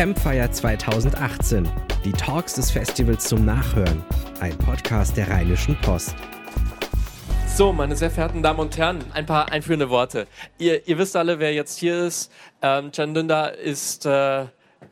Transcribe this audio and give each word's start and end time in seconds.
Campfire 0.00 0.50
2018. 0.50 1.68
Die 2.06 2.12
Talks 2.12 2.54
des 2.54 2.70
Festivals 2.70 3.28
zum 3.28 3.44
Nachhören. 3.44 4.02
Ein 4.40 4.56
Podcast 4.56 5.14
der 5.14 5.28
Rheinischen 5.28 5.76
Post. 5.82 6.14
So, 7.46 7.70
meine 7.74 7.94
sehr 7.94 8.10
verehrten 8.10 8.42
Damen 8.42 8.60
und 8.60 8.78
Herren, 8.78 9.04
ein 9.12 9.26
paar 9.26 9.52
einführende 9.52 9.90
Worte. 9.90 10.26
Ihr, 10.56 10.88
ihr 10.88 10.96
wisst 10.96 11.16
alle, 11.16 11.38
wer 11.38 11.52
jetzt 11.52 11.78
hier 11.78 12.06
ist. 12.06 12.32
Ähm, 12.62 12.90
Can 12.92 13.12
Dündar 13.12 13.52
ist 13.52 14.06
äh, 14.06 14.46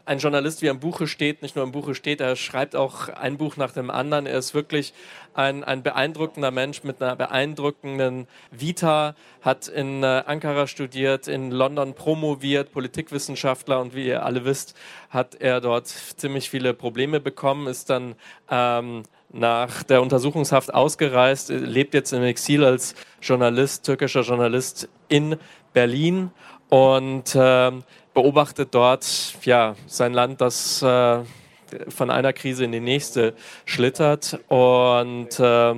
ein 0.04 0.18
Journalist, 0.18 0.62
wie 0.62 0.66
er 0.66 0.72
im 0.72 0.80
Buche 0.80 1.06
steht, 1.06 1.42
nicht 1.42 1.56
nur 1.56 1.64
im 1.64 1.72
Buche 1.72 1.94
steht, 1.94 2.20
er 2.20 2.36
schreibt 2.36 2.76
auch 2.76 3.08
ein 3.08 3.38
Buch 3.38 3.56
nach 3.56 3.72
dem 3.72 3.90
anderen. 3.90 4.26
Er 4.26 4.38
ist 4.38 4.54
wirklich 4.54 4.92
ein, 5.34 5.64
ein 5.64 5.82
beeindruckender 5.82 6.50
Mensch 6.50 6.82
mit 6.82 7.02
einer 7.02 7.16
beeindruckenden 7.16 8.26
Vita, 8.50 9.14
hat 9.42 9.68
in 9.68 10.02
äh, 10.02 10.22
Ankara 10.26 10.66
studiert, 10.66 11.28
in 11.28 11.50
London 11.50 11.94
promoviert, 11.94 12.72
Politikwissenschaftler 12.72 13.80
und 13.80 13.94
wie 13.94 14.06
ihr 14.06 14.24
alle 14.24 14.44
wisst, 14.44 14.74
hat 15.10 15.36
er 15.36 15.60
dort 15.60 15.86
ziemlich 15.86 16.50
viele 16.50 16.74
Probleme 16.74 17.20
bekommen, 17.20 17.66
ist 17.66 17.90
dann 17.90 18.14
ähm, 18.50 19.04
nach 19.30 19.82
der 19.82 20.02
Untersuchungshaft 20.02 20.72
ausgereist, 20.72 21.50
lebt 21.50 21.94
jetzt 21.94 22.12
im 22.12 22.22
Exil 22.22 22.64
als 22.64 22.94
Journalist, 23.20 23.84
türkischer 23.84 24.22
Journalist 24.22 24.88
in 25.08 25.36
Berlin 25.72 26.30
und 26.68 27.34
äh, 27.34 27.72
beobachtet 28.18 28.74
dort 28.74 29.34
ja, 29.44 29.76
sein 29.86 30.12
Land, 30.12 30.40
das 30.40 30.82
äh, 30.82 31.20
von 31.86 32.10
einer 32.10 32.32
Krise 32.32 32.64
in 32.64 32.72
die 32.72 32.80
nächste 32.80 33.32
schlittert. 33.64 34.40
Und 34.48 35.38
äh, 35.38 35.74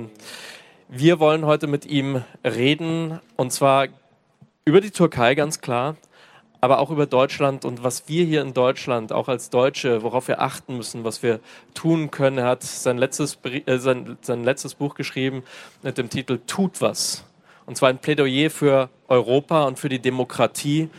wir 0.89 1.19
wollen 1.19 1.45
heute 1.45 1.67
mit 1.67 1.85
ihm 1.85 2.23
reden, 2.43 3.19
und 3.35 3.53
zwar 3.53 3.89
über 4.65 4.81
die 4.81 4.89
Türkei 4.89 5.35
ganz 5.35 5.61
klar, 5.61 5.97
aber 6.61 6.79
auch 6.79 6.89
über 6.89 7.05
Deutschland 7.05 7.63
und 7.63 7.83
was 7.83 8.09
wir 8.09 8.25
hier 8.25 8.41
in 8.41 8.55
Deutschland, 8.55 9.11
auch 9.11 9.27
als 9.27 9.51
Deutsche, 9.51 10.01
worauf 10.01 10.27
wir 10.27 10.41
achten 10.41 10.77
müssen, 10.77 11.03
was 11.03 11.21
wir 11.21 11.41
tun 11.75 12.09
können. 12.09 12.39
Er 12.39 12.45
hat 12.45 12.63
sein 12.63 12.97
letztes, 12.97 13.37
äh, 13.43 13.77
sein, 13.77 14.17
sein 14.21 14.43
letztes 14.43 14.73
Buch 14.73 14.95
geschrieben 14.95 15.43
mit 15.83 15.99
dem 15.99 16.09
Titel 16.09 16.39
Tut 16.47 16.81
was. 16.81 17.23
Und 17.67 17.77
zwar 17.77 17.89
ein 17.89 17.99
Plädoyer 17.99 18.49
für 18.49 18.89
Europa 19.07 19.65
und 19.65 19.77
für 19.77 19.89
die 19.89 19.99
Demokratie 19.99 20.89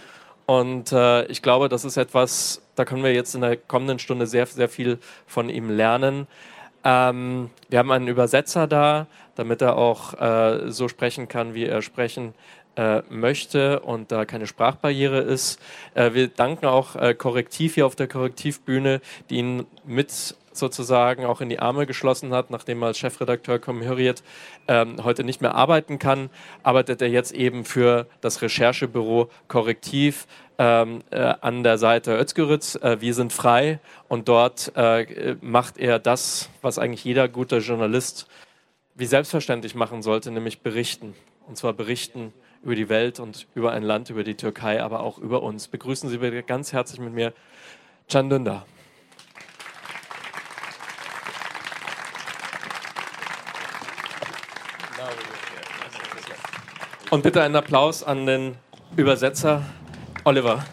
und 0.47 0.93
äh, 0.93 1.25
ich 1.27 1.43
glaube, 1.43 1.69
das 1.69 1.85
ist 1.85 1.97
etwas, 1.97 2.63
da 2.75 2.85
können 2.85 3.05
wir 3.05 3.13
jetzt 3.13 3.35
in 3.35 3.41
der 3.43 3.57
kommenden 3.57 3.99
Stunde 3.99 4.27
sehr, 4.27 4.47
sehr 4.47 4.69
viel 4.69 4.99
von 5.27 5.49
ihm 5.49 5.71
lernen. 5.71 6.27
Ähm, 6.85 7.51
wir 7.69 7.79
haben 7.79 7.93
einen 7.93 8.09
Übersetzer 8.09 8.67
da, 8.67 9.07
damit 9.37 9.63
er 9.63 9.77
auch 9.77 10.15
äh, 10.21 10.71
so 10.71 10.89
sprechen 10.89 11.29
kann, 11.29 11.55
wie 11.55 11.65
er 11.65 11.81
sprechen 11.81 12.35
äh, 12.77 13.03
möchte 13.09 13.81
und 13.81 14.11
da 14.11 14.25
keine 14.25 14.47
Sprachbarriere 14.47 15.21
ist. 15.21 15.61
Äh, 15.95 16.15
wir 16.15 16.29
danken 16.29 16.67
auch 16.67 16.97
äh, 16.97 17.15
Korrektiv 17.15 17.75
hier 17.75 17.87
auf 17.87 17.97
der 17.97 18.09
Korrektivbühne, 18.09 19.01
die 19.31 19.37
ihn 19.37 19.67
mit 19.85 20.37
sozusagen 20.57 21.25
auch 21.25 21.41
in 21.41 21.49
die 21.49 21.59
Arme 21.59 21.87
geschlossen 21.87 22.33
hat, 22.33 22.51
nachdem 22.51 22.83
er 22.83 22.89
als 22.89 22.99
Chefredakteur 22.99 23.59
Komhöriet 23.59 24.23
ähm, 24.69 25.03
heute 25.03 25.25
nicht 25.25 25.41
mehr 25.41 25.55
arbeiten 25.55 25.99
kann, 25.99 26.31
arbeitet 26.63 27.03
er 27.03 27.09
jetzt 27.09 27.33
eben 27.33 27.65
für 27.65 28.07
das 28.21 28.43
Recherchebüro 28.43 29.29
Korrektiv 29.49 30.27
ähm, 30.59 31.03
äh, 31.11 31.35
an 31.41 31.63
der 31.63 31.79
Seite 31.79 32.17
Özgürüz. 32.19 32.77
Äh, 32.77 33.01
wir 33.01 33.15
sind 33.15 33.33
frei 33.33 33.81
und 34.09 34.29
dort 34.29 34.73
äh, 34.77 35.37
macht 35.41 35.79
er 35.79 35.99
das, 35.99 36.51
was 36.61 36.79
eigentlich 36.79 37.05
jeder 37.05 37.29
gute 37.29 37.59
Journalist 37.59 38.29
wie 38.95 39.07
selbstverständlich 39.07 39.75
machen 39.75 40.03
sollte, 40.03 40.31
nämlich 40.31 40.61
berichten. 40.61 41.15
Und 41.47 41.57
zwar 41.57 41.73
berichten 41.73 42.33
über 42.63 42.75
die 42.75 42.89
Welt 42.89 43.19
und 43.19 43.47
über 43.55 43.73
ein 43.73 43.83
Land, 43.83 44.11
über 44.11 44.25
die 44.25 44.37
Türkei, 44.37 44.83
aber 44.83 45.01
auch 45.01 45.19
über 45.19 45.43
uns. 45.43 45.69
Begrüßen 45.69 46.09
Sie 46.09 46.19
bitte 46.19 46.43
ganz 46.43 46.73
herzlich 46.73 47.01
mit 47.01 47.13
mir 47.13 47.33
Can 48.09 48.31
Dündar. 48.31 48.67
Und 57.13 57.23
bitte 57.23 57.43
einen 57.43 57.57
Applaus 57.57 58.03
an 58.03 58.25
den 58.25 58.57
Übersetzer 58.97 59.67
Oliver. 60.25 60.65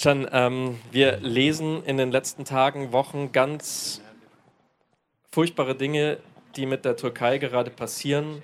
Can, 0.00 0.28
ähm, 0.30 0.78
wir 0.92 1.16
lesen 1.16 1.82
in 1.82 1.96
den 1.96 2.12
letzten 2.12 2.44
Tagen, 2.44 2.92
Wochen 2.92 3.32
ganz 3.32 4.00
furchtbare 5.32 5.74
Dinge, 5.74 6.18
die 6.54 6.66
mit 6.66 6.84
der 6.84 6.94
Türkei 6.96 7.38
gerade 7.38 7.72
passieren. 7.72 8.40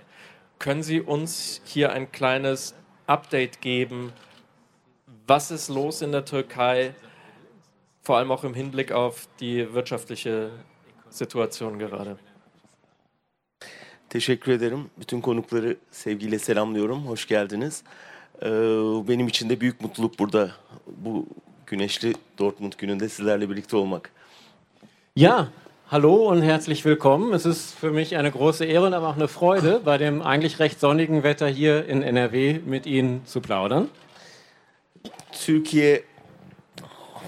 Können 0.58 0.82
Sie 0.82 1.00
uns 1.00 1.60
hier 1.64 1.92
ein 1.92 2.10
kleines 2.10 2.74
Update 3.06 3.60
geben? 3.60 4.12
Was 5.28 5.52
ist 5.52 5.68
los 5.68 6.02
in 6.02 6.10
der 6.10 6.24
Türkei, 6.24 6.92
vor 8.02 8.16
allem 8.16 8.32
auch 8.32 8.42
im 8.42 8.54
Hinblick 8.54 8.90
auf 8.90 9.28
die 9.38 9.72
wirtschaftliche 9.74 10.50
Situation 11.14 11.78
gerade. 11.78 12.16
Teşekkür 14.08 14.52
ederim. 14.52 14.90
Bütün 15.00 15.20
konukları 15.20 15.76
sevgiyle 15.90 16.38
selamlıyorum. 16.38 17.06
Hoş 17.06 17.28
geldiniz. 17.28 17.82
Ee, 18.42 18.46
benim 19.08 19.28
için 19.28 19.48
de 19.50 19.60
büyük 19.60 19.80
mutluluk 19.80 20.18
burada 20.18 20.50
bu 20.86 21.26
güneşli 21.66 22.14
Dortmund 22.38 22.72
gününde 22.78 23.08
sizlerle 23.08 23.50
birlikte 23.50 23.76
olmak. 23.76 24.10
Ja, 25.16 25.48
hallo 25.86 26.28
und 26.28 26.42
herzlich 26.42 26.84
willkommen. 26.84 27.32
Es 27.32 27.46
ist 27.46 27.78
für 27.80 27.90
mich 27.90 28.16
eine 28.16 28.30
große 28.30 28.64
Ehre 28.64 28.86
und 28.86 28.94
aber 28.94 29.08
auch 29.08 29.16
eine 29.16 29.28
Freude, 29.28 29.80
bei 29.86 29.98
dem 29.98 30.22
eigentlich 30.22 30.60
recht 30.60 30.80
sonnigen 30.80 31.22
Wetter 31.22 31.48
hier 31.48 31.88
in 31.88 32.02
NRW 32.02 32.60
mit 32.66 32.86
Ihnen 32.86 33.20
zu 33.26 33.40
plaudern. 33.40 33.88
Türkiye 35.46 36.04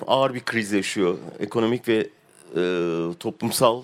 ağır 0.06 0.34
bir 0.34 0.40
kriz 0.40 0.72
yaşıyor. 0.72 1.18
Ekonomik 1.38 1.88
ve 1.88 2.15
e, 2.56 2.60
toplumsal 3.20 3.82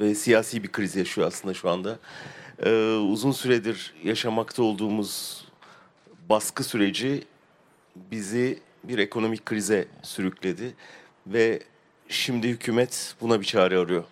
ve 0.00 0.14
siyasi 0.14 0.62
bir 0.62 0.72
kriz 0.72 0.96
yaşıyor 0.96 1.26
aslında 1.26 1.54
şu 1.54 1.70
anda. 1.70 1.98
E, 2.64 2.70
uzun 2.94 3.32
süredir 3.32 3.94
yaşamakta 4.04 4.62
olduğumuz 4.62 5.44
baskı 6.30 6.64
süreci 6.64 7.24
bizi 7.96 8.58
bir 8.84 8.98
ekonomik 8.98 9.46
krize 9.46 9.88
sürükledi 10.02 10.74
ve 11.26 11.60
şimdi 12.08 12.48
hükümet 12.48 13.14
buna 13.20 13.40
bir 13.40 13.46
çare 13.46 13.78
arıyor. 13.78 14.04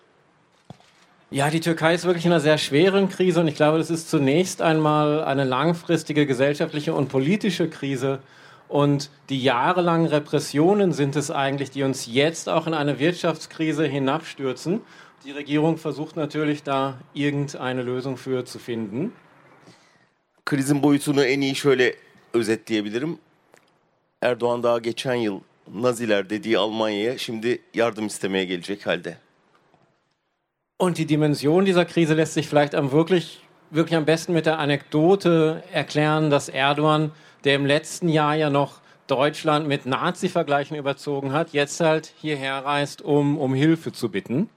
Ja, 1.31 1.51
die 1.51 1.59
Türkei 1.59 1.93
ist 1.93 2.05
wirklich 2.05 2.25
in 2.25 2.31
einer 2.31 2.39
sehr 2.39 2.57
schweren 2.57 3.09
Krise 3.09 3.41
und 3.41 3.49
ich 3.49 3.57
glaube, 3.57 3.79
das 3.79 3.89
ist 3.89 4.09
zunächst 4.09 4.61
einmal 4.61 5.25
eine 5.25 5.43
langfristige 5.43 6.25
gesellschaftliche 6.25 6.93
und 6.93 7.09
politische 7.09 7.69
Krise, 7.69 8.19
Und 8.69 9.09
die 9.29 9.41
jahrelangen 9.41 10.07
Repressionen 10.07 10.91
sind 10.91 11.15
es 11.15 11.31
eigentlich, 11.31 11.71
die 11.71 11.83
uns 11.83 12.05
jetzt 12.05 12.49
auch 12.49 12.67
in 12.67 12.73
eine 12.73 12.99
Wirtschaftskrise 12.99 13.85
hinabstürzen. 13.85 14.81
Die 15.25 15.31
Regierung 15.31 15.77
versucht 15.77 16.15
natürlich 16.15 16.63
da 16.63 16.99
irgendeine 17.13 17.83
Lösung 17.83 18.17
für 18.17 18.45
zu 18.45 18.59
finden. 18.59 19.13
Krizin 20.45 20.81
boyutunu 20.81 21.23
en 21.23 21.41
iyi 21.41 21.55
şöyle 21.55 21.95
özetleyebilirim. 22.33 23.19
Erdoğan 24.21 24.63
daha 24.63 24.79
geçen 24.79 25.15
yıl 25.15 25.39
Naziler 25.73 26.29
dediği 26.29 26.57
Almanya'ya 26.57 27.17
şimdi 27.17 27.61
yardım 27.73 28.07
istemeye 28.07 28.45
gelecek 28.45 28.85
halde. 28.85 29.17
Und 30.79 30.97
die 30.97 31.09
Dimension 31.09 31.65
dieser 31.65 31.85
Krise 31.85 32.13
lässt 32.13 32.33
sich 32.33 32.47
vielleicht 32.47 32.75
am 32.75 32.91
wirklich, 32.91 33.39
wirklich 33.71 33.97
am 33.97 34.05
besten 34.05 34.33
mit 34.33 34.45
der 34.45 34.59
Anekdote 34.59 35.63
erklären, 35.73 36.29
dass 36.29 36.49
Erdogan 36.49 37.11
der 37.47 37.55
im 37.55 37.65
letzten 37.65 38.09
Jahr 38.09 38.35
ja 38.35 38.49
noch 38.49 38.71
Deutschland 39.07 39.67
mit 39.67 39.85
Nazi-Vergleichen 39.85 40.75
überzogen 40.75 41.31
hat, 41.31 41.53
jetzt 41.53 41.79
halt 41.79 42.11
hierher 42.21 42.65
reist, 42.65 43.01
um, 43.01 43.37
um 43.39 43.53
Hilfe 43.55 43.93
zu 43.93 44.09
bitten. 44.09 44.49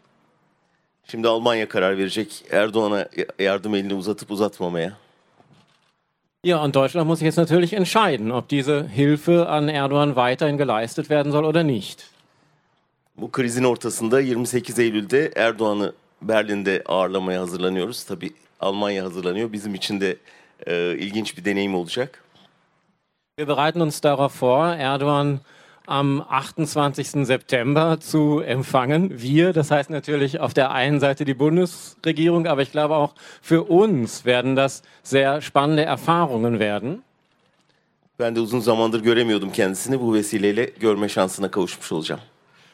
Şimdi 1.06 1.28
Almanya 1.28 1.68
karar 1.68 1.98
verecek 1.98 2.44
Erdoğan'a 2.50 3.08
yardım 3.38 3.74
elini 3.74 3.94
uzatıp 3.94 4.30
uzatmamaya. 4.30 4.92
Ja, 6.44 6.64
und 6.64 6.74
Deutschland 6.74 7.06
muss 7.06 7.18
sich 7.18 7.26
jetzt 7.26 7.38
natürlich 7.38 7.72
entscheiden, 7.72 8.30
ob 8.30 8.48
diese 8.48 8.88
Hilfe 8.96 9.48
an 9.48 9.68
Erdogan 9.68 10.14
weiterhin 10.14 10.56
geleistet 10.56 11.10
werden 11.10 11.32
soll 11.32 11.44
oder 11.44 11.66
nicht. 11.66 12.02
Bu 13.16 13.30
krizin 13.30 13.64
ortasında 13.64 14.20
28 14.20 14.78
Eylül'de 14.78 15.32
Erdoğan'ı 15.36 15.92
Berlin'de 16.22 16.82
ağırlamaya 16.86 17.40
hazırlanıyoruz. 17.40 18.04
Tabii 18.04 18.32
Almanya 18.60 19.04
hazırlanıyor. 19.04 19.52
Bizim 19.52 19.74
için 19.74 20.00
de 20.00 20.16
e, 20.66 20.96
ilginç 20.98 21.36
bir 21.36 21.44
deneyim 21.44 21.74
olacak. 21.74 22.24
Wir 23.36 23.46
bereiten 23.46 23.80
uns 23.80 24.00
darauf 24.00 24.32
vor, 24.32 24.66
Erdogan 24.74 25.40
am 25.86 26.20
28. 26.28 27.26
September 27.26 27.98
zu 28.00 28.40
empfangen. 28.40 29.20
Wir, 29.22 29.52
das 29.52 29.70
heißt 29.70 29.90
natürlich 29.90 30.40
auf 30.40 30.54
der 30.54 30.70
einen 30.72 31.00
Seite 31.00 31.24
die 31.24 31.34
Bundesregierung, 31.34 32.46
aber 32.46 32.62
ich 32.62 32.70
glaube 32.70 32.96
auch 32.96 33.14
für 33.40 33.64
uns 33.64 34.24
werden 34.24 34.56
das 34.56 34.82
sehr 35.02 35.40
spannende 35.40 35.84
Erfahrungen 35.84 36.58
werden. 36.58 37.02
Ben 38.18 38.34
de 38.34 38.40
uzun 38.40 38.60
zamandır 38.60 39.02
göremiyordum 39.02 39.52
kendisini. 39.52 40.00
Bu 40.00 40.14
vesileyle 40.14 40.64
görme 40.64 41.08
şansına 41.08 41.50
kavuşmuş 41.50 41.92
olacağım. 41.92 42.20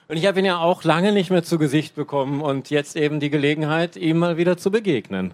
Und 0.08 0.18
ich 0.18 0.26
habe 0.26 0.40
ihn 0.40 0.44
ja 0.44 0.58
auch 0.60 0.84
lange 0.84 1.14
nicht 1.14 1.30
mehr 1.30 1.42
zu 1.42 1.58
Gesicht 1.58 1.96
bekommen 1.96 2.40
und 2.40 2.70
jetzt 2.70 2.96
eben 2.96 3.20
die 3.20 3.30
Gelegenheit, 3.30 3.96
ihm 3.96 4.18
mal 4.18 4.36
wieder 4.36 4.56
zu 4.56 4.72
begegnen. 4.72 5.32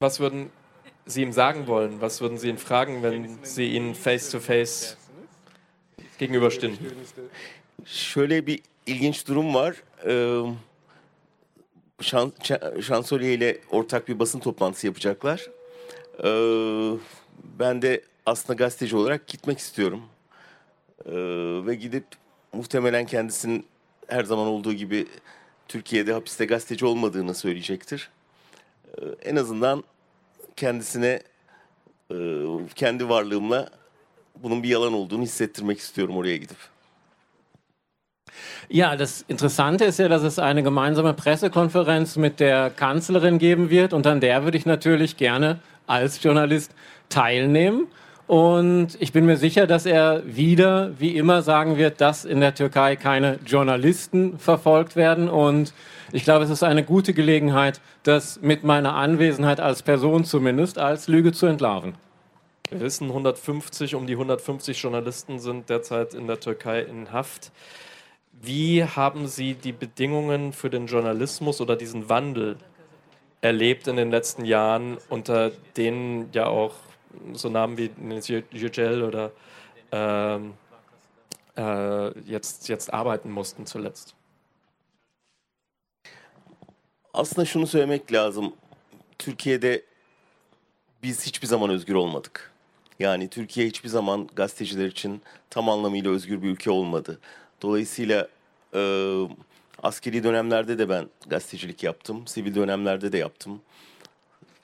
Was 0.00 0.20
würden 0.20 0.50
Sie 1.06 1.22
ihm 1.22 1.32
sagen 1.32 1.66
wollen? 1.66 2.00
Was 2.00 2.20
würden 2.20 2.38
Sie 2.38 2.48
ihn 2.48 2.58
fragen, 2.58 3.02
wenn 3.02 3.38
Sie 3.42 3.64
ihn 3.64 3.94
face 3.96 4.30
to 4.30 4.38
face 4.38 4.96
gegenüberstehen? 6.18 6.78
Şöyle 7.84 8.46
bir 8.46 8.60
ilginç 8.86 9.28
durum 9.28 9.54
var. 9.54 9.76
Ee, 10.06 10.42
Şan, 12.00 12.32
Şansölye 12.80 13.34
ile 13.34 13.58
ortak 13.70 14.08
bir 14.08 14.18
basın 14.18 14.40
toplantısı 14.40 14.86
yapacaklar. 14.86 15.50
Ee, 16.24 16.98
ben 17.58 17.82
de 17.82 18.02
aslında 18.26 18.54
gazeteci 18.54 18.96
olarak 18.96 19.26
gitmek 19.26 19.58
istiyorum. 19.58 20.02
Ee, 21.06 21.12
ve 21.66 21.74
gidip 21.74 22.04
muhtemelen 22.52 23.06
kendisinin 23.06 23.66
her 24.06 24.24
zaman 24.24 24.46
olduğu 24.46 24.72
gibi 24.72 25.06
Türkiye'de 25.68 26.12
hapiste 26.12 26.44
gazeteci 26.44 26.86
olmadığını 26.86 27.34
söyleyecektir. 27.34 28.10
En 29.22 29.36
azından 29.36 29.84
kendisine 30.56 31.20
e, 32.10 32.16
kendi 32.74 33.08
varlığımla 33.08 33.68
bunun 34.42 34.62
bir 34.62 34.68
yalan 34.68 34.92
olduğunu 34.92 35.22
hissettirmek 35.22 35.78
istiyorum 35.78 36.16
oraya 36.16 36.36
gidip. 36.36 36.58
Ja, 38.70 38.98
das 38.98 39.24
Interessante 39.28 39.86
ist 39.86 39.98
ja, 39.98 40.08
dass 40.08 40.22
es 40.22 40.38
eine 40.38 40.62
gemeinsame 40.62 41.14
Pressekonferenz 41.14 42.16
mit 42.16 42.38
der 42.38 42.70
Kanzlerin 42.70 43.38
geben 43.38 43.70
wird 43.70 43.92
und 43.92 44.06
an 44.06 44.20
der 44.20 44.44
würde 44.44 44.58
ich 44.58 44.66
natürlich 44.66 45.16
gerne 45.16 45.58
als 45.86 46.22
Journalist 46.22 46.72
teilnehmen. 47.08 47.88
Und 48.28 48.88
ich 49.00 49.12
bin 49.12 49.24
mir 49.24 49.38
sicher, 49.38 49.66
dass 49.66 49.86
er 49.86 50.22
wieder, 50.26 50.92
wie 51.00 51.16
immer, 51.16 51.40
sagen 51.40 51.78
wird, 51.78 52.02
dass 52.02 52.26
in 52.26 52.40
der 52.40 52.54
Türkei 52.54 52.94
keine 52.94 53.38
Journalisten 53.46 54.38
verfolgt 54.38 54.96
werden. 54.96 55.30
Und 55.30 55.72
ich 56.12 56.24
glaube, 56.24 56.44
es 56.44 56.50
ist 56.50 56.62
eine 56.62 56.84
gute 56.84 57.14
Gelegenheit, 57.14 57.80
das 58.02 58.42
mit 58.42 58.64
meiner 58.64 58.94
Anwesenheit 58.96 59.60
als 59.60 59.82
Person 59.82 60.26
zumindest 60.26 60.76
als 60.78 61.08
Lüge 61.08 61.32
zu 61.32 61.46
entlarven. 61.46 61.94
Wir 62.68 62.80
wissen, 62.80 63.08
150, 63.08 63.94
um 63.94 64.06
die 64.06 64.12
150 64.12 64.82
Journalisten 64.82 65.38
sind 65.38 65.70
derzeit 65.70 66.12
in 66.12 66.26
der 66.26 66.38
Türkei 66.38 66.82
in 66.82 67.10
Haft. 67.10 67.50
Wie 68.42 68.84
haben 68.84 69.26
Sie 69.26 69.54
die 69.54 69.72
Bedingungen 69.72 70.52
für 70.52 70.68
den 70.68 70.86
Journalismus 70.86 71.62
oder 71.62 71.76
diesen 71.76 72.10
Wandel 72.10 72.58
erlebt 73.40 73.88
in 73.88 73.96
den 73.96 74.10
letzten 74.10 74.44
Jahren, 74.44 74.98
unter 75.08 75.50
denen 75.78 76.28
ja 76.34 76.44
auch 76.44 76.74
so 77.34 77.52
Namen 77.52 77.76
wie 77.76 78.44
Yücel 78.52 79.02
oder 79.02 79.30
ähm, 79.92 80.54
äh, 81.56 82.08
jetzt, 82.26 82.68
jetzt 82.68 82.94
arbeiten 82.94 83.30
mussten 83.30 83.66
zuletzt? 83.66 84.14
Aslında 87.14 87.44
şunu 87.44 87.66
söylemek 87.66 88.12
lazım. 88.12 88.54
Türkiye'de 89.18 89.82
biz 91.02 91.26
hiçbir 91.26 91.46
zaman 91.46 91.70
özgür 91.70 91.94
olmadık. 91.94 92.52
Yani 92.98 93.28
Türkiye 93.28 93.66
hiçbir 93.66 93.88
zaman 93.88 94.28
gazeteciler 94.36 94.86
için 94.86 95.22
tam 95.50 95.68
anlamıyla 95.68 96.10
özgür 96.10 96.42
bir 96.42 96.48
ülke 96.48 96.70
olmadı. 96.70 97.20
Dolayısıyla 97.62 98.28
e, 98.74 98.80
askeri 99.82 100.24
dönemlerde 100.24 100.78
de 100.78 100.88
ben 100.88 101.08
gazetecilik 101.26 101.82
yaptım. 101.82 102.26
Sivil 102.26 102.54
dönemlerde 102.54 103.12
de 103.12 103.18
yaptım. 103.18 103.60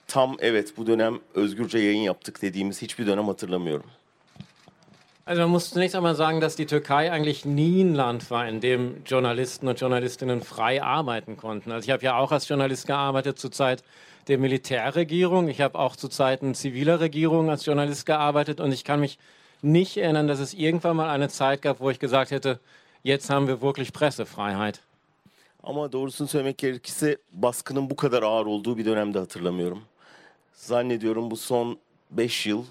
Tam 0.07 0.37
evet 0.39 0.77
bu 0.77 0.87
dönem 0.87 1.19
özgürce 1.35 1.77
yayın 1.79 2.01
yaptık 2.01 2.41
dediğimiz 2.41 2.81
hiçbir 2.81 3.07
dönem 3.07 3.25
hatırlamıyorum. 3.25 3.89
Also 5.27 5.41
man 5.41 5.49
muss 5.49 5.73
zunächst 5.73 5.95
einmal 5.95 6.13
sagen, 6.13 6.39
dass 6.39 6.55
die 6.55 6.67
Türkei 6.67 7.11
eigentlich 7.11 7.45
nie 7.45 7.81
ein 7.83 7.95
Land 7.95 8.21
war, 8.29 8.47
in 8.47 8.61
dem 8.61 9.01
Journalisten 9.05 9.67
und 9.67 9.79
Journalistinnen 9.79 10.41
frei 10.41 10.83
arbeiten 10.83 11.35
konnten. 11.35 11.71
Also 11.71 11.85
ich 11.85 11.91
habe 11.91 12.05
ja 12.05 12.19
auch 12.19 12.31
als 12.31 12.47
Journalist 12.47 12.85
gearbeitet 12.85 13.39
zur 13.39 13.51
Zeit 13.51 13.83
der 14.27 14.37
Militärregierung. 14.37 15.47
Ich 15.49 15.61
habe 15.61 15.79
auch 15.79 15.95
zu 15.95 16.09
Zeiten 16.09 16.53
ziviler 16.53 16.99
Regierung 16.99 17.49
als 17.49 17.65
Journalist 17.65 18.05
gearbeitet 18.05 18.59
und 18.59 18.71
ich 18.71 18.83
kann 18.83 18.99
mich 18.99 19.17
nicht 19.63 19.97
erinnern, 19.97 20.27
dass 20.27 20.39
es 20.39 20.53
irgendwann 20.53 20.95
mal 20.95 21.09
eine 21.09 21.29
Zeit 21.29 21.63
gab, 21.63 21.79
wo 21.79 21.89
ich 21.89 21.97
gesagt 21.97 22.29
hätte, 22.29 22.59
jetzt 23.01 23.31
haben 23.31 23.47
wir 23.47 23.63
wirklich 23.63 23.93
Pressefreiheit. 23.93 24.79
Ama 25.63 25.91
doğrusunu 25.91 26.27
söylemek 26.27 26.57
gerekirse 26.57 27.17
baskının 27.31 27.89
bu 27.89 27.95
kadar 27.95 28.23
ağır 28.23 28.45
olduğu 28.45 28.77
bir 28.77 28.85
dönemde 28.85 29.19
hatırlamıyorum. 29.19 29.81
Zannediyorum 30.65 31.31
bu 31.31 31.37
son 31.37 31.77
5 32.11 32.45
yıl 32.45 32.63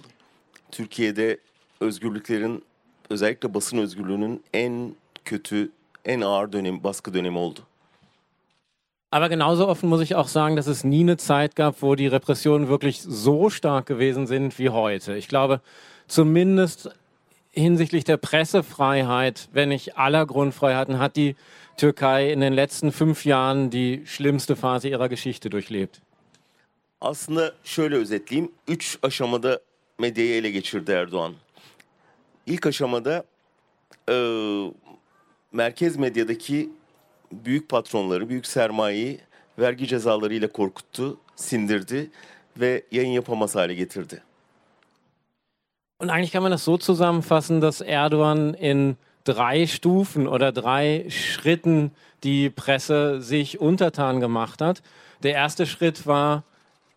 Türkiye'de 0.70 1.38
özgürlüklerin 1.80 2.64
özellikle 3.10 3.54
basın 3.54 3.78
özgürlüğünün 3.78 4.42
en 4.54 4.94
kötü, 5.24 5.70
en 6.04 6.20
ağır 6.20 6.52
dönemi, 6.52 6.84
baskı 6.84 7.14
dönemi 7.14 7.38
oldu. 7.38 7.60
Aber 9.12 9.28
genauso 9.28 9.66
offen 9.66 9.90
muss 9.90 10.02
ich 10.02 10.16
auch 10.16 10.28
sagen, 10.28 10.56
dass 10.56 10.66
es 10.66 10.84
nie 10.84 11.02
eine 11.02 11.16
Zeit 11.16 11.54
gab, 11.54 11.82
wo 11.82 11.94
die 11.94 12.10
Repressionen 12.10 12.68
wirklich 12.68 13.00
so 13.02 13.48
stark 13.48 13.86
gewesen 13.86 14.26
sind 14.26 14.58
wie 14.58 14.70
heute. 14.70 15.16
Ich 15.16 15.28
glaube, 15.28 15.60
zumindest 16.08 16.90
hinsichtlich 17.52 18.04
der 18.04 18.16
Pressefreiheit, 18.16 19.48
wenn 19.52 19.68
nicht 19.68 19.96
aller 19.96 20.26
Grundfreiheiten, 20.26 20.98
hat 20.98 21.14
die 21.14 21.36
Türkei 21.76 22.32
in 22.32 22.40
den 22.40 22.54
letzten 22.54 22.90
fünf 22.90 23.24
Jahren 23.24 23.70
die 23.70 24.02
schlimmste 24.04 24.56
Phase 24.56 24.88
ihrer 24.88 25.08
Geschichte 25.08 25.48
durchlebt. 25.48 26.00
Aslında 27.00 27.54
şöyle 27.64 27.94
özetleyeyim. 27.96 28.52
Üç 28.68 28.98
aşamada 29.02 29.60
medyayı 29.98 30.34
ele 30.34 30.50
geçirdi 30.50 30.92
Erdoğan. 30.92 31.34
İlk 32.46 32.66
aşamada 32.66 33.24
e, 34.10 34.16
merkez 35.52 35.96
medyadaki 35.96 36.70
büyük 37.32 37.68
patronları, 37.68 38.28
büyük 38.28 38.46
sermayeyi 38.46 39.20
vergi 39.58 39.86
cezalarıyla 39.86 40.48
korkuttu, 40.48 41.18
sindirdi 41.36 42.10
ve 42.60 42.82
yayın 42.90 43.10
yapamaz 43.10 43.54
hale 43.54 43.74
getirdi. 43.74 44.22
Und 46.00 46.08
eigentlich 46.08 46.32
kann 46.32 46.42
man 46.42 46.52
das 46.52 46.64
so 46.64 46.76
zusammenfassen, 46.76 47.60
dass 47.60 47.80
Erdogan 47.80 48.54
in 48.54 48.96
drei 49.24 49.66
Stufen 49.66 50.26
oder 50.26 50.52
drei 50.52 51.06
Schritten 51.08 51.92
die 52.24 52.50
Presse 52.50 53.22
sich 53.22 53.60
untertan 53.60 54.20
gemacht 54.20 54.60
hat. 54.60 54.82
Der 55.22 55.34
erste 55.34 55.66
Schritt 55.66 56.06
war 56.06 56.42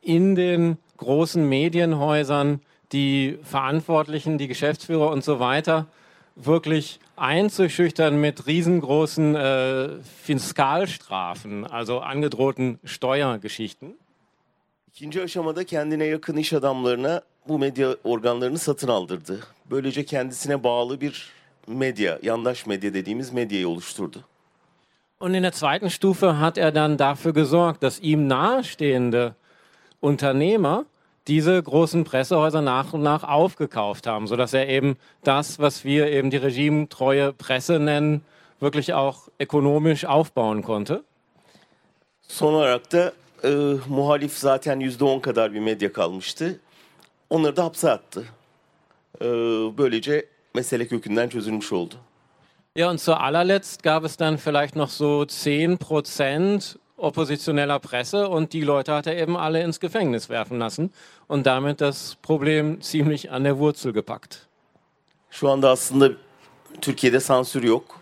in 0.07 0.35
den 0.35 0.77
großen 0.97 1.47
Medienhäusern 1.47 2.61
die 2.93 3.37
Verantwortlichen, 3.43 4.37
die 4.37 4.47
Geschäftsführer 4.47 5.11
und 5.11 5.23
so 5.23 5.39
weiter 5.39 5.85
wirklich 6.35 6.99
einzuschüchtern 7.17 8.15
mit 8.15 8.47
riesengroßen 8.47 9.35
äh, 9.35 9.89
Fiskalstrafen, 10.23 11.65
also 11.65 11.99
angedrohten 11.99 12.79
Steuergeschichten. 12.85 13.97
İkinci 14.87 15.23
aşamada 15.23 15.63
kendine 15.63 16.05
yakın 16.05 16.37
iş 16.37 16.53
adamlarına 16.53 17.21
bu 17.47 17.59
medya 17.59 17.95
organlarını 18.03 18.57
satın 18.57 18.87
aldırdı. 18.87 19.39
Böylece 19.71 20.05
kendisine 20.05 20.63
bağlı 20.63 21.01
bir 21.01 21.29
medya, 21.67 22.19
yandaş 22.23 22.65
medya 22.65 22.93
dediğimiz 22.93 23.33
medyayı 23.33 23.67
oluşturdu. 23.67 24.23
Und 25.19 25.33
in 25.33 25.43
der 25.43 25.51
zweiten 25.51 25.87
Stufe 25.87 26.27
hat 26.27 26.57
er 26.57 26.75
dann 26.75 26.99
dafür 26.99 27.33
gesorgt, 27.33 27.81
dass 27.81 27.99
ihm 28.01 28.29
nahestehende 28.29 29.33
Unternehmer 29.99 30.85
diese 31.27 31.61
großen 31.61 32.03
Pressehäuser 32.03 32.61
nach 32.61 32.93
und 32.93 33.03
nach 33.03 33.23
aufgekauft 33.23 34.07
haben, 34.07 34.27
sodass 34.27 34.53
er 34.53 34.69
eben 34.69 34.97
das, 35.23 35.59
was 35.59 35.83
wir 35.83 36.07
eben 36.07 36.29
die 36.29 36.37
regimetreue 36.37 37.33
Presse 37.33 37.79
nennen, 37.79 38.23
wirklich 38.59 38.93
auch 38.93 39.27
ökonomisch 39.39 40.05
aufbauen 40.05 40.63
konnte. 40.63 41.03
Son 42.29 42.55
olarak 42.55 42.89
da 42.89 43.11
e, 43.43 43.79
muhalif 43.87 44.37
zaten 44.37 44.79
yüzde 44.79 45.05
on 45.05 45.19
kadar 45.19 45.53
bir 45.53 45.59
medya 45.59 45.93
kalmıştı. 45.93 46.59
Onları 47.29 47.55
da 47.55 47.63
hapse 47.63 47.91
attı. 47.91 48.25
E, 49.21 49.25
böylece 49.77 50.25
mesele 50.53 50.87
kökünden 50.87 51.29
çözülmüş 51.29 51.73
oldu. 51.73 51.95
Ja, 52.75 52.91
und 52.91 52.99
zu 52.99 53.15
allerletzt 53.15 53.81
gab 53.81 54.05
es 54.05 54.17
dann 54.17 54.37
vielleicht 54.37 54.75
noch 54.75 54.89
so 54.89 55.25
10 55.25 55.77
Prozent 55.77 56.77
oppositioneller 56.97 57.79
Presse 57.79 58.27
und 58.27 58.53
die 58.53 58.61
Leute 58.61 58.93
hat 58.93 59.07
er 59.07 59.17
eben 59.17 59.37
alle 59.37 59.61
ins 59.63 59.79
Gefängnis 59.79 60.29
werfen 60.29 60.59
lassen 60.59 60.91
und 61.27 61.45
damit 61.45 61.79
das 61.79 62.15
Problem 62.21 62.81
ziemlich 62.81 63.31
an 63.31 63.43
der 63.43 63.57
Wurzel 63.57 63.93
gepackt. 63.93 64.47
Şu 65.29 65.49
anda 65.49 65.69
aslında 65.69 66.11
Türkiye'de 66.81 67.19
sansür 67.19 67.63
yok. 67.63 67.99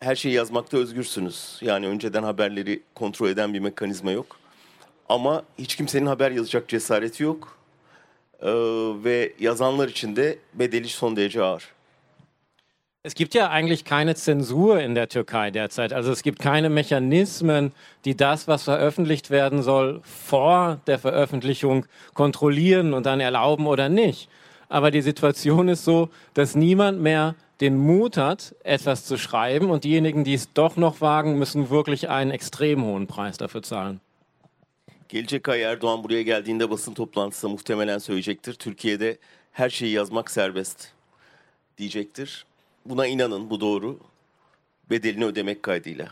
Her 0.00 0.16
şeyi 0.16 0.34
yazmakta 0.34 0.76
özgürsünüz. 0.76 1.58
Yani 1.60 1.88
önceden 1.88 2.22
haberleri 2.22 2.82
kontrol 2.94 3.28
eden 3.28 3.54
bir 3.54 3.60
mekanizma 3.60 4.12
yok. 4.12 4.36
Ama 5.08 5.42
hiç 5.58 5.76
kimsenin 5.76 6.06
haber 6.06 6.30
yazacak 6.30 6.68
cesareti 6.68 7.22
yok. 7.22 7.58
Ee, 8.40 8.50
ve 9.04 9.32
yazanlar 9.40 9.88
için 9.88 10.16
de 10.16 10.38
bedeli 10.54 10.88
son 10.88 11.16
derece 11.16 11.42
ağır. 11.42 11.74
Es 13.06 13.14
gibt 13.14 13.34
ja 13.34 13.50
eigentlich 13.50 13.84
keine 13.84 14.14
Zensur 14.14 14.80
in 14.80 14.94
der 14.94 15.10
Türkei 15.10 15.50
derzeit. 15.50 15.92
Also 15.92 16.10
es 16.10 16.22
gibt 16.22 16.38
keine 16.38 16.70
Mechanismen, 16.70 17.72
die 18.06 18.16
das, 18.16 18.48
was 18.48 18.62
veröffentlicht 18.62 19.28
werden 19.28 19.62
soll, 19.62 20.00
vor 20.04 20.80
der 20.86 20.98
Veröffentlichung 20.98 21.84
kontrollieren 22.14 22.94
und 22.94 23.04
dann 23.04 23.20
erlauben 23.20 23.66
oder 23.66 23.90
nicht. 23.90 24.30
Aber 24.70 24.90
die 24.90 25.02
Situation 25.02 25.68
ist 25.68 25.84
so, 25.84 26.08
dass 26.32 26.54
niemand 26.54 26.98
mehr 26.98 27.34
den 27.60 27.76
Mut 27.76 28.16
hat, 28.16 28.54
etwas 28.64 29.04
zu 29.04 29.18
schreiben 29.18 29.68
und 29.68 29.84
diejenigen, 29.84 30.24
die 30.24 30.32
es 30.32 30.54
doch 30.54 30.78
noch 30.78 31.02
wagen, 31.02 31.38
müssen 31.38 31.68
wirklich 31.68 32.08
einen 32.08 32.30
extrem 32.30 32.82
hohen 32.82 33.06
Preis 33.06 33.36
dafür 33.36 33.62
zahlen. 33.62 34.00
Gelecek 35.08 35.48
ay 35.48 35.62
Erdoğan 35.62 36.04
buraya 36.04 36.22
geldiğinde 36.22 36.70
basın 36.70 36.94
toplantısında 36.94 37.52
muhtemelen 37.52 37.98
söyleyecektir. 37.98 38.54
Türkiye'de 38.54 39.18
her 39.52 39.70
şeyi 39.70 39.92
yazmak 39.92 40.30
serbest 40.30 40.88
diyecektir. 41.78 42.46
Buna 42.84 43.06
inanın 43.06 43.50
bu 43.50 43.60
doğru. 43.60 43.98
Bedelini 44.90 45.24
ödemek 45.24 45.62
kaydıyla. 45.62 46.08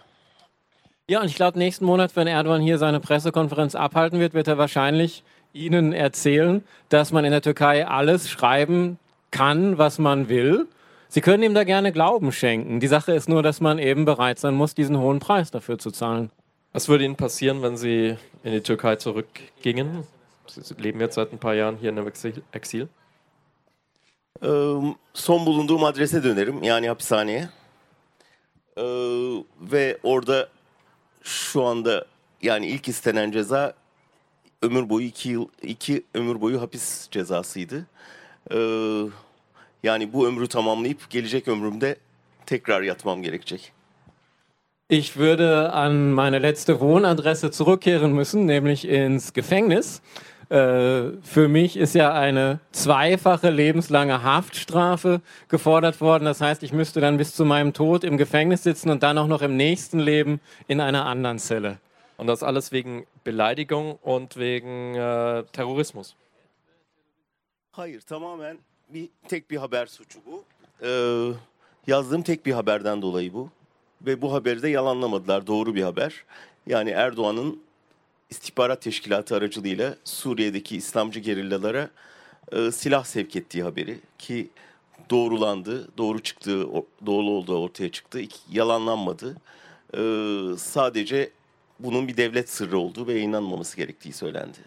Ja, 1.08 1.20
und 1.20 1.28
ich 1.28 1.36
glaube, 1.36 1.58
nächsten 1.58 1.84
Monat, 1.84 2.16
wenn 2.16 2.26
Erdogan 2.26 2.62
hier 2.62 2.78
seine 2.78 3.00
Pressekonferenz 3.00 3.74
abhalten 3.74 4.20
wird, 4.20 4.34
wird 4.34 4.48
er 4.48 4.56
wahrscheinlich 4.56 5.22
Ihnen 5.52 5.92
erzählen, 5.92 6.62
dass 6.88 7.12
man 7.12 7.24
in 7.24 7.32
der 7.32 7.42
Türkei 7.42 7.86
alles 7.86 8.30
schreiben 8.30 8.98
kann, 9.30 9.76
was 9.78 9.98
man 9.98 10.28
will. 10.28 10.66
Sie 11.08 11.20
können 11.20 11.42
ihm 11.42 11.54
da 11.54 11.64
gerne 11.64 11.92
Glauben 11.92 12.32
schenken. 12.32 12.80
Die 12.80 12.86
Sache 12.86 13.12
ist 13.12 13.28
nur, 13.28 13.42
dass 13.42 13.60
man 13.60 13.78
eben 13.78 14.06
bereit 14.06 14.38
sein 14.38 14.54
muss, 14.54 14.74
diesen 14.74 14.98
hohen 14.98 15.18
Preis 15.18 15.50
dafür 15.50 15.78
zu 15.78 15.90
zahlen. 15.90 16.30
Was 16.72 16.88
würde 16.88 17.04
Ihnen 17.04 17.16
passieren, 17.16 17.60
wenn 17.60 17.76
Sie 17.76 18.16
in 18.44 18.52
die 18.52 18.62
Türkei 18.62 18.96
zurückgingen? 18.96 20.04
Sie 20.46 20.74
leben 20.74 21.00
jetzt 21.00 21.16
seit 21.16 21.32
ein 21.32 21.38
paar 21.38 21.54
Jahren 21.54 21.76
hier 21.76 21.90
in 21.90 21.98
einem 21.98 22.10
Exil. 22.52 22.88
Son 25.14 25.46
bulunduğum 25.46 25.84
adrese 25.84 26.24
dönerim 26.24 26.62
yani 26.62 26.88
hapishaneye. 26.88 27.48
Ee, 28.76 28.82
ve 29.60 29.98
orada 30.02 30.48
şu 31.22 31.64
anda 31.64 32.06
yani 32.42 32.66
ilk 32.66 32.88
istenen 32.88 33.30
ceza 33.30 33.74
ömür 34.62 34.88
boyu 34.88 35.06
iki 35.06 35.28
yıl 35.28 35.46
iki 35.62 36.02
ömür 36.14 36.40
boyu 36.40 36.60
hapis 36.60 37.10
cezasıydı. 37.10 37.86
Ee, 38.52 38.56
yani 39.82 40.12
bu 40.12 40.26
ömrü 40.26 40.48
tamamlayıp 40.48 41.10
gelecek 41.10 41.48
ömrümde 41.48 41.96
tekrar 42.46 42.82
yatmam 42.82 43.22
gerekecek. 43.22 43.72
Ich 44.90 45.16
würde 45.16 45.70
an 45.72 45.92
meine 45.92 46.42
letzte 46.42 46.72
Wohnadresse 46.72 47.50
zurückkehren 47.52 48.10
müssen, 48.10 48.46
nämlich 48.46 48.84
ins 48.84 49.32
Gefängnis. 49.32 50.00
Äh, 50.52 51.16
für 51.22 51.48
mich 51.48 51.78
ist 51.78 51.94
ja 51.94 52.12
eine 52.12 52.60
zweifache 52.72 53.48
lebenslange 53.48 54.22
Haftstrafe 54.22 55.22
gefordert 55.48 56.02
worden. 56.02 56.26
Das 56.26 56.42
heißt, 56.42 56.62
ich 56.62 56.74
müsste 56.74 57.00
dann 57.00 57.16
bis 57.16 57.34
zu 57.34 57.46
meinem 57.46 57.72
Tod 57.72 58.04
im 58.04 58.18
Gefängnis 58.18 58.62
sitzen 58.62 58.90
und 58.90 59.02
dann 59.02 59.16
auch 59.16 59.28
noch 59.28 59.40
im 59.40 59.56
nächsten 59.56 59.98
Leben 59.98 60.40
in 60.68 60.82
einer 60.82 61.06
anderen 61.06 61.38
Zelle. 61.38 61.78
Und 62.18 62.26
das 62.26 62.42
alles 62.42 62.70
wegen 62.70 63.06
Beleidigung 63.24 63.98
und 64.02 64.36
wegen 64.36 64.94
äh, 64.94 65.42
Terrorismus. 65.52 66.14
Hayır 67.72 68.00
tamamen 68.00 68.58
bir 68.88 69.08
tek 69.28 69.50
bir 69.50 69.56
haber 69.56 69.86
suçu 69.86 70.18
bu. 70.26 70.44
Ee, 70.82 71.32
yazdığım 71.86 72.22
tek 72.22 72.46
bir 72.46 72.52
haberden 72.52 73.02
dolayı 73.02 73.32
bu. 73.32 73.48
Ve 74.02 74.22
bu 74.22 74.32
haberi 74.32 74.62
de 74.62 74.68
yalanlamadılar. 74.68 75.46
Doğru 75.46 75.74
bir 75.74 75.82
haber. 75.82 76.24
Yani 76.66 76.90
Erdoğan'ın 76.90 77.62
istihbarat 78.32 78.82
teşkilatı 78.82 79.36
aracılığıyla 79.36 79.96
Suriye'deki 80.04 80.76
İslamcı 80.76 81.20
gerillalara 81.20 81.90
e, 82.52 82.72
silah 82.72 83.04
sevk 83.04 83.36
ettiği 83.36 83.62
haberi 83.62 84.00
ki 84.18 84.50
doğrulandı, 85.10 85.88
doğru 85.98 86.22
çıktığı, 86.22 86.66
doğru 87.06 87.26
olduğu 87.26 87.58
ortaya 87.58 87.90
çıktı, 87.90 88.20
yalanlanmadı. 88.50 89.36
E, 89.94 90.02
sadece 90.58 91.30
bunun 91.80 92.08
bir 92.08 92.16
devlet 92.16 92.50
sırrı 92.50 92.78
olduğu 92.78 93.06
ve 93.06 93.12
yayınlanmaması 93.12 93.76
gerektiği 93.76 94.12
söylendi. 94.12 94.58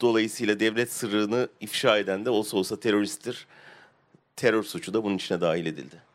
Dolayısıyla 0.00 0.60
devlet 0.60 0.92
sırrını 0.92 1.48
ifşa 1.60 1.98
eden 1.98 2.24
de 2.24 2.30
olsa 2.30 2.56
olsa 2.56 2.80
teröristtir. 2.80 3.46
Terör 4.36 4.62
suçu 4.62 4.94
da 4.94 5.04
bunun 5.04 5.16
içine 5.16 5.40
dahil 5.40 5.66
edildi. 5.66 6.09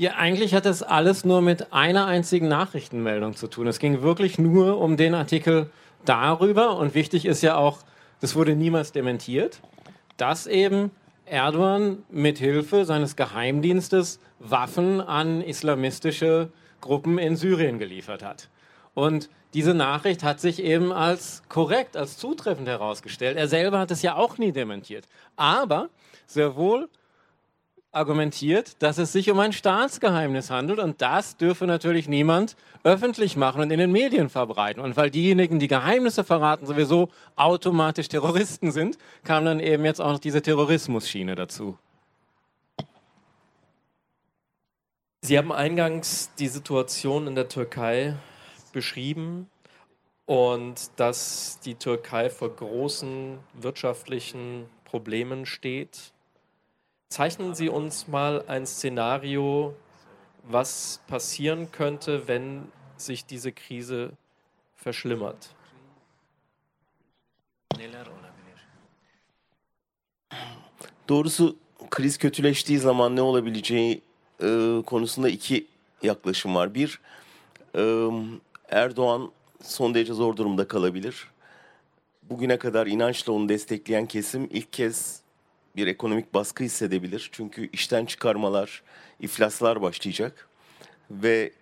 Ja, 0.00 0.12
eigentlich 0.12 0.54
hat 0.54 0.64
das 0.64 0.82
alles 0.82 1.26
nur 1.26 1.42
mit 1.42 1.74
einer 1.74 2.06
einzigen 2.06 2.48
Nachrichtenmeldung 2.48 3.36
zu 3.36 3.48
tun. 3.48 3.66
Es 3.66 3.78
ging 3.78 4.00
wirklich 4.00 4.38
nur 4.38 4.80
um 4.80 4.96
den 4.96 5.12
Artikel 5.14 5.68
darüber 6.06 6.78
und 6.78 6.94
wichtig 6.94 7.26
ist 7.26 7.42
ja 7.42 7.56
auch, 7.56 7.80
das 8.22 8.34
wurde 8.34 8.56
niemals 8.56 8.92
dementiert, 8.92 9.60
dass 10.16 10.46
eben 10.46 10.90
Erdogan 11.26 11.98
mit 12.08 12.38
Hilfe 12.38 12.86
seines 12.86 13.14
Geheimdienstes 13.14 14.20
Waffen 14.38 15.02
an 15.02 15.42
islamistische 15.42 16.48
Gruppen 16.80 17.18
in 17.18 17.36
Syrien 17.36 17.78
geliefert 17.78 18.22
hat. 18.22 18.48
Und 18.94 19.28
diese 19.52 19.74
Nachricht 19.74 20.22
hat 20.22 20.40
sich 20.40 20.62
eben 20.62 20.94
als 20.94 21.42
korrekt, 21.50 21.98
als 21.98 22.16
zutreffend 22.16 22.68
herausgestellt. 22.68 23.36
Er 23.36 23.48
selber 23.48 23.78
hat 23.78 23.90
es 23.90 24.00
ja 24.00 24.16
auch 24.16 24.38
nie 24.38 24.52
dementiert. 24.52 25.06
Aber 25.36 25.90
sehr 26.26 26.56
wohl 26.56 26.88
argumentiert, 27.92 28.80
dass 28.82 28.98
es 28.98 29.12
sich 29.12 29.30
um 29.30 29.40
ein 29.40 29.52
Staatsgeheimnis 29.52 30.50
handelt 30.50 30.78
und 30.78 31.02
das 31.02 31.36
dürfe 31.36 31.66
natürlich 31.66 32.08
niemand 32.08 32.56
öffentlich 32.84 33.36
machen 33.36 33.60
und 33.60 33.70
in 33.72 33.80
den 33.80 33.90
Medien 33.90 34.28
verbreiten. 34.28 34.80
Und 34.80 34.96
weil 34.96 35.10
diejenigen, 35.10 35.58
die 35.58 35.66
Geheimnisse 35.66 36.22
verraten, 36.22 36.66
sowieso 36.66 37.08
automatisch 37.34 38.08
Terroristen 38.08 38.70
sind, 38.70 38.96
kam 39.24 39.44
dann 39.44 39.58
eben 39.58 39.84
jetzt 39.84 40.00
auch 40.00 40.12
noch 40.12 40.18
diese 40.20 40.40
Terrorismusschiene 40.40 41.34
dazu. 41.34 41.76
Sie 45.22 45.36
haben 45.36 45.52
eingangs 45.52 46.30
die 46.38 46.48
Situation 46.48 47.26
in 47.26 47.34
der 47.34 47.48
Türkei 47.48 48.14
beschrieben 48.72 49.50
und 50.26 50.92
dass 50.96 51.58
die 51.64 51.74
Türkei 51.74 52.30
vor 52.30 52.54
großen 52.54 53.38
wirtschaftlichen 53.54 54.66
Problemen 54.84 55.44
steht 55.44 56.12
Zeichnen 57.10 57.54
Sie 57.56 57.68
uns 57.68 58.06
mal 58.06 58.44
ein 58.46 58.66
Szenario, 58.66 59.74
was 60.44 61.00
passieren 61.08 61.72
könnte, 61.72 62.28
wenn 62.28 62.70
sich 62.96 63.26
diese 63.26 63.50
Krise 63.50 64.12
verschlimmert. 64.76 65.50
Doğrusu 71.08 71.56
kriz 71.90 72.18
kötüleştiği 72.18 72.78
zaman 72.78 73.16
ne 73.16 73.22
olabileceği 73.22 74.02
e, 74.42 74.82
konusunda 74.86 75.28
iki 75.28 75.66
yaklaşım 76.02 76.54
var. 76.54 76.74
Bir, 76.74 77.00
e, 77.74 78.10
Erdoğan 78.68 79.30
son 79.62 79.94
derece 79.94 80.12
zor 80.12 80.36
durumda 80.36 80.68
kalabilir. 80.68 81.30
Bugüne 82.22 82.58
kadar 82.58 82.86
inançla 82.86 83.32
onu 83.32 83.48
destekleyen 83.48 84.06
kesim 84.06 84.48
ilk 84.50 84.72
kez 84.72 85.22
bir 85.76 85.86
ekonomik 85.86 86.34
baskı 86.34 86.64
hissedebilir. 86.64 87.28
Çünkü 87.32 87.68
işten 87.72 88.06
çıkarmalar, 88.06 88.82
iflaslar 89.20 89.82
başlayacak 89.82 90.48
ve 91.10 91.52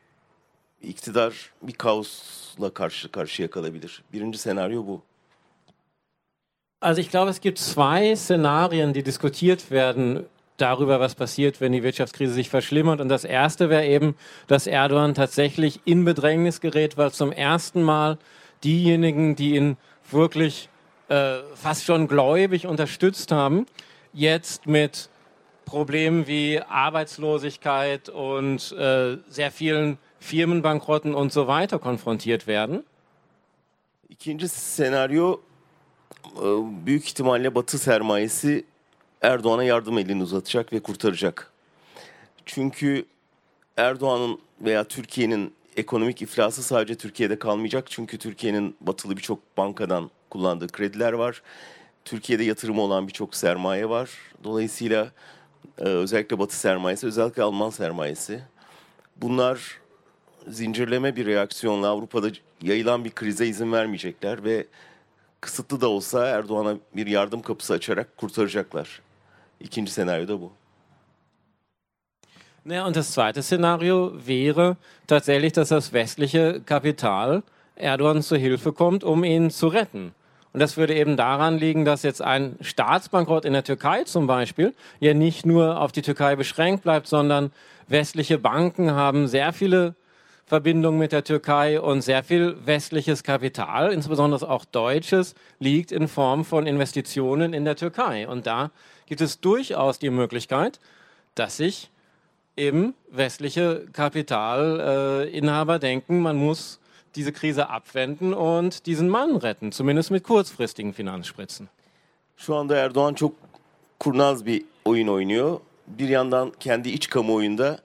iktidar 0.82 1.50
bir 1.62 1.72
kaosla 1.72 2.74
karşı 2.74 3.10
karşıya 3.10 3.50
kalabilir. 3.50 4.02
Birinci 4.12 4.38
senaryo 4.38 4.86
bu. 4.86 5.02
Also 6.80 7.00
ich 7.00 7.10
glaube, 7.10 7.30
es 7.30 7.40
gibt 7.40 7.58
zwei 7.58 8.16
Szenarien, 8.16 8.94
die 8.94 9.04
diskutiert 9.04 9.72
werden 9.72 10.26
darüber, 10.58 11.00
was 11.00 11.14
passiert, 11.14 11.60
wenn 11.60 11.72
die 11.72 11.82
Wirtschaftskrise 11.82 12.34
sich 12.34 12.48
verschlimmert. 12.48 13.00
Und 13.00 13.08
das 13.08 13.24
erste 13.24 13.68
wäre 13.68 13.86
eben, 13.86 14.14
dass 14.46 14.68
Erdogan 14.68 15.14
tatsächlich 15.14 15.80
in 15.84 16.04
Bedrängnis 16.04 16.60
gerät, 16.60 16.96
weil 16.96 17.10
zum 17.10 17.32
ersten 17.32 17.82
Mal 17.82 18.18
diejenigen, 18.62 19.34
die 19.34 19.56
ihn 19.56 19.76
wirklich 20.10 20.68
äh, 21.08 21.38
fast 21.54 21.84
schon 21.84 22.06
gläubig 22.06 22.66
unterstützt 22.66 23.32
haben, 23.32 23.66
jetzt 24.18 24.66
mit 24.66 25.08
Problemen 25.64 26.26
wie 26.26 26.60
Arbeitslosigkeit 26.60 28.08
und 28.08 28.72
äh, 28.72 29.18
sehr 29.28 29.50
vielen 29.50 29.98
Firmenbankrotten 30.18 31.14
und 31.14 31.32
so 31.32 31.46
weiter 31.46 31.78
konfrontiert 31.78 32.46
werden? 32.46 32.84
İkinci 34.08 34.48
senaryo 34.48 35.40
e, 36.36 36.42
büyük 36.86 37.04
ihtimalle 37.04 37.54
Batı 37.54 37.78
sermayesi 37.78 38.64
Erdoğan'a 39.22 39.64
yardım 39.64 39.98
elini 39.98 40.22
uzatacak 40.22 40.72
ve 40.72 40.80
kurtaracak. 40.80 41.52
Çünkü 42.46 43.04
Erdoğan'ın 43.76 44.38
veya 44.60 44.84
Türkiye'nin 44.84 45.54
ekonomik 45.76 46.22
iflası 46.22 46.62
sadece 46.62 46.94
Türkiye'de 46.94 47.38
kalmayacak. 47.38 47.90
Çünkü 47.90 48.18
Türkiye'nin 48.18 48.76
batılı 48.80 49.16
birçok 49.16 49.56
bankadan 49.56 50.10
kullandığı 50.30 50.68
krediler 50.68 51.12
var 51.12 51.42
Türkiye'de 52.08 52.44
yatırımı 52.44 52.80
olan 52.80 53.08
birçok 53.08 53.34
sermaye 53.34 53.88
var. 53.88 54.10
Dolayısıyla 54.44 55.12
e, 55.78 55.82
özellikle 55.84 56.38
Batı 56.38 56.56
sermayesi, 56.56 57.06
özellikle 57.06 57.42
Alman 57.42 57.70
sermayesi. 57.70 58.42
Bunlar 59.16 59.78
zincirleme 60.48 61.16
bir 61.16 61.26
reaksiyonla 61.26 61.88
Avrupa'da 61.88 62.30
yayılan 62.62 63.04
bir 63.04 63.10
krize 63.10 63.46
izin 63.46 63.72
vermeyecekler 63.72 64.44
ve 64.44 64.66
kısıtlı 65.40 65.80
da 65.80 65.88
olsa 65.88 66.26
Erdoğan'a 66.26 66.76
bir 66.96 67.06
yardım 67.06 67.42
kapısı 67.42 67.72
açarak 67.74 68.16
kurtaracaklar. 68.16 69.00
İkinci 69.60 69.92
senaryo 69.92 70.28
da 70.28 70.40
bu. 70.40 70.52
Ja, 72.70 72.86
und 72.86 72.94
das 72.94 73.14
zweite 73.14 73.42
Szenario 73.42 74.12
wäre 74.26 74.76
tatsächlich, 75.06 75.54
dass 75.56 75.70
das 75.70 75.90
westliche 75.90 76.60
Kapital 76.66 77.42
Erdogan 77.76 78.20
zu 78.20 78.36
Hilfe 78.36 78.72
kommt, 78.72 79.04
um 79.04 79.24
ihn 79.24 79.50
zu 79.50 79.68
retten. 79.68 80.12
Und 80.52 80.60
das 80.60 80.76
würde 80.76 80.94
eben 80.94 81.16
daran 81.16 81.58
liegen, 81.58 81.84
dass 81.84 82.02
jetzt 82.02 82.22
ein 82.22 82.56
Staatsbankrott 82.60 83.44
in 83.44 83.52
der 83.52 83.64
Türkei 83.64 84.04
zum 84.04 84.26
Beispiel 84.26 84.74
ja 85.00 85.14
nicht 85.14 85.44
nur 85.44 85.80
auf 85.80 85.92
die 85.92 86.02
Türkei 86.02 86.36
beschränkt 86.36 86.84
bleibt, 86.84 87.06
sondern 87.06 87.52
westliche 87.86 88.38
Banken 88.38 88.92
haben 88.92 89.28
sehr 89.28 89.52
viele 89.52 89.94
Verbindungen 90.46 90.98
mit 90.98 91.12
der 91.12 91.24
Türkei 91.24 91.78
und 91.78 92.00
sehr 92.00 92.24
viel 92.24 92.56
westliches 92.64 93.22
Kapital, 93.22 93.92
insbesondere 93.92 94.48
auch 94.48 94.64
deutsches, 94.64 95.34
liegt 95.58 95.92
in 95.92 96.08
Form 96.08 96.44
von 96.46 96.66
Investitionen 96.66 97.52
in 97.52 97.66
der 97.66 97.76
Türkei. 97.76 98.26
Und 98.26 98.46
da 98.46 98.70
gibt 99.04 99.20
es 99.20 99.40
durchaus 99.40 99.98
die 99.98 100.08
Möglichkeit, 100.08 100.80
dass 101.34 101.58
sich 101.58 101.90
eben 102.56 102.94
westliche 103.10 103.86
Kapitalinhaber 103.92 105.76
äh, 105.76 105.80
denken, 105.80 106.20
man 106.20 106.36
muss 106.36 106.80
diese 107.14 107.32
Krise 107.32 107.68
abwenden 107.68 108.32
und 108.32 108.86
diesen 108.86 109.08
Mann 109.08 109.36
retten, 109.36 109.72
zumindest 109.72 110.10
mit 110.10 110.24
kurzfristigen 110.24 110.92
Finanzspritzen. 110.92 111.68
Şu 112.36 112.54
anda 112.54 112.76
Erdoğan 112.76 113.14
çok 113.14 113.32
kurnaz 113.98 114.46
bir 114.46 114.64
oyun 114.84 115.08
oynuyor. 115.08 115.60
Bir 115.86 116.08
yandan 116.08 116.52
kendi 116.60 116.88
iç 116.88 117.08
kamuoyunda 117.08 117.78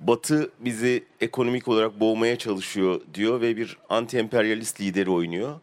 Batı 0.00 0.50
bizi 0.60 1.04
ekonomik 1.20 1.68
olarak 1.68 2.00
boğmaya 2.00 2.38
çalışıyor 2.38 3.00
diyor 3.14 3.40
ve 3.40 3.56
bir 3.56 3.76
anti-emperyalist 3.88 4.80
lideri 4.80 5.10
oynuyor. 5.10 5.60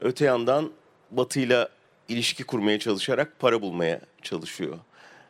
Öte 0.00 0.24
yandan 0.24 0.70
Batı'yla 1.10 1.68
ilişki 2.08 2.44
kurmaya 2.44 2.78
çalışarak 2.78 3.38
para 3.38 3.62
bulmaya 3.62 4.00
çalışıyor. 4.22 4.78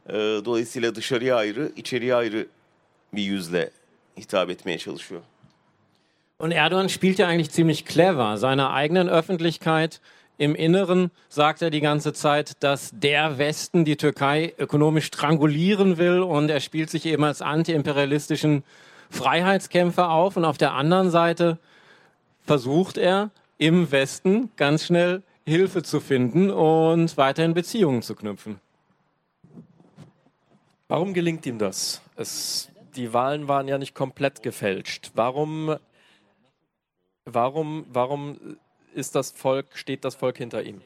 Ee, 0.09 0.13
dolayısıyla 0.45 0.95
dışarıya 0.95 1.37
ayrı, 1.37 1.73
içeriye 1.77 2.15
ayrı 2.15 2.47
bir 3.13 3.23
yüzle 3.23 3.71
hitap 4.19 4.51
etmeye 4.51 4.79
çalışıyor. 4.79 5.21
Und 6.43 6.51
Erdogan 6.51 6.89
spielt 6.89 7.21
ja 7.21 7.29
eigentlich 7.29 7.53
ziemlich 7.53 7.85
clever. 7.85 8.37
Seiner 8.37 8.73
eigenen 8.73 9.09
Öffentlichkeit 9.09 10.01
im 10.39 10.57
Inneren 10.57 11.13
sagt 11.29 11.63
er 11.63 11.71
die 11.71 11.81
ganze 11.81 12.13
Zeit, 12.13 12.61
dass 12.65 12.91
der 12.93 13.39
Westen 13.39 13.85
die 13.85 13.97
Türkei 13.97 14.53
ökonomisch 14.59 15.05
strangulieren 15.05 15.99
will 15.99 16.19
und 16.19 16.51
er 16.51 16.59
spielt 16.59 16.91
sich 16.91 17.07
eben 17.07 17.23
als 17.23 17.43
antiimperialistischen 17.43 18.65
Freiheitskämpfer 19.09 20.11
auf. 20.11 20.37
Und 20.37 20.45
auf 20.45 20.59
der 20.59 20.73
anderen 20.73 21.13
Seite 21.13 21.59
versucht 22.45 22.99
er 22.99 23.31
im 23.59 23.93
Westen 23.93 24.51
ganz 24.57 24.87
schnell 24.87 25.23
Hilfe 25.47 25.85
zu 25.85 26.01
finden 26.01 26.51
und 26.51 27.17
weiterhin 27.17 27.55
Beziehungen 27.55 28.03
zu 28.03 28.17
knüpfen. 28.17 28.59
Warum 30.89 31.15
gelingt 31.15 31.47
ihm 31.47 31.61
das? 31.61 32.03
Es, 32.17 32.69
die 32.97 33.13
Wahlen 33.13 33.47
waren 33.47 33.69
ja 33.69 33.79
nicht 33.79 33.95
komplett 33.95 34.43
gefälscht. 34.43 35.13
Warum, 35.15 35.77
warum, 37.27 37.85
warum 37.85 38.37
ist 38.95 39.15
das 39.15 39.33
Volk, 39.45 39.67
steht 39.75 40.05
das 40.05 40.23
Volk 40.23 40.41
hinter 40.41 40.65
ihm? 40.65 40.81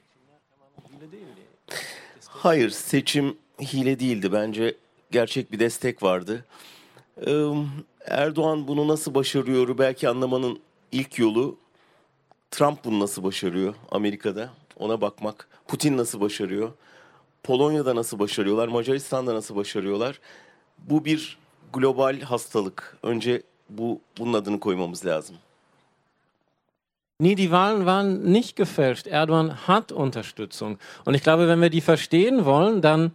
Hayır, 2.29 2.71
seçim 2.71 3.39
hile 3.61 4.01
değildi. 4.01 4.33
Bence 4.33 4.77
gerçek 5.11 5.53
bir 5.53 5.59
destek 5.59 6.03
vardı. 6.03 6.45
Erdoğan 8.01 8.69
bunu 8.69 8.89
nasıl 8.89 9.15
başarıyor 9.15 9.79
belki 9.79 10.09
anlamanın 10.09 10.61
ilk 10.93 11.19
yolu 11.19 11.59
Trump 12.51 12.85
bunu 12.85 13.01
nasıl 13.01 13.23
başarıyor 13.23 13.75
Amerika'da 13.91 14.51
ona 14.77 15.01
bakmak. 15.01 15.49
Putin 15.69 15.97
nasıl 15.97 16.21
başarıyor? 16.21 16.73
Polonya'da 17.43 17.97
nasıl 17.97 18.19
başarıyorlar? 18.19 18.69
Macaristan'da 18.69 19.35
nasıl 19.35 19.57
başarıyorlar? 19.57 20.21
Bu 20.79 21.05
bir 21.05 21.39
global 21.73 22.21
hastalık. 22.21 22.99
Önce 23.03 23.43
bu 23.71 24.01
bunun 24.19 24.33
adını 24.33 24.61
koymamız 24.61 25.07
lazım. 25.07 25.37
Nee, 27.19 27.35
die 27.35 27.51
Wahlen 27.51 27.87
waren 27.87 28.25
nicht 28.25 28.57
gefälscht. 28.57 29.07
Erdogan 29.07 29.67
hat 29.67 29.91
Unterstützung. 29.91 30.79
Und 31.05 31.15
ich 31.15 31.23
glaube, 31.23 31.49
wenn 31.49 31.63
wir 31.63 31.71
die 31.71 31.81
verstehen 31.81 32.45
wollen, 32.45 32.83
dann 32.83 33.13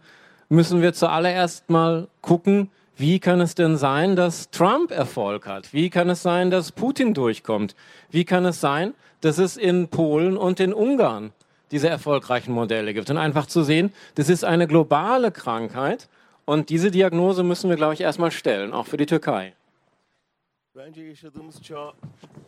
müssen 0.48 0.82
wir 0.82 0.92
zuallererst 0.92 1.70
mal 1.70 2.08
gucken, 2.20 2.70
wie 2.96 3.20
kann 3.20 3.40
es 3.40 3.54
denn 3.54 3.76
sein, 3.76 4.16
dass 4.16 4.50
Trump 4.50 4.90
Erfolg 4.90 5.46
hat? 5.46 5.72
Wie 5.72 5.88
kann 5.88 6.10
es 6.10 6.22
sein, 6.22 6.50
dass 6.50 6.72
Putin 6.72 7.14
durchkommt? 7.14 7.74
Wie 8.10 8.24
kann 8.24 8.44
es 8.44 8.60
sein, 8.60 8.94
dass 9.22 9.38
es 9.38 9.56
in 9.56 9.88
Polen 9.88 10.36
und 10.36 10.60
in 10.60 10.74
Ungarn 10.74 11.32
diese 11.70 11.88
erfolgreichen 11.88 12.52
Modelle 12.52 12.92
gibt. 12.94 13.10
Und 13.10 13.16
einfach 13.16 13.46
zu 13.46 13.62
sehen, 13.62 13.92
das 14.14 14.28
ist 14.28 14.44
eine 14.44 14.66
globale 14.66 15.32
Krankheit 15.32 16.08
und 16.44 16.68
diese 16.68 16.90
Diagnose 16.90 17.42
müssen 17.42 17.70
wir, 17.70 17.76
glaube 17.76 17.94
ich, 17.94 18.02
erstmal 18.02 18.30
stellen, 18.30 18.72
auch 18.72 18.86
für 18.86 18.98
die 18.98 19.06
Türkei. 19.06 19.54
Bence 20.74 21.02
yaşadığımız 21.02 21.62
çağ 21.62 21.92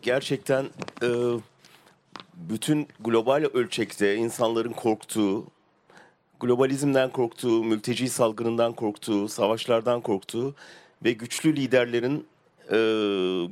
gerçekten 0.03 0.65
e, 1.03 1.09
bütün 2.37 2.89
global 3.01 3.45
ölçekte 3.55 4.17
insanların 4.17 4.73
korktuğu, 4.73 5.47
globalizmden 6.41 7.11
korktuğu, 7.11 7.65
mülteci 7.65 8.09
salgınından 8.09 8.73
korktuğu, 8.73 9.29
savaşlardan 9.29 10.01
korktuğu 10.01 10.55
ve 11.05 11.13
güçlü 11.13 11.57
liderlerin 11.57 12.27
e, 12.71 12.77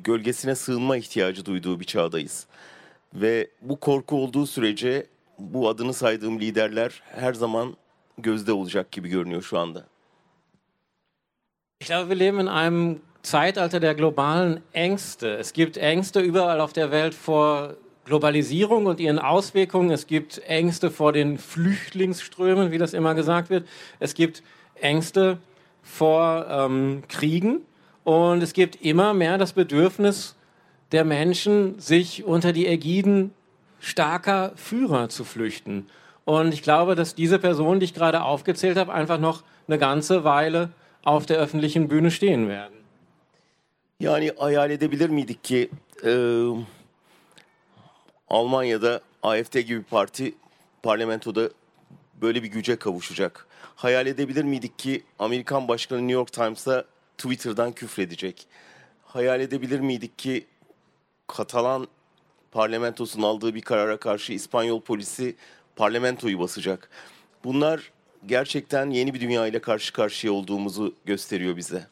gölgesine 0.05 0.55
sığınma 0.55 0.97
ihtiyacı 0.97 1.47
duyduğu 1.47 1.81
bir 1.81 1.85
çağdayız. 1.85 2.47
Ve 3.15 3.49
bu 3.63 3.81
korku 3.81 4.17
olduğu 4.17 4.47
sürece 4.47 5.07
bu 5.39 5.69
adını 5.69 5.95
saydığım 5.95 6.41
liderler 6.41 7.03
her 7.05 7.35
zaman 7.35 7.77
gözde 8.19 8.53
olacak 8.53 8.93
gibi 8.93 9.09
görünüyor 9.09 9.43
şu 9.43 9.59
anda. 9.59 9.87
Ich 11.81 11.89
glaube, 11.89 12.15
wir 12.15 12.21
leben 12.21 12.41
in 12.41 12.47
einem 12.47 13.01
Zeitalter 13.23 13.83
der 13.83 13.93
globalen 13.93 14.61
Ängste. 14.75 15.29
Es 15.29 15.53
gibt 15.53 15.77
Ängste 15.77 16.21
überall 16.21 16.61
auf 16.61 16.75
der 16.75 16.91
Welt 16.91 17.15
vor 17.29 17.77
Globalisierung 18.05 18.87
und 18.87 19.01
ihren 19.01 19.19
Auswirkungen. 19.19 19.91
Es 19.91 20.07
gibt 20.07 20.39
Ängste 20.47 20.91
vor 20.91 21.13
den 21.13 21.39
Flüchtlingsströmen, 21.39 22.71
wie 22.71 22.79
das 22.79 22.95
immer 22.95 23.15
gesagt 23.15 23.51
wird. 23.51 23.67
Es 24.01 24.15
gibt 24.15 24.43
Ängste 24.75 25.39
vor 25.83 26.47
ähm, 26.49 27.03
Kriegen. 27.09 27.61
Und 28.05 28.43
es 28.43 28.53
gibt 28.53 28.83
immer 28.83 29.15
mehr 29.15 29.39
das 29.39 29.53
Bedürfnis 29.53 30.35
der 30.91 31.05
Menschen, 31.05 31.79
sich 31.79 32.25
unter 32.25 32.53
die 32.53 32.67
Ägiden 32.67 33.33
starker 33.79 34.53
Führer 34.57 35.09
zu 35.09 35.25
flüchten. 35.25 35.87
Und 36.25 36.55
ich 36.55 36.63
glaube, 36.63 36.95
dass 36.95 37.15
diese 37.15 37.39
Personen, 37.39 37.81
die 37.81 37.85
ich 37.85 37.95
gerade 37.95 38.23
aufgezählt 38.23 38.77
habe, 38.77 38.93
einfach 38.93 39.19
noch 39.19 39.43
eine 39.67 39.79
ganze 39.79 40.25
Weile 40.25 40.71
auf 41.03 41.27
der 41.27 41.39
öffentlichen 41.39 41.89
Bühne 41.89 42.11
stehen 42.11 42.49
werden. 42.49 42.83
Yani 44.03 44.33
hayal 44.39 44.71
edebilir 44.71 45.09
miydik 45.09 45.43
ki 45.43 45.71
e, 46.03 46.13
Almanya'da 48.33 49.01
AFD 49.23 49.59
gibi 49.59 49.83
parti 49.83 50.35
parlamentoda 50.83 51.51
böyle 52.23 52.43
bir 52.43 52.49
güce 52.49 52.77
kavuşacak? 52.77 53.47
Hayal 53.77 54.07
edebilir 54.07 54.45
miydik 54.45 54.79
ki 54.79 55.03
Amerikan 55.19 55.69
Başkanı 55.69 55.99
New 55.99 56.13
York 56.13 56.33
Times'a 56.33 56.85
Twitter'dan 57.19 57.73
küfredecek? 57.73 58.47
Hayal 59.05 59.41
edebilir 59.41 59.81
miydik 59.81 60.19
ki 60.19 60.47
Katalan 61.27 61.89
parlamentosunun 62.53 63.27
aldığı 63.27 63.55
bir 63.55 63.63
karara 63.63 63.97
karşı 63.97 64.33
İspanyol 64.33 64.81
polisi 64.81 65.37
parlamentoyu 65.77 66.39
basacak. 66.39 66.91
Bunlar 67.45 67.93
gerçekten 68.27 68.91
yeni 68.91 69.15
bir 69.15 69.21
dünya 69.21 69.47
ile 69.47 69.59
karşı 69.59 69.93
karşıya 69.93 70.33
olduğumuzu 70.33 70.95
gösteriyor 71.05 71.57
bize. 71.57 71.87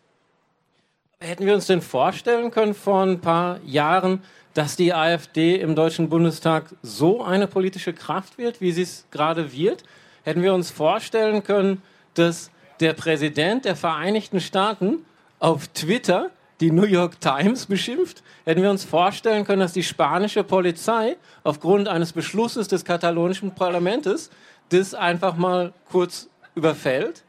Hätten 1.21 1.47
wir 1.47 1.55
uns 1.55 1.69
denn 1.69 1.83
vorstellen 1.93 2.51
können 2.51 2.75
vor 2.87 3.07
ein 3.07 3.19
paar 3.19 3.59
Jahren, 3.67 4.21
dass 4.55 4.77
die 4.77 4.93
AfD 4.93 5.57
im 5.57 5.75
Deutschen 5.75 6.09
Bundestag 6.09 6.65
so 6.83 7.23
eine 7.23 7.47
politische 7.47 7.93
Kraft 7.93 8.39
wird, 8.39 8.61
wie 8.61 8.73
sie 8.73 8.83
es 8.83 9.05
gerade 9.11 9.53
wird? 9.53 9.85
Hätten 10.23 10.43
wir 10.43 10.55
uns 10.55 10.71
vorstellen 10.71 11.43
können, 11.43 11.83
dass 12.15 12.51
der 12.81 12.93
Präsident 12.95 13.65
der 13.65 13.77
Vereinigten 13.77 14.41
Staaten 14.41 15.05
auf 15.39 15.69
Twitter 15.69 16.31
die 16.61 16.71
New 16.71 16.85
York 16.85 17.21
Times 17.21 17.67
beschimpft? 17.67 18.23
Hätten 18.45 18.63
wir 18.63 18.71
uns 18.71 18.85
vorstellen 18.85 19.45
können, 19.45 19.61
dass 19.61 19.73
die 19.73 19.83
spanische 19.83 20.45
Polizei 20.45 21.17
aufgrund 21.45 21.89
eines 21.89 22.13
Beschlusses 22.13 22.69
des 22.69 22.85
katalonischen 22.85 23.55
Parlaments 23.55 24.31
das 24.71 24.95
einfach 24.95 25.37
mal 25.37 25.73
kurz 25.91 26.29
überfällt? 26.55 27.23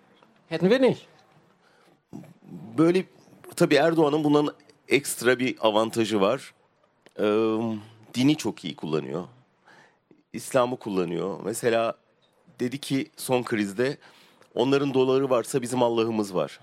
Hätten 0.48 0.70
wir 0.70 0.80
nicht. 0.80 1.08
Böyle 2.78 3.06
tabii 3.56 3.76
Erdoğan'ın 3.76 4.24
bundan 4.24 4.54
ekstra 4.88 5.40
bir 5.40 5.56
avantajı 5.62 6.22
var. 6.22 6.54
Ee, 7.20 7.58
dini 8.14 8.36
çok 8.38 8.66
iyi 8.66 8.76
kullanıyor. 8.76 9.24
İslam'ı 10.34 10.78
kullanıyor. 10.78 11.40
Mesela 11.44 11.96
dedi 12.60 12.78
ki 12.78 13.10
son 13.18 13.44
krizde 13.44 13.98
onların 14.56 14.94
doları 14.94 15.30
varsa 15.30 15.62
bizim 15.62 15.84
Allah'ımız 15.84 16.36
var. 16.36 16.60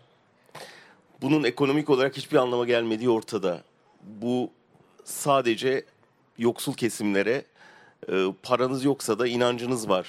Bunun 1.23 1.45
ekonomik 1.45 1.91
olarak 1.91 2.17
hiçbir 2.17 2.37
anlama 2.37 2.65
gelmediği 2.65 3.11
ortada. 3.11 3.63
Bu 4.03 4.51
sadece 5.05 5.85
yoksul 6.39 6.75
kesimlere 6.75 7.45
e, 8.09 8.27
paranız 8.43 8.85
yoksa 8.85 9.19
da 9.19 9.27
inancınız 9.27 9.89
var 9.89 10.09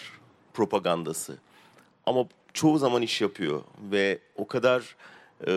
propagandası. 0.54 1.38
Ama 2.06 2.26
çoğu 2.54 2.78
zaman 2.78 3.02
iş 3.02 3.22
yapıyor 3.22 3.62
ve 3.92 4.20
o 4.36 4.48
kadar 4.48 4.96
e, 5.48 5.52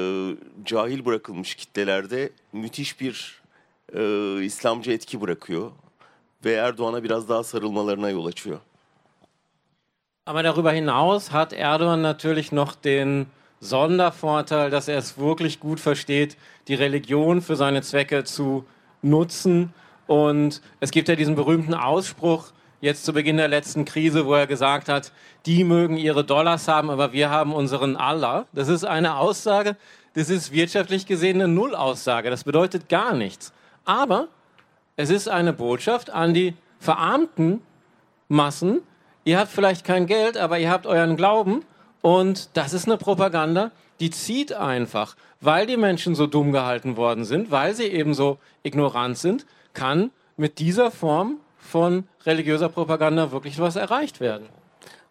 cahil 0.65 1.05
bırakılmış 1.05 1.55
kitlelerde 1.55 2.31
müthiş 2.53 3.01
bir 3.01 3.42
e, 3.95 4.43
İslamcı 4.45 4.93
etki 4.93 5.21
bırakıyor 5.21 5.71
ve 6.45 6.53
Erdoğan'a 6.53 7.05
biraz 7.05 7.29
daha 7.29 7.45
sarılmalarına 7.45 8.11
yol 8.11 8.27
açıyor. 8.27 8.59
Aber 10.27 10.45
darüber 10.45 10.73
hinaus 10.73 11.29
hat 11.29 11.53
Erdogan 11.53 12.03
natürlich 12.03 12.53
noch 12.53 12.77
den 12.85 13.27
Sondervorteil, 13.61 14.71
dass 14.71 14.89
er 14.89 14.99
es 14.99 15.17
wirklich 15.19 15.61
gut 15.61 15.81
versteht, 15.81 16.37
die 16.69 16.75
Religion 16.75 17.41
für 17.41 17.57
seine 17.57 17.83
Zwecke 17.83 18.25
zu 18.25 18.65
nutzen. 19.03 19.73
Und 20.07 20.61
es 20.81 20.91
gibt 20.91 21.09
ja 21.09 21.17
diesen 21.17 21.35
berühmten 21.35 21.75
Ausspruch, 21.75 22.53
jetzt 22.81 23.05
zu 23.05 23.13
Beginn 23.13 23.37
der 23.37 23.49
letzten 23.49 23.85
Krise, 23.85 24.27
wo 24.27 24.35
er 24.35 24.47
gesagt 24.47 24.89
hat, 24.89 25.13
die 25.47 25.65
mögen 25.65 25.97
ihre 25.97 26.25
Dollars 26.25 26.69
haben, 26.69 26.91
aber 26.91 27.13
wir 27.13 27.31
haben 27.31 27.53
unseren 27.53 27.97
Allah. 27.97 28.47
Das 28.53 28.69
ist 28.69 28.85
eine 28.85 29.17
Aussage, 29.17 29.77
das 30.15 30.29
ist 30.29 30.53
wirtschaftlich 30.53 31.07
gesehen 31.07 31.41
eine 31.41 31.49
Nullaussage. 31.49 32.31
Das 32.31 32.45
bedeutet 32.45 32.89
gar 32.89 33.15
nichts. 33.15 33.53
Aber 33.85 34.29
es 34.97 35.11
ist 35.11 35.29
eine 35.29 35.53
Botschaft 35.53 36.11
an 36.11 36.35
die 36.35 36.55
verarmten 36.79 37.63
Massen. 38.29 38.81
Ihr 39.25 39.39
habt 39.39 39.51
vielleicht 39.51 39.85
kein 39.85 40.07
Geld, 40.07 40.37
aber 40.37 40.59
ihr 40.59 40.71
habt 40.71 40.87
euren 40.87 41.17
Glauben. 41.17 41.65
Und 42.01 42.51
das 42.55 42.73
ist 42.73 42.87
eine 42.87 42.97
Propaganda, 42.97 43.71
die 44.01 44.11
zieht 44.11 44.53
einfach. 44.53 45.17
Weil 45.41 45.67
die 45.67 45.77
Menschen 45.77 46.15
so 46.15 46.27
dumm 46.27 46.53
gehalten 46.53 46.97
worden 46.97 47.25
sind, 47.25 47.51
weil 47.51 47.75
sie 47.75 47.87
eben 47.87 48.15
so 48.15 48.39
ignorant 48.63 49.19
sind, 49.19 49.47
kann 49.73 50.11
mit 50.37 50.59
dieser 50.59 50.91
Form 50.91 51.39
von 51.59 52.05
religiöser 52.27 52.69
Propaganda 52.69 53.33
wirklich 53.33 53.59
was 53.59 53.77
erreicht 53.77 54.21
werden. 54.21 54.47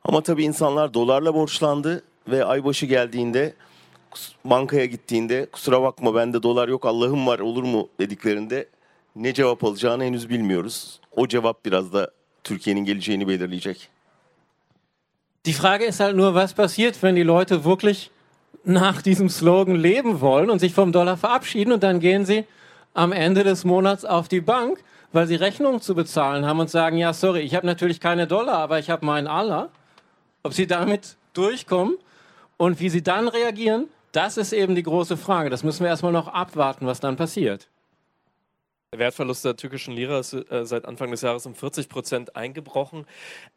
Ama 0.04 0.22
tabii 0.22 0.44
insanlar 0.44 0.94
dolarla 0.94 1.34
borçlandı 1.34 2.04
ve 2.28 2.46
aybaşı 2.46 2.86
geldiğinde 2.86 3.54
bankaya 4.46 4.86
gittiğinde 4.86 5.46
kusura 5.46 5.82
bakma 5.82 6.16
bende 6.16 6.44
dolar 6.44 6.68
yok 6.68 6.86
Allah'ım 6.86 7.28
var 7.28 7.40
olur 7.40 7.64
mu 7.64 7.90
dediklerinde 8.00 8.68
ne 9.16 9.34
cevap 9.34 9.64
alacağını 9.64 10.04
henüz 10.04 10.30
bilmiyoruz. 10.30 11.00
O 11.16 11.28
cevap 11.28 11.66
biraz 11.66 11.94
da 11.94 12.12
Türkiye'nin 12.44 12.86
geleceğini 12.86 13.28
belirleyecek. 13.28 13.90
Die 15.46 15.54
Frage 15.54 15.88
ist 15.88 16.00
halt 16.00 16.16
nur, 16.16 16.34
was 16.34 16.54
passiert, 16.54 17.02
wenn 17.04 17.16
die 17.16 17.28
Leute 17.28 17.66
wirklich 17.66 18.10
nach 18.66 19.02
diesem 19.02 19.30
Slogan 19.30 19.76
leben 19.76 20.22
wollen 20.22 20.50
und 20.50 20.60
sich 20.60 20.74
vom 20.74 20.92
Dollar 20.92 21.18
verabschieden 21.18 21.72
und 21.72 21.82
dann 21.82 22.00
gehen 22.00 22.26
sie 22.26 22.46
am 22.94 23.12
Ende 23.12 23.44
des 23.44 23.66
Monats 23.66 24.06
auf 24.06 24.28
die 24.28 24.42
Bank, 24.42 24.84
weil 25.14 25.28
sie 25.28 25.36
Rechnungen 25.36 25.82
zu 25.82 25.96
bezahlen 25.96 26.46
haben 26.46 26.60
und 26.60 26.70
sagen, 26.70 26.98
ja, 26.98 27.14
sorry, 27.14 27.40
ich 27.42 27.56
habe 27.56 27.66
natürlich 27.66 28.00
keine 28.00 28.28
Dollar, 28.28 28.58
aber 28.58 28.80
ich 28.80 28.90
habe 28.90 29.06
meinen 29.06 29.28
Allah. 29.28 29.70
Ob 30.44 30.54
sie 30.54 30.68
damit 30.68 31.16
durchkommen 31.34 31.98
und 32.58 32.80
wie 32.80 32.90
sie 32.90 33.02
dann 33.02 33.28
reagieren, 33.28 33.88
das 34.12 34.38
ist 34.38 34.54
eben 34.54 34.76
die 34.76 34.84
große 34.84 35.18
Frage. 35.18 35.50
Das 35.50 35.64
müssen 35.64 35.82
wir 35.84 35.90
erstmal 35.90 36.12
noch 36.12 36.28
abwarten, 36.28 36.86
was 36.86 37.00
dann 37.00 37.16
passiert. 37.16 37.70
Der 38.94 39.00
Wertverlust 39.00 39.46
der 39.46 39.56
türkischen 39.56 39.94
Lira 39.94 40.20
ist 40.20 40.34
äh, 40.34 40.66
seit 40.66 40.86
Anfang 40.86 41.12
des 41.12 41.22
Jahres 41.22 41.46
um 41.46 41.56
40 41.56 41.88
Prozent 41.88 42.36
eingebrochen. 42.36 43.06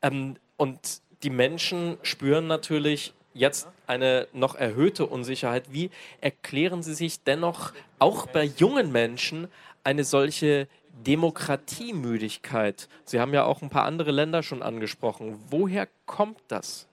Ähm, 0.00 0.36
und 0.56 1.02
die 1.24 1.30
Menschen 1.30 1.98
spüren 2.02 2.46
natürlich 2.46 3.14
jetzt 3.32 3.66
eine 3.88 4.28
noch 4.32 4.54
erhöhte 4.54 5.06
Unsicherheit. 5.06 5.72
Wie 5.72 5.90
erklären 6.20 6.84
Sie 6.84 6.94
sich 6.94 7.24
dennoch 7.24 7.72
auch 7.98 8.26
bei 8.28 8.44
jungen 8.44 8.92
Menschen 8.92 9.48
eine 9.82 10.04
solche 10.04 10.68
Demokratiemüdigkeit? 11.04 12.88
Sie 13.04 13.18
haben 13.18 13.34
ja 13.34 13.44
auch 13.44 13.60
ein 13.60 13.70
paar 13.70 13.86
andere 13.86 14.12
Länder 14.12 14.44
schon 14.44 14.62
angesprochen. 14.62 15.40
Woher 15.50 15.88
kommt 16.06 16.38
das? 16.46 16.86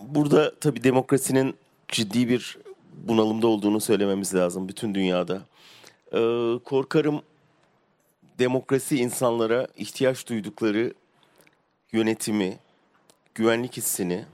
Burada 0.00 0.54
tabii 0.60 0.84
demokrasinin 0.84 1.56
ciddi 1.88 2.28
bir 2.28 2.58
bunalımda 2.92 3.46
olduğunu 3.46 3.80
söylememiz 3.80 4.34
lazım 4.34 4.68
bütün 4.68 4.94
dünyada. 4.94 5.42
Korkarım 6.64 7.22
demokrasi 8.38 8.96
insanlara 8.96 9.68
ihtiyaç 9.76 10.28
duydukları 10.28 10.94
yönetimi, 11.92 12.58
güvenlik 13.34 13.76
hissini, 13.76 14.24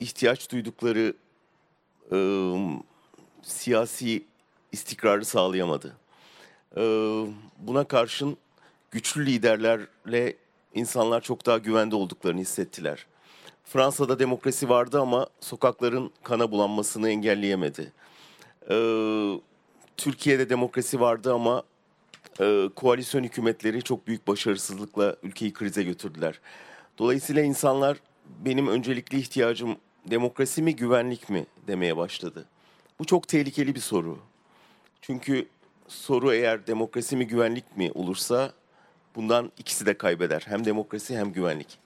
ihtiyaç 0.00 0.50
duydukları 0.52 1.14
siyasi 3.42 4.24
istikrarı 4.72 5.24
sağlayamadı. 5.24 5.96
Buna 7.58 7.84
karşın 7.84 8.36
güçlü 8.90 9.26
liderlerle 9.26 10.36
insanlar 10.78 11.20
çok 11.20 11.46
daha 11.46 11.58
güvende 11.58 11.96
olduklarını 11.96 12.40
hissettiler. 12.40 13.06
Fransa'da 13.64 14.18
demokrasi 14.18 14.68
vardı 14.68 15.00
ama 15.00 15.26
sokakların 15.40 16.10
kana 16.22 16.50
bulanmasını 16.50 17.10
engelleyemedi. 17.10 17.92
Ee, 18.70 19.40
Türkiye'de 19.96 20.48
demokrasi 20.48 21.00
vardı 21.00 21.34
ama 21.34 21.62
e, 22.40 22.68
koalisyon 22.76 23.24
hükümetleri 23.24 23.82
çok 23.82 24.06
büyük 24.06 24.28
başarısızlıkla 24.28 25.16
ülkeyi 25.22 25.52
krize 25.52 25.82
götürdüler. 25.82 26.40
Dolayısıyla 26.98 27.42
insanlar 27.42 27.96
benim 28.44 28.68
öncelikli 28.68 29.18
ihtiyacım 29.18 29.76
demokrasi 30.06 30.62
mi 30.62 30.76
güvenlik 30.76 31.30
mi 31.30 31.46
demeye 31.66 31.96
başladı. 31.96 32.44
Bu 32.98 33.04
çok 33.04 33.28
tehlikeli 33.28 33.74
bir 33.74 33.80
soru. 33.80 34.18
Çünkü 35.02 35.48
soru 35.88 36.32
eğer 36.32 36.66
demokrasi 36.66 37.16
mi 37.16 37.26
güvenlik 37.26 37.76
mi 37.76 37.90
olursa 37.94 38.52
bundan 39.18 39.52
ikisi 39.58 39.86
de 39.86 39.94
kaybeder. 39.94 40.42
Hem 40.46 40.64
demokrasi 40.64 41.14
hem 41.14 41.32
güvenlik. 41.32 41.78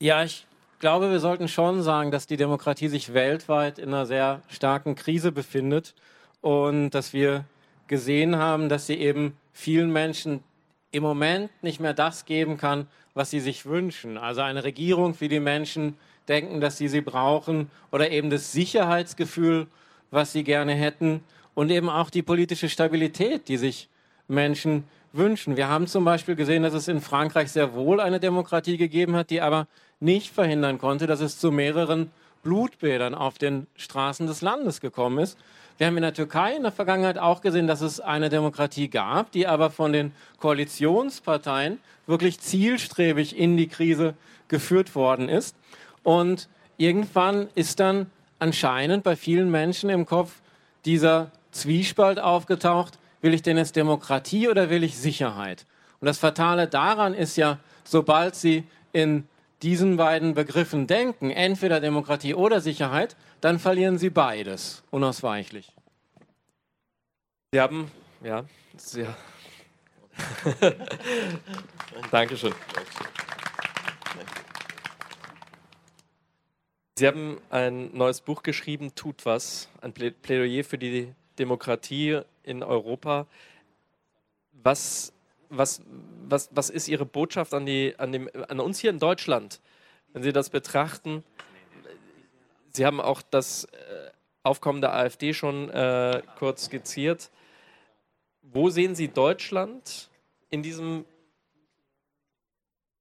Ja, 0.00 0.24
ich 0.24 0.46
glaube, 0.80 1.10
wir 1.10 1.20
sollten 1.20 1.48
schon 1.48 1.82
sagen, 1.82 2.10
dass 2.10 2.26
die 2.26 2.36
Demokratie 2.36 2.88
sich 2.88 3.14
weltweit 3.14 3.78
in 3.78 3.88
einer 3.88 4.06
sehr 4.06 4.42
starken 4.48 4.96
Krise 4.96 5.30
befindet 5.32 5.94
und 6.40 6.90
dass 6.90 7.12
wir 7.12 7.44
gesehen 7.86 8.36
haben, 8.36 8.68
dass 8.68 8.86
sie 8.86 8.96
eben 8.96 9.36
vielen 9.52 9.92
Menschen 9.92 10.42
im 10.90 11.02
Moment 11.02 11.50
nicht 11.62 11.80
mehr 11.80 11.94
das 11.94 12.24
geben 12.24 12.58
kann, 12.58 12.86
was 13.14 13.30
sie 13.30 13.40
sich 13.40 13.66
wünschen. 13.66 14.18
Also 14.18 14.40
eine 14.40 14.64
Regierung, 14.64 15.14
wie 15.20 15.28
die 15.28 15.40
Menschen 15.40 15.96
denken, 16.28 16.60
dass 16.60 16.76
sie 16.76 16.88
sie 16.88 17.00
brauchen 17.02 17.70
oder 17.92 18.10
eben 18.10 18.30
das 18.30 18.52
Sicherheitsgefühl, 18.52 19.68
was 20.10 20.32
sie 20.32 20.44
gerne 20.44 20.74
hätten 20.74 21.22
und 21.54 21.70
eben 21.70 21.88
auch 21.88 22.10
die 22.10 22.22
politische 22.22 22.68
Stabilität, 22.68 23.48
die 23.48 23.56
sich 23.56 23.88
Menschen 24.28 24.84
wünschen. 25.16 25.56
Wir 25.56 25.68
haben 25.68 25.86
zum 25.86 26.04
Beispiel 26.04 26.34
gesehen, 26.34 26.62
dass 26.62 26.74
es 26.74 26.88
in 26.88 27.00
Frankreich 27.00 27.50
sehr 27.52 27.74
wohl 27.74 28.00
eine 28.00 28.20
Demokratie 28.20 28.76
gegeben 28.76 29.14
hat, 29.16 29.30
die 29.30 29.40
aber 29.40 29.66
nicht 30.00 30.34
verhindern 30.34 30.78
konnte, 30.78 31.06
dass 31.06 31.20
es 31.20 31.38
zu 31.38 31.50
mehreren 31.50 32.10
Blutbädern 32.42 33.14
auf 33.14 33.38
den 33.38 33.66
Straßen 33.76 34.26
des 34.26 34.42
Landes 34.42 34.80
gekommen 34.80 35.18
ist. 35.18 35.38
Wir 35.78 35.86
haben 35.86 35.96
in 35.96 36.02
der 36.02 36.14
Türkei 36.14 36.54
in 36.54 36.62
der 36.62 36.72
Vergangenheit 36.72 37.18
auch 37.18 37.40
gesehen, 37.40 37.66
dass 37.66 37.80
es 37.80 38.00
eine 38.00 38.28
Demokratie 38.28 38.88
gab, 38.88 39.32
die 39.32 39.46
aber 39.46 39.70
von 39.70 39.92
den 39.92 40.12
Koalitionsparteien 40.38 41.78
wirklich 42.06 42.38
zielstrebig 42.38 43.36
in 43.36 43.56
die 43.56 43.68
Krise 43.68 44.14
geführt 44.48 44.94
worden 44.94 45.28
ist. 45.28 45.56
Und 46.02 46.48
irgendwann 46.76 47.48
ist 47.54 47.80
dann 47.80 48.10
anscheinend 48.38 49.04
bei 49.04 49.16
vielen 49.16 49.50
Menschen 49.50 49.90
im 49.90 50.06
Kopf 50.06 50.42
dieser 50.84 51.30
Zwiespalt 51.50 52.18
aufgetaucht, 52.20 52.98
will 53.24 53.32
ich 53.32 53.42
denn 53.42 53.56
jetzt 53.56 53.74
Demokratie 53.74 54.48
oder 54.48 54.68
will 54.68 54.84
ich 54.84 54.98
Sicherheit? 54.98 55.64
Und 55.98 56.06
das 56.06 56.18
Fatale 56.18 56.68
daran 56.68 57.14
ist 57.14 57.36
ja, 57.36 57.58
sobald 57.82 58.34
Sie 58.34 58.64
in 58.92 59.26
diesen 59.62 59.96
beiden 59.96 60.34
Begriffen 60.34 60.86
denken, 60.86 61.30
entweder 61.30 61.80
Demokratie 61.80 62.34
oder 62.34 62.60
Sicherheit, 62.60 63.16
dann 63.40 63.58
verlieren 63.58 63.96
Sie 63.96 64.10
beides, 64.10 64.82
unausweichlich. 64.90 65.72
Sie 67.54 67.60
haben, 67.60 67.90
ja, 68.22 68.44
Sie, 68.76 69.06
Dankeschön. 72.10 72.52
Sie 76.98 77.06
haben 77.06 77.40
ein 77.48 77.96
neues 77.96 78.20
Buch 78.20 78.42
geschrieben, 78.42 78.94
Tut 78.94 79.24
was, 79.24 79.70
ein 79.80 79.94
Plädoyer 79.94 80.62
für 80.62 80.76
die 80.78 81.14
Demokratie 81.38 82.20
in 82.44 82.62
Europa. 82.62 83.26
Was, 84.52 85.12
was, 85.48 85.82
was, 86.28 86.48
was 86.52 86.70
ist 86.70 86.88
Ihre 86.88 87.06
Botschaft 87.06 87.54
an, 87.54 87.66
die, 87.66 87.94
an, 87.98 88.12
dem, 88.12 88.30
an 88.48 88.60
uns 88.60 88.78
hier 88.78 88.90
in 88.90 88.98
Deutschland, 88.98 89.60
wenn 90.12 90.22
Sie 90.22 90.32
das 90.32 90.50
betrachten? 90.50 91.24
Sie 92.70 92.86
haben 92.86 93.00
auch 93.00 93.22
das 93.22 93.64
äh, 93.64 94.10
Aufkommen 94.42 94.80
der 94.80 94.94
AfD 94.94 95.32
schon 95.32 95.70
äh, 95.70 96.22
kurz 96.38 96.66
skizziert. 96.66 97.30
Wo 98.42 98.68
sehen 98.68 98.94
Sie 98.94 99.08
Deutschland 99.08 100.10
in 100.50 100.62
diesem 100.62 101.04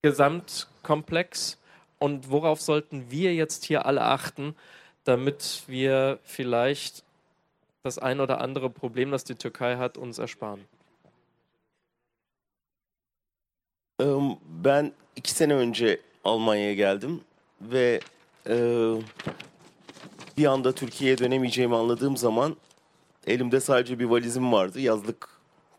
Gesamtkomplex 0.01 1.59
und 1.99 2.29
worauf 2.29 2.61
sollten 2.61 3.11
wir 3.11 3.33
jetzt 3.33 3.65
hier 3.65 3.85
alle 3.85 4.03
achten, 4.03 4.55
damit 5.03 5.63
wir 5.67 6.19
vielleicht 6.23 7.02
das 7.83 7.99
ein 7.99 8.19
oder 8.19 8.41
andere 8.41 8.69
Problem, 8.69 9.11
das 9.11 9.23
die 9.23 9.35
Türkei 9.35 9.75
hat, 9.75 9.97
uns 9.97 10.19
ersparen? 10.19 10.65
Ben 14.63 14.91
iki 15.15 15.31
sene 15.31 15.53
önce 15.53 15.99
Almanya'ya 16.23 16.73
geldim 16.73 17.21
ve 17.61 17.99
e, 18.49 18.55
bir 20.37 20.45
anda 20.45 20.71
Türkiye'ye 20.71 21.17
dönemeyeceğimi 21.17 21.75
anladığım 21.75 22.17
zaman 22.17 22.55
elimde 23.27 23.59
sadece 23.59 23.99
bir 23.99 24.05
valizim 24.05 24.51
vardı. 24.51 24.79
Yazlık 24.79 25.29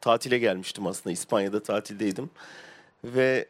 tatile 0.00 0.38
gelmiştim 0.38 0.86
aslında. 0.86 1.12
İspanya'da 1.12 1.62
tatildeydim. 1.62 2.30
Ve 3.04 3.48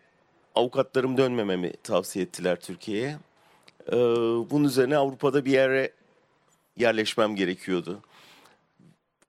avukatlarım 0.54 1.16
dönmememi 1.16 1.72
tavsiye 1.72 2.24
ettiler 2.24 2.60
Türkiye'ye. 2.60 3.16
Ee, 3.88 3.96
bunun 4.50 4.64
üzerine 4.64 4.96
Avrupa'da 4.96 5.44
bir 5.44 5.52
yere 5.52 5.92
yerleşmem 6.76 7.36
gerekiyordu. 7.36 8.00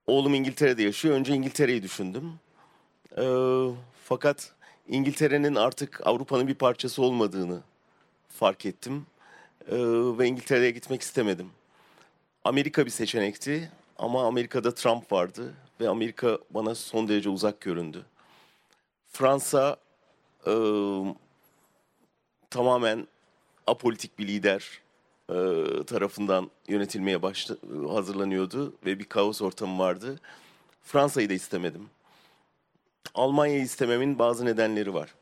Oğlum 0.08 0.34
İngiltere'de 0.34 0.84
yaşıyor. 0.84 1.16
Önce 1.16 1.34
İngiltere'yi 1.34 1.84
düşündüm. 1.84 2.40
Ee, 3.18 3.24
fakat 4.04 4.54
İngiltere'nin 4.88 5.56
artık 5.56 6.08
Avrupa'nın 6.08 6.48
bir 6.48 6.56
parçası 6.56 7.02
olmadığını 7.02 7.62
fark 8.30 8.66
ettim. 8.66 9.06
Ee, 9.68 9.76
ve 10.18 10.28
İngiltere'ye 10.28 10.72
gitmek 10.72 11.02
istemedim. 11.02 11.50
Amerika 12.44 12.86
bir 12.86 12.92
seçenekti 12.92 13.72
ama 13.98 14.28
Amerika'da 14.28 14.74
Trump 14.74 15.12
vardı 15.12 15.54
ve 15.82 15.90
Amerika 15.90 16.40
bana 16.50 16.76
son 16.76 17.08
derece 17.08 17.30
uzak 17.30 17.62
göründü. 17.62 18.06
Fransa 19.10 19.78
e, 20.48 20.54
tamamen 22.50 23.08
apolitik 23.68 24.20
bir 24.20 24.28
lider 24.28 24.82
tarafından 25.88 26.52
yönetilmeye 26.68 27.22
başla, 27.22 27.56
hazırlanıyordu 27.90 28.74
ve 28.86 29.00
bir 29.00 29.06
kaos 29.06 29.42
ortamı 29.42 29.80
vardı. 29.80 30.20
Fransa'yı 30.84 31.30
da 31.30 31.34
istemedim. 31.34 31.90
Almanya'yı 33.16 33.62
istememin 33.62 34.20
bazı 34.20 34.46
nedenleri 34.46 34.94
var. 34.94 35.16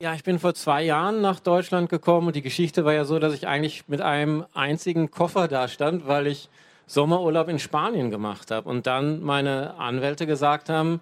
Ja, 0.00 0.14
ich 0.14 0.26
bin 0.26 0.38
vor 0.42 0.52
zwei 0.52 0.82
Jahren 0.82 1.22
nach 1.22 1.40
Deutschland 1.46 1.88
gekommen 1.88 2.26
und 2.26 2.34
die 2.34 2.42
Geschichte 2.42 2.84
war 2.84 2.92
ja 2.92 3.04
so, 3.04 3.20
dass 3.20 3.34
ich 3.34 3.46
eigentlich 3.46 3.88
mit 3.88 4.00
einem 4.00 4.44
einzigen 4.54 5.10
Koffer 5.10 5.48
da 5.48 5.68
stand, 5.68 6.06
weil 6.06 6.26
ich 6.26 6.48
Sommerurlaub 6.86 7.48
in 7.48 7.58
Spanien 7.58 8.10
gemacht 8.10 8.50
habe 8.50 8.68
und 8.68 8.86
dann 8.86 9.22
meine 9.22 9.74
Anwälte 9.78 10.26
gesagt 10.26 10.68
haben, 10.68 11.00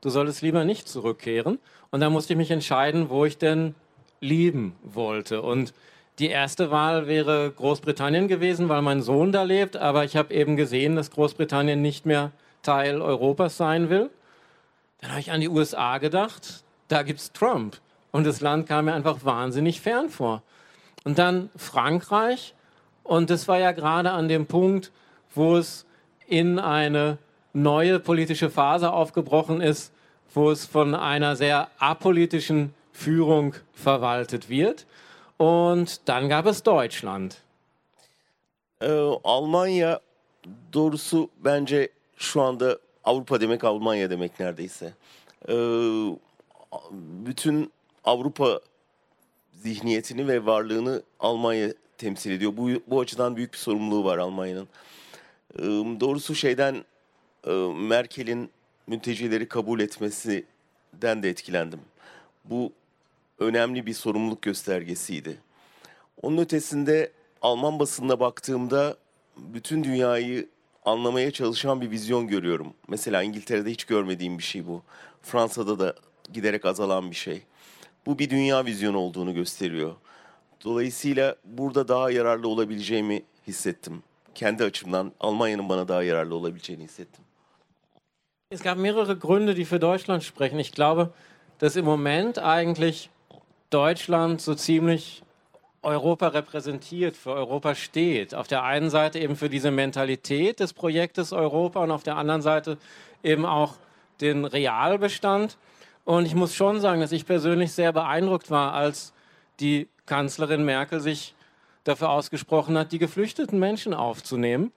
du 0.00 0.10
solltest 0.10 0.42
lieber 0.42 0.64
nicht 0.64 0.88
zurückkehren. 0.88 1.58
Und 1.90 2.00
da 2.00 2.10
musste 2.10 2.32
ich 2.32 2.36
mich 2.36 2.50
entscheiden, 2.50 3.08
wo 3.08 3.24
ich 3.24 3.38
denn 3.38 3.74
leben 4.20 4.74
wollte. 4.82 5.42
Und 5.42 5.72
die 6.18 6.28
erste 6.28 6.70
Wahl 6.70 7.06
wäre 7.06 7.50
Großbritannien 7.50 8.28
gewesen, 8.28 8.68
weil 8.68 8.82
mein 8.82 9.02
Sohn 9.02 9.32
da 9.32 9.42
lebt, 9.42 9.76
aber 9.76 10.04
ich 10.04 10.16
habe 10.16 10.34
eben 10.34 10.56
gesehen, 10.56 10.96
dass 10.96 11.10
Großbritannien 11.10 11.80
nicht 11.80 12.06
mehr 12.06 12.32
Teil 12.62 13.00
Europas 13.00 13.56
sein 13.56 13.90
will. 13.90 14.10
Dann 15.00 15.10
habe 15.10 15.20
ich 15.20 15.32
an 15.32 15.40
die 15.40 15.48
USA 15.48 15.98
gedacht, 15.98 16.64
da 16.88 17.02
gibt 17.02 17.20
es 17.20 17.32
Trump. 17.32 17.78
Und 18.12 18.24
das 18.26 18.40
Land 18.40 18.68
kam 18.68 18.84
mir 18.84 18.94
einfach 18.94 19.24
wahnsinnig 19.24 19.80
fern 19.80 20.10
vor. 20.10 20.42
Und 21.04 21.18
dann 21.18 21.50
Frankreich. 21.56 22.54
Und 23.02 23.30
das 23.30 23.48
war 23.48 23.58
ja 23.58 23.72
gerade 23.72 24.10
an 24.10 24.28
dem 24.28 24.46
Punkt, 24.46 24.92
wo 25.34 25.56
es 25.56 25.86
in 26.28 26.58
eine 26.58 27.18
neue 27.52 27.98
politische 27.98 28.50
Phase 28.50 28.92
aufgebrochen 28.92 29.60
ist, 29.60 29.92
wo 30.34 30.50
es 30.50 30.66
von 30.66 30.94
einer 30.94 31.36
sehr 31.36 31.68
apolitischen 31.78 32.74
Führung 32.92 33.54
verwaltet 33.72 34.48
wird. 34.48 34.86
Und 35.42 36.06
dann 36.06 36.28
gab 36.28 36.46
es 36.46 36.62
Deutschland. 36.62 37.34
Ee, 38.80 38.88
Almanya 39.24 40.00
doğrusu 40.72 41.30
bence 41.44 41.88
şu 42.16 42.42
anda 42.42 42.78
Avrupa 43.04 43.40
demek 43.40 43.64
Almanya 43.64 44.10
demek 44.10 44.40
neredeyse. 44.40 44.92
Ee, 45.48 45.54
bütün 46.92 47.72
Avrupa 48.04 48.60
zihniyetini 49.52 50.28
ve 50.28 50.46
varlığını 50.46 51.02
Almanya 51.20 51.68
temsil 51.98 52.30
ediyor. 52.30 52.56
Bu, 52.56 52.70
bu 52.86 53.00
açıdan 53.00 53.36
büyük 53.36 53.52
bir 53.52 53.58
sorumluluğu 53.58 54.04
var 54.04 54.18
Almanya'nın. 54.18 54.68
Ee, 55.58 55.62
doğrusu 56.00 56.34
şeyden 56.34 56.84
e, 57.46 57.50
Merkel'in 57.76 58.50
mültecileri 58.86 59.48
kabul 59.48 59.80
etmesinden 59.80 61.22
de 61.22 61.28
etkilendim. 61.28 61.80
Bu 62.44 62.72
önemli 63.42 63.86
bir 63.86 63.94
sorumluluk 63.94 64.42
göstergesiydi. 64.42 65.38
Onun 66.22 66.38
ötesinde 66.38 67.12
Alman 67.42 67.78
basınına 67.78 68.20
baktığımda 68.20 68.96
bütün 69.36 69.84
dünyayı 69.84 70.48
anlamaya 70.84 71.30
çalışan 71.30 71.80
bir 71.80 71.90
vizyon 71.90 72.28
görüyorum. 72.28 72.74
Mesela 72.88 73.22
İngiltere'de 73.22 73.70
hiç 73.70 73.84
görmediğim 73.84 74.38
bir 74.38 74.42
şey 74.42 74.66
bu. 74.66 74.82
Fransa'da 75.22 75.78
da 75.78 75.94
giderek 76.32 76.64
azalan 76.64 77.10
bir 77.10 77.16
şey. 77.16 77.42
Bu 78.06 78.18
bir 78.18 78.30
dünya 78.30 78.64
vizyonu 78.64 78.98
olduğunu 78.98 79.34
gösteriyor. 79.34 79.94
Dolayısıyla 80.64 81.36
burada 81.44 81.88
daha 81.88 82.10
yararlı 82.10 82.48
olabileceğimi 82.48 83.22
hissettim. 83.46 84.02
Kendi 84.34 84.64
açımdan 84.64 85.12
Almanya'nın 85.20 85.68
bana 85.68 85.88
daha 85.88 86.02
yararlı 86.02 86.34
olabileceğini 86.34 86.84
hissettim. 86.84 87.24
Es 88.50 88.62
gab 88.62 88.76
mehrere 88.76 89.14
Gründe, 89.14 89.56
die 89.56 89.64
für 89.64 89.80
Deutschland 89.80 90.22
sprechen. 90.22 90.58
Ich 90.58 90.72
glaube, 90.72 91.10
dass 91.60 91.76
im 91.76 91.84
Moment 91.84 92.38
eigentlich 92.38 93.08
Deutschland 93.72 94.40
so 94.40 94.54
ziemlich 94.54 95.22
Europa 95.82 96.28
repräsentiert, 96.28 97.16
für 97.16 97.32
Europa 97.32 97.74
steht. 97.74 98.34
Auf 98.34 98.46
der 98.46 98.62
einen 98.62 98.90
Seite 98.90 99.18
eben 99.18 99.34
für 99.34 99.48
diese 99.48 99.70
Mentalität 99.70 100.60
des 100.60 100.72
Projektes 100.72 101.32
Europa 101.32 101.82
und 101.82 101.90
auf 101.90 102.04
der 102.04 102.16
anderen 102.16 102.42
Seite 102.42 102.78
eben 103.22 103.44
auch 103.44 103.74
den 104.20 104.44
Realbestand. 104.44 105.58
Und 106.04 106.26
ich 106.26 106.34
muss 106.34 106.54
schon 106.54 106.80
sagen, 106.80 107.00
dass 107.00 107.12
ich 107.12 107.26
persönlich 107.26 107.72
sehr 107.72 107.92
beeindruckt 107.92 108.50
war, 108.50 108.74
als 108.74 109.12
die 109.58 109.88
Kanzlerin 110.06 110.64
Merkel 110.64 111.00
sich 111.00 111.34
dafür 111.84 112.10
ausgesprochen 112.10 112.78
hat, 112.78 112.92
die 112.92 112.98
geflüchteten 112.98 113.58
Menschen 113.58 113.94
aufzunehmen. 113.94 114.72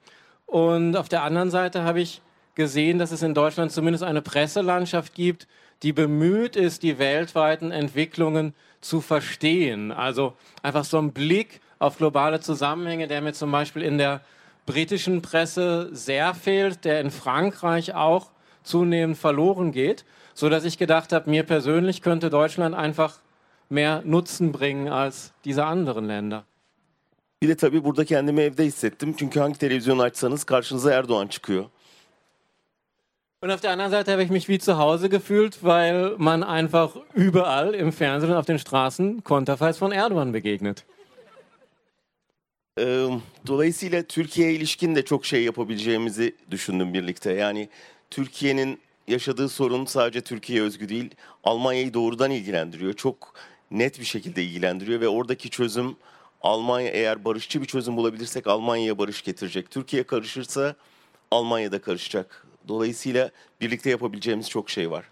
Und 0.47 0.95
auf 0.95 1.09
der 1.09 1.23
anderen 1.23 1.51
Seite 1.51 1.83
habe 1.83 2.01
ich 2.01 2.21
gesehen, 2.55 2.97
dass 2.97 3.11
es 3.11 3.21
in 3.21 3.33
Deutschland 3.33 3.71
zumindest 3.71 4.03
eine 4.03 4.21
Presselandschaft 4.21 5.13
gibt, 5.13 5.47
die 5.83 5.93
bemüht 5.93 6.55
ist, 6.55 6.83
die 6.83 6.97
weltweiten 6.99 7.71
Entwicklungen 7.71 8.53
zu 8.81 9.01
verstehen. 9.01 9.91
Also 9.91 10.33
einfach 10.63 10.85
so 10.85 10.97
ein 10.97 11.11
Blick 11.11 11.61
auf 11.79 11.97
globale 11.97 12.39
Zusammenhänge, 12.39 13.07
der 13.07 13.21
mir 13.21 13.33
zum 13.33 13.51
Beispiel 13.51 13.81
in 13.81 13.97
der 13.97 14.21
britischen 14.65 15.21
Presse 15.21 15.89
sehr 15.91 16.33
fehlt, 16.33 16.85
der 16.85 17.01
in 17.01 17.11
Frankreich 17.11 17.93
auch 17.93 18.31
zunehmend 18.63 19.17
verloren 19.17 19.71
geht, 19.71 20.05
so 20.33 20.49
dass 20.49 20.65
ich 20.65 20.77
gedacht 20.77 21.11
habe, 21.11 21.29
mir 21.29 21.43
persönlich 21.43 22.01
könnte 22.01 22.29
Deutschland 22.29 22.75
einfach 22.75 23.19
mehr 23.69 24.01
Nutzen 24.05 24.51
bringen 24.51 24.89
als 24.89 25.33
diese 25.43 25.65
anderen 25.65 26.05
Länder. 26.07 26.45
Bir 27.41 27.47
de 27.47 27.55
tabii 27.55 27.83
burada 27.83 28.05
kendimi 28.05 28.41
evde 28.41 28.63
hissettim. 28.63 29.15
Çünkü 29.17 29.39
hangi 29.39 29.59
televizyonu 29.59 30.01
açsanız 30.01 30.43
karşınıza 30.43 30.91
Erdoğan 30.91 31.27
çıkıyor. 31.27 31.65
Und 33.45 33.51
auf 33.51 33.61
der 33.61 33.69
anderen 33.69 33.91
Seite 33.91 34.11
habe 34.11 34.23
ich 34.23 34.31
mich 34.31 34.49
wie 34.49 34.57
zu 34.57 34.79
Hause 34.79 35.07
gefühlt, 35.07 35.63
weil 35.63 36.15
man 36.17 36.43
einfach 36.43 36.95
überall 37.13 37.75
im 37.75 37.93
Fernsehen 37.93 38.31
und 38.31 38.37
auf 38.37 38.47
den 38.47 38.57
Straßen 38.57 39.23
Konterfeis 39.23 39.77
von 39.77 39.91
Erdogan 39.91 40.31
begegnet. 40.31 40.83
Ee, 42.79 43.07
dolayısıyla 43.47 44.03
Türkiye'ye 44.03 44.53
ilişkin 44.53 44.95
de 44.95 45.05
çok 45.05 45.25
şey 45.25 45.43
yapabileceğimizi 45.43 46.35
düşündüm 46.51 46.93
birlikte. 46.93 47.33
Yani 47.33 47.69
Türkiye'nin 48.11 48.79
yaşadığı 49.07 49.49
sorun 49.49 49.85
sadece 49.85 50.21
Türkiye'ye 50.21 50.65
özgü 50.65 50.89
değil, 50.89 51.09
Almanya'yı 51.43 51.93
doğrudan 51.93 52.31
ilgilendiriyor. 52.31 52.93
Çok 52.93 53.33
net 53.71 53.99
bir 53.99 54.05
şekilde 54.05 54.43
ilgilendiriyor 54.43 55.01
ve 55.01 55.07
oradaki 55.07 55.49
çözüm 55.49 55.95
Almanya 56.41 56.89
eğer 56.89 57.25
barışçı 57.25 57.61
bir 57.61 57.67
çözüm 57.67 57.97
bulabilirsek 57.97 58.47
Almanya'ya 58.47 58.97
barış 58.97 59.21
getirecek. 59.21 59.71
Türkiye 59.71 60.03
karışırsa 60.03 60.75
Almanya 61.31 61.71
da 61.71 61.81
karışacak. 61.81 62.45
Dolayısıyla 62.67 63.31
birlikte 63.61 63.89
yapabileceğimiz 63.89 64.49
çok 64.49 64.69
şey 64.69 64.91
var. 64.91 65.05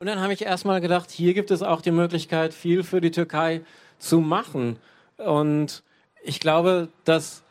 Und 0.00 0.08
dann 0.08 0.18
habe 0.18 0.32
ich 0.32 0.42
erstmal 0.42 0.80
gedacht, 0.80 1.10
hier 1.10 1.34
gibt 1.34 1.50
es 1.50 1.62
auch 1.62 1.80
die 1.80 1.92
Möglichkeit, 1.92 2.52
viel 2.52 2.82
für 2.82 3.00
die 3.00 3.10
Türkei 3.10 3.62
zu 3.98 4.20
machen. 4.20 4.76
Und 5.18 5.82
ich 6.24 6.40
glaube, 6.40 6.88
dass 7.04 7.42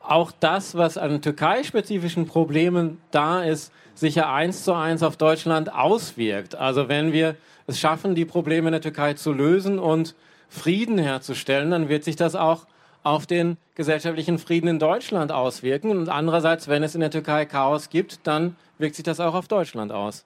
auch 0.00 0.32
das, 0.40 0.74
was 0.74 0.98
an 0.98 1.22
türkei-spezifischen 1.22 2.26
Problemen 2.26 2.98
da 3.12 3.44
ist, 3.44 3.72
sich 3.94 4.16
ja 4.16 4.34
eins 4.34 4.64
zu 4.64 4.74
eins 4.74 5.02
auf 5.02 5.16
Deutschland 5.16 5.72
auswirkt. 5.72 6.54
Also 6.54 6.88
wenn 6.88 7.12
wir 7.12 7.36
es 7.66 7.78
schaffen, 7.78 8.14
die 8.14 8.24
Probleme 8.24 8.68
in 8.68 8.72
der 8.72 8.80
Türkei 8.80 9.14
zu 9.14 9.32
lösen 9.32 9.78
und 9.78 10.14
Frieden 10.48 10.98
herzustellen, 10.98 11.70
dann 11.70 11.88
wird 11.88 12.04
sich 12.04 12.16
das 12.16 12.34
auch 12.34 12.66
auf 13.04 13.26
den 13.26 13.56
gesellschaftlichen 13.74 14.38
Frieden 14.38 14.68
in 14.68 14.78
Deutschland 14.78 15.32
auswirken. 15.32 15.90
Und 15.90 16.08
andererseits, 16.08 16.68
wenn 16.68 16.82
es 16.82 16.94
in 16.94 17.00
der 17.00 17.10
Türkei 17.10 17.44
Chaos 17.44 17.88
gibt, 17.90 18.20
dann 18.24 18.56
wirkt 18.78 18.96
sich 18.96 19.04
das 19.04 19.20
auch 19.20 19.34
auf 19.34 19.48
Deutschland 19.48 19.92
aus. 19.92 20.24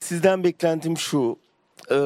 Sizden 0.00 0.42
beklentim 0.42 0.96
şu. 0.96 1.38
e, 1.90 1.96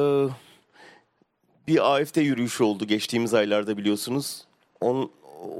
bir 1.67 1.95
AFD 1.95 2.17
yürüyüşü 2.17 2.63
oldu 2.63 2.87
geçtiğimiz 2.87 3.33
aylarda 3.33 3.77
biliyorsunuz. 3.77 4.43
On, 4.81 5.11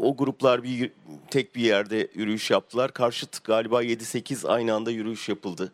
o 0.01 0.17
gruplar 0.17 0.63
bir 0.63 0.91
tek 1.32 1.56
bir 1.56 1.62
yerde 1.62 2.08
yürüyüş 2.15 2.51
yaptılar. 2.51 2.93
Karşıt 2.93 3.43
galiba 3.43 3.84
7-8 3.84 4.47
aynı 4.47 4.73
anda 4.73 4.91
yürüyüş 4.91 5.30
yapıldı. 5.30 5.73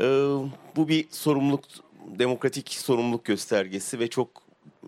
E, 0.00 0.04
bu 0.76 0.88
bir 0.88 1.06
sorumluluk, 1.10 1.64
demokratik 2.06 2.72
sorumluluk 2.72 3.24
göstergesi 3.24 3.98
ve 3.98 4.08
çok 4.08 4.28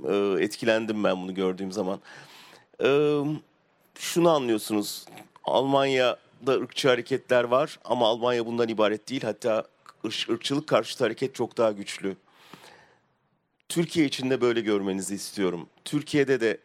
e, 0.09 0.15
etkilendim 0.41 1.05
ben 1.05 1.23
bunu 1.23 1.35
gördüğüm 1.35 1.73
zaman. 1.73 2.01
E, 2.85 3.21
şunu 3.99 4.31
anlıyorsunuz. 4.31 5.05
Almanya'da 5.45 6.53
ırkçı 6.53 6.89
hareketler 6.89 7.45
var 7.45 7.79
ama 7.85 8.09
Almanya 8.09 8.47
bundan 8.47 8.69
ibaret 8.69 9.09
değil. 9.11 9.23
Hatta 9.23 9.65
ırk- 10.05 10.33
ırkçılık 10.33 10.67
karşıtı 10.69 11.05
hareket 11.05 11.35
çok 11.35 11.57
daha 11.59 11.73
güçlü. 11.73 12.17
Türkiye 13.69 14.07
için 14.07 14.31
de 14.31 14.41
böyle 14.41 14.61
görmenizi 14.61 15.15
istiyorum. 15.15 15.69
Türkiye'de 15.85 16.41
de 16.41 16.59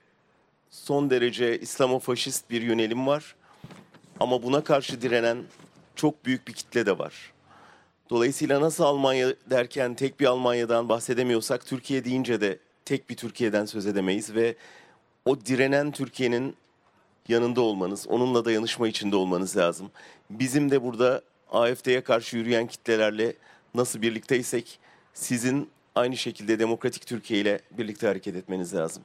son 0.70 1.10
derece 1.10 1.60
İslamofaşist 1.60 2.50
bir 2.50 2.62
yönelim 2.62 3.08
var. 3.08 3.36
Ama 4.20 4.44
buna 4.44 4.64
karşı 4.64 5.02
direnen 5.02 5.38
çok 5.96 6.26
büyük 6.26 6.48
bir 6.48 6.54
kitle 6.54 6.86
de 6.86 6.98
var. 7.00 7.14
Dolayısıyla 8.10 8.62
nasıl 8.62 8.84
Almanya 8.84 9.34
derken 9.50 9.96
tek 9.96 10.20
bir 10.20 10.26
Almanya'dan 10.26 10.90
bahsedemiyorsak 10.90 11.66
Türkiye 11.66 12.06
deyince 12.06 12.42
de 12.42 12.60
tek 12.86 13.10
bir 13.10 13.16
Türkiye'den 13.18 13.66
söz 13.66 13.86
edemeyiz 13.88 14.36
ve 14.36 14.56
o 15.26 15.46
direnen 15.46 15.92
Türkiye'nin 15.92 16.56
yanında 17.28 17.62
olmanız, 17.62 18.08
onunla 18.08 18.46
dayanışma 18.46 18.88
içinde 18.88 19.16
olmanız 19.16 19.58
lazım. 19.58 19.92
Bizim 20.30 20.72
de 20.72 20.84
burada 20.84 21.22
AFD'ye 21.52 22.02
karşı 22.02 22.38
yürüyen 22.38 22.68
kitlelerle 22.68 23.34
nasıl 23.76 24.02
birlikteysek 24.02 24.80
sizin 25.14 25.70
aynı 25.96 26.18
şekilde 26.18 26.60
demokratik 26.60 27.08
Türkiye 27.08 27.40
ile 27.40 27.60
birlikte 27.72 28.08
hareket 28.08 28.36
etmeniz 28.36 28.74
lazım. 28.74 29.04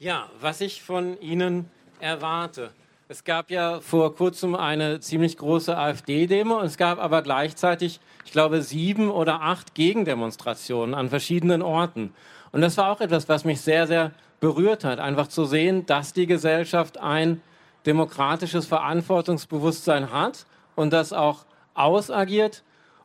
Ja, 0.00 0.28
was 0.40 0.60
ich 0.60 0.90
von 0.90 1.16
Ihnen 1.20 1.64
erwarte. 2.00 2.70
Es 3.08 3.22
gab 3.22 3.50
ja 3.50 3.80
vor 3.92 4.16
kurzem 4.16 4.54
eine 4.54 5.00
ziemlich 5.00 5.36
große 5.36 5.76
AfD-Demo 5.76 6.58
und 6.58 6.66
es 6.66 6.76
gab 6.76 6.98
aber 6.98 7.22
gleichzeitig, 7.22 8.00
ich 8.24 8.32
glaube, 8.32 8.62
sieben 8.62 9.10
oder 9.10 9.40
acht 9.42 9.74
Gegendemonstrationen 9.74 10.94
an 10.94 11.10
verschiedenen 11.10 11.62
Orten. 11.62 12.12
Und 12.54 12.60
das 12.60 12.76
war 12.76 12.92
auch 12.92 13.00
etwas, 13.00 13.28
was 13.28 13.44
mich 13.44 13.60
sehr, 13.60 13.88
sehr 13.88 14.12
berührt 14.38 14.84
hat, 14.84 15.00
einfach 15.00 15.26
zu 15.26 15.44
sehen, 15.44 15.86
dass 15.86 16.12
die 16.12 16.26
Gesellschaft 16.26 16.98
ein 16.98 17.42
demokratisches 17.84 18.66
Verantwortungsbewusstsein 18.66 20.12
hat 20.12 20.46
und 20.76 20.92
das 20.92 21.12
auch 21.12 21.46
ausagiert. 21.74 22.62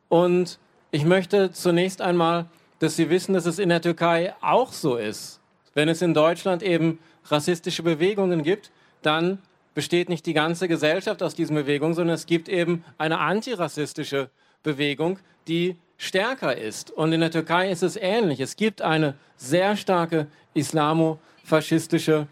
Und 0.07 0.59
ich 0.91 1.03
möchte 1.03 1.51
zunächst 1.51 1.99
einmal, 1.99 2.45
dass 2.77 2.95
Sie 2.95 3.09
wissen, 3.09 3.33
dass 3.33 3.47
es 3.47 3.57
in 3.57 3.69
der 3.69 3.81
Türkei 3.81 4.35
auch 4.39 4.71
so 4.71 4.97
ist. 4.97 5.41
Wenn 5.73 5.89
es 5.89 6.03
in 6.03 6.13
Deutschland 6.13 6.61
eben 6.61 6.99
rassistische 7.25 7.81
Bewegungen 7.81 8.43
gibt, 8.43 8.69
dann 9.01 9.39
besteht 9.73 10.09
nicht 10.09 10.27
die 10.27 10.33
ganze 10.33 10.67
Gesellschaft 10.67 11.23
aus 11.23 11.33
diesen 11.33 11.55
Bewegungen, 11.55 11.95
sondern 11.95 12.13
es 12.13 12.27
gibt 12.27 12.49
eben 12.49 12.85
eine 12.99 13.17
antirassistische 13.17 14.29
Bewegung, 14.61 15.17
die 15.47 15.75
stärker 15.99 16.57
ist. 16.57 16.89
Und 16.89 17.13
in 17.13 17.19
der 17.19 17.29
Türkei 17.29 17.69
ist 17.69 17.83
es 17.83 17.95
ähnlich. 17.95 18.39
Es 18.39 18.55
gibt 18.55 18.81
eine 18.81 19.13
sehr 19.37 19.75
starke 19.75 20.25
islamofaschistische 20.55 22.25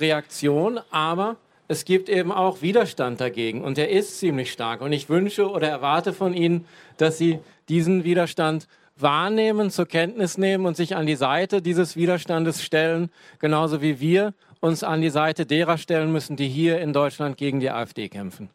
Reaktion, 0.00 0.80
aber 0.90 1.36
es 1.68 1.84
gibt 1.84 2.08
eben 2.08 2.32
auch 2.32 2.62
Widerstand 2.62 3.20
dagegen 3.20 3.62
und 3.62 3.76
der 3.76 3.90
ist 3.90 4.18
ziemlich 4.18 4.50
stark. 4.50 4.80
Und 4.80 4.92
ich 4.92 5.08
wünsche 5.08 5.48
oder 5.48 5.68
erwarte 5.68 6.12
von 6.12 6.34
Ihnen, 6.34 6.66
dass 6.96 7.18
Sie 7.18 7.38
diesen 7.68 8.02
Widerstand 8.02 8.66
wahrnehmen, 8.96 9.70
zur 9.70 9.86
Kenntnis 9.86 10.36
nehmen 10.36 10.66
und 10.66 10.76
sich 10.76 10.96
an 10.96 11.06
die 11.06 11.14
Seite 11.14 11.62
dieses 11.62 11.96
Widerstandes 11.96 12.62
stellen, 12.62 13.10
genauso 13.38 13.80
wie 13.82 14.00
wir 14.00 14.34
uns 14.60 14.82
an 14.82 15.00
die 15.00 15.10
Seite 15.10 15.46
derer 15.46 15.78
stellen 15.78 16.10
müssen, 16.10 16.36
die 16.36 16.48
hier 16.48 16.80
in 16.80 16.92
Deutschland 16.92 17.36
gegen 17.36 17.60
die 17.60 17.70
AfD 17.70 18.08
kämpfen. 18.08 18.50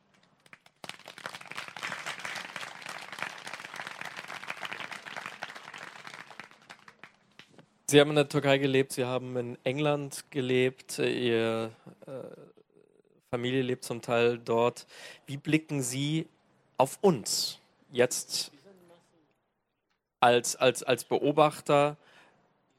Sie 7.88 8.00
haben 8.00 8.10
in 8.10 8.16
der 8.16 8.28
Türkei 8.28 8.58
gelebt, 8.58 8.94
Sie 8.94 9.06
haben 9.06 9.38
in 9.38 9.58
England 9.64 10.26
gelebt, 10.32 10.98
Ihre 10.98 11.72
äh, 12.08 12.12
Familie 13.30 13.62
lebt 13.62 13.84
zum 13.84 14.02
Teil 14.02 14.40
dort. 14.40 14.88
Wie 15.28 15.38
blicken 15.38 15.84
Sie 15.84 16.28
auf 16.78 16.98
uns 17.02 17.60
jetzt 17.92 18.52
als, 20.20 20.56
als, 20.56 20.82
als 20.82 21.04
Beobachter? 21.04 21.98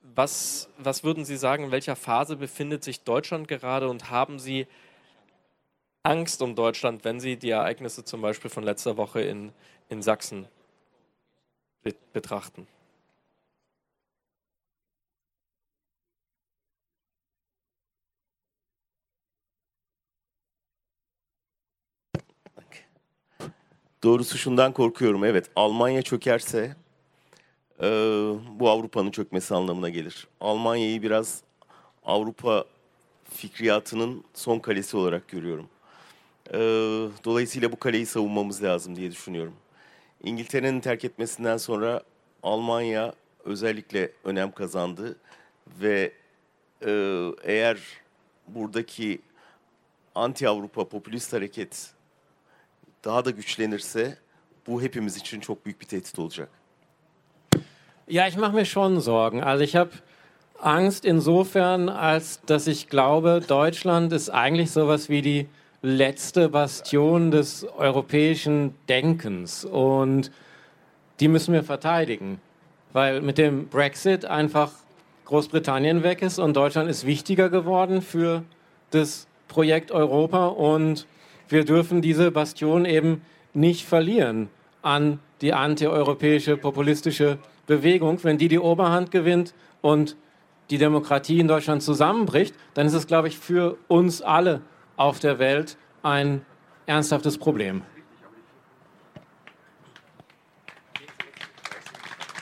Was, 0.02 0.68
was 0.76 1.04
würden 1.04 1.24
Sie 1.24 1.36
sagen, 1.36 1.64
in 1.64 1.70
welcher 1.70 1.94
Phase 1.94 2.34
befindet 2.34 2.82
sich 2.82 3.04
Deutschland 3.04 3.46
gerade 3.46 3.88
und 3.88 4.10
haben 4.10 4.40
Sie 4.40 4.66
Angst 6.02 6.42
um 6.42 6.56
Deutschland, 6.56 7.04
wenn 7.04 7.20
Sie 7.20 7.36
die 7.36 7.50
Ereignisse 7.50 8.04
zum 8.04 8.22
Beispiel 8.22 8.50
von 8.50 8.64
letzter 8.64 8.96
Woche 8.96 9.20
in, 9.20 9.52
in 9.88 10.02
Sachsen 10.02 10.48
betrachten? 12.12 12.66
Doğrusu 24.02 24.38
şundan 24.38 24.72
korkuyorum. 24.72 25.24
Evet, 25.24 25.50
Almanya 25.56 26.02
çökerse 26.02 26.76
e, 27.82 27.86
bu 28.60 28.70
Avrupa'nın 28.70 29.10
çökmesi 29.10 29.54
anlamına 29.54 29.88
gelir. 29.88 30.28
Almanya'yı 30.40 31.02
biraz 31.02 31.42
Avrupa 32.04 32.64
fikriyatının 33.24 34.24
son 34.34 34.58
kalesi 34.58 34.96
olarak 34.96 35.28
görüyorum. 35.28 35.68
E, 36.52 36.58
dolayısıyla 37.24 37.72
bu 37.72 37.78
kaleyi 37.78 38.06
savunmamız 38.06 38.62
lazım 38.62 38.96
diye 38.96 39.10
düşünüyorum. 39.10 39.54
İngiltere'nin 40.22 40.80
terk 40.80 41.04
etmesinden 41.04 41.56
sonra 41.56 42.02
Almanya 42.42 43.14
özellikle 43.44 44.12
önem 44.24 44.52
kazandı 44.52 45.16
ve 45.80 46.12
e, 46.86 46.90
eğer 47.44 47.78
buradaki 48.48 49.20
anti-Avrupa 50.14 50.88
popülist 50.88 51.32
hareket 51.32 51.95
daha 53.06 53.24
da 53.24 53.30
güçlenirse 53.30 54.18
bu 54.66 54.82
hepimiz 54.82 55.16
için 55.16 55.40
çok 55.40 55.64
büyük 55.64 55.80
bir 55.80 55.86
tehdit 55.86 56.18
olacak. 56.18 56.48
Ja, 58.08 58.28
ich 58.28 58.36
mache 58.36 58.52
mir 58.52 58.64
schon 58.64 59.00
Sorgen. 59.00 59.42
Also 59.42 59.64
ich 59.64 59.74
habe 59.74 59.90
Angst 60.62 61.04
insofern, 61.04 61.88
als 61.88 62.40
dass 62.46 62.68
ich 62.68 62.88
glaube, 62.88 63.42
Deutschland 63.48 64.12
ist 64.12 64.30
eigentlich 64.30 64.70
sowas 64.70 65.10
wie 65.10 65.22
die 65.22 65.46
letzte 65.82 66.48
Bastion 66.48 67.30
des 67.30 67.64
europäischen 67.78 68.74
Denkens 68.88 69.64
und 69.64 70.30
die 71.20 71.28
müssen 71.28 71.52
wir 71.52 71.62
verteidigen, 71.62 72.40
weil 72.92 73.20
mit 73.22 73.38
dem 73.38 73.68
Brexit 73.68 74.24
einfach 74.24 74.70
Großbritannien 75.24 76.02
weg 76.02 76.22
ist 76.22 76.38
und 76.38 76.56
Deutschland 76.56 76.88
ist 76.88 77.06
wichtiger 77.06 77.48
geworden 77.50 78.02
für 78.02 78.42
das 78.90 79.26
Projekt 79.48 79.90
Europa 79.90 80.46
und 80.46 81.06
wir 81.48 81.64
dürfen 81.64 82.02
diese 82.02 82.30
Bastion 82.30 82.84
eben 82.84 83.22
nicht 83.54 83.86
verlieren 83.86 84.48
an 84.82 85.20
die 85.40 85.52
antieuropäische 85.52 86.56
populistische 86.56 87.38
Bewegung. 87.66 88.22
Wenn 88.22 88.38
die 88.38 88.48
die 88.48 88.58
Oberhand 88.58 89.10
gewinnt 89.10 89.54
und 89.80 90.16
die 90.70 90.78
Demokratie 90.78 91.38
in 91.40 91.48
Deutschland 91.48 91.82
zusammenbricht, 91.82 92.54
dann 92.74 92.86
ist 92.86 92.94
es, 92.94 93.06
glaube 93.06 93.28
ich, 93.28 93.38
für 93.38 93.78
uns 93.88 94.22
alle 94.22 94.62
auf 94.96 95.18
der 95.18 95.38
Welt 95.38 95.76
ein 96.02 96.44
ernsthaftes 96.86 97.38
Problem. 97.38 97.82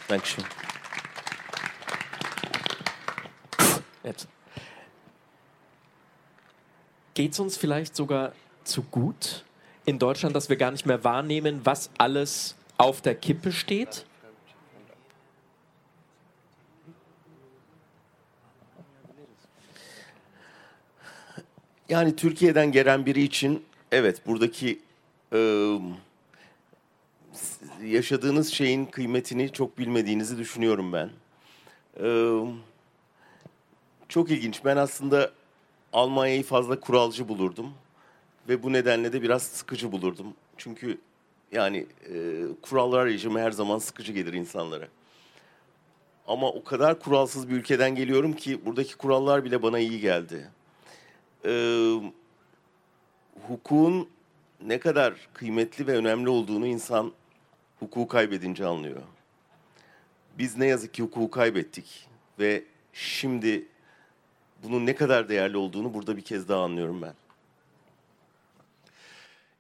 Dankeschön. 0.09 0.45
Jetzt. 4.03 4.29
Geht 7.15 7.33
es 7.33 7.41
uns 7.41 7.57
vielleicht 7.57 7.97
sogar 7.97 8.33
zu 8.65 8.83
gut 8.83 9.45
in 9.87 9.99
Deutschland, 9.99 10.35
dass 10.35 10.49
wir 10.49 10.57
gar 10.57 10.71
nicht 10.71 10.87
mehr 10.87 11.05
wahrnehmen, 11.05 11.61
was 11.65 11.91
alles 11.99 12.55
auf 12.79 13.01
der 13.01 13.15
Kippe 13.15 13.53
steht? 13.53 14.07
Yani 21.89 22.17
Türkiye'den 22.17 22.73
gelen 22.73 23.07
biri 23.07 23.23
için 23.23 23.65
evet 23.93 24.27
buradaki 24.27 24.81
e, 25.33 25.79
yaşadığınız 27.83 28.53
şeyin 28.53 28.87
kıymetini 28.87 29.53
çok 29.53 29.79
bilmediğinizi 29.79 30.39
düşünüyorum 30.39 30.93
ben. 30.93 31.11
E, 32.01 32.09
çok 34.09 34.31
ilginç. 34.31 34.65
Ben 34.65 34.77
aslında 34.77 35.31
Almanya'yı 35.93 36.43
fazla 36.43 36.81
kuralcı 36.81 37.29
bulurdum 37.29 37.75
ve 38.49 38.63
bu 38.63 38.73
nedenle 38.73 39.13
de 39.13 39.23
biraz 39.23 39.43
sıkıcı 39.43 39.93
bulurdum. 39.93 40.35
Çünkü 40.57 40.99
yani 41.53 41.87
e, 42.15 42.43
kurallar 42.63 43.07
rejimi 43.07 43.41
her 43.41 43.51
zaman 43.51 43.79
sıkıcı 43.79 44.13
gelir 44.13 44.33
insanlara. 44.33 44.89
Ama 46.27 46.49
o 46.51 46.65
kadar 46.65 47.01
kuralsız 47.01 47.49
bir 47.49 47.55
ülkeden 47.55 47.95
geliyorum 47.95 48.33
ki 48.33 48.67
buradaki 48.67 48.97
kurallar 48.97 49.45
bile 49.45 49.63
bana 49.63 49.79
iyi 49.79 50.01
geldi. 50.01 50.51
Ee, 51.45 51.95
hukukun 53.49 54.09
ne 54.67 54.81
kadar 54.81 55.15
kıymetli 55.35 55.87
ve 55.87 55.97
önemli 55.97 56.29
olduğunu 56.29 56.67
insan 56.67 57.13
hukuku 57.81 58.09
kaybedince 58.09 58.67
anlıyor. 58.67 59.03
Biz 60.39 60.57
ne 60.57 60.67
yazık 60.67 60.95
ki 60.95 61.03
hukuku 61.03 61.31
kaybettik 61.31 62.09
ve 62.39 62.65
şimdi 62.93 63.67
bunun 64.63 64.87
ne 64.87 64.95
kadar 64.95 65.29
değerli 65.29 65.57
olduğunu 65.57 65.95
burada 65.95 66.17
bir 66.17 66.23
kez 66.23 66.49
daha 66.49 66.65
anlıyorum 66.65 67.03
ben. 67.03 67.15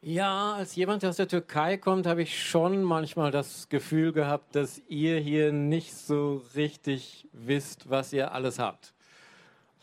Ja, 0.06 0.52
als 0.52 0.76
jemand, 0.76 1.02
der 1.02 1.08
aus 1.08 1.16
der 1.16 1.28
Türkei 1.28 1.78
kommt, 1.78 2.06
habe 2.06 2.20
ich 2.20 2.46
schon 2.46 2.82
manchmal 2.82 3.30
das 3.30 3.70
Gefühl 3.70 4.12
gehabt, 4.12 4.54
dass 4.54 4.82
ihr 4.86 5.18
hier 5.18 5.50
nicht 5.50 5.96
so 5.96 6.44
richtig 6.54 7.26
wisst, 7.32 7.88
was 7.88 8.12
ihr 8.12 8.32
alles 8.32 8.58
habt. 8.58 8.92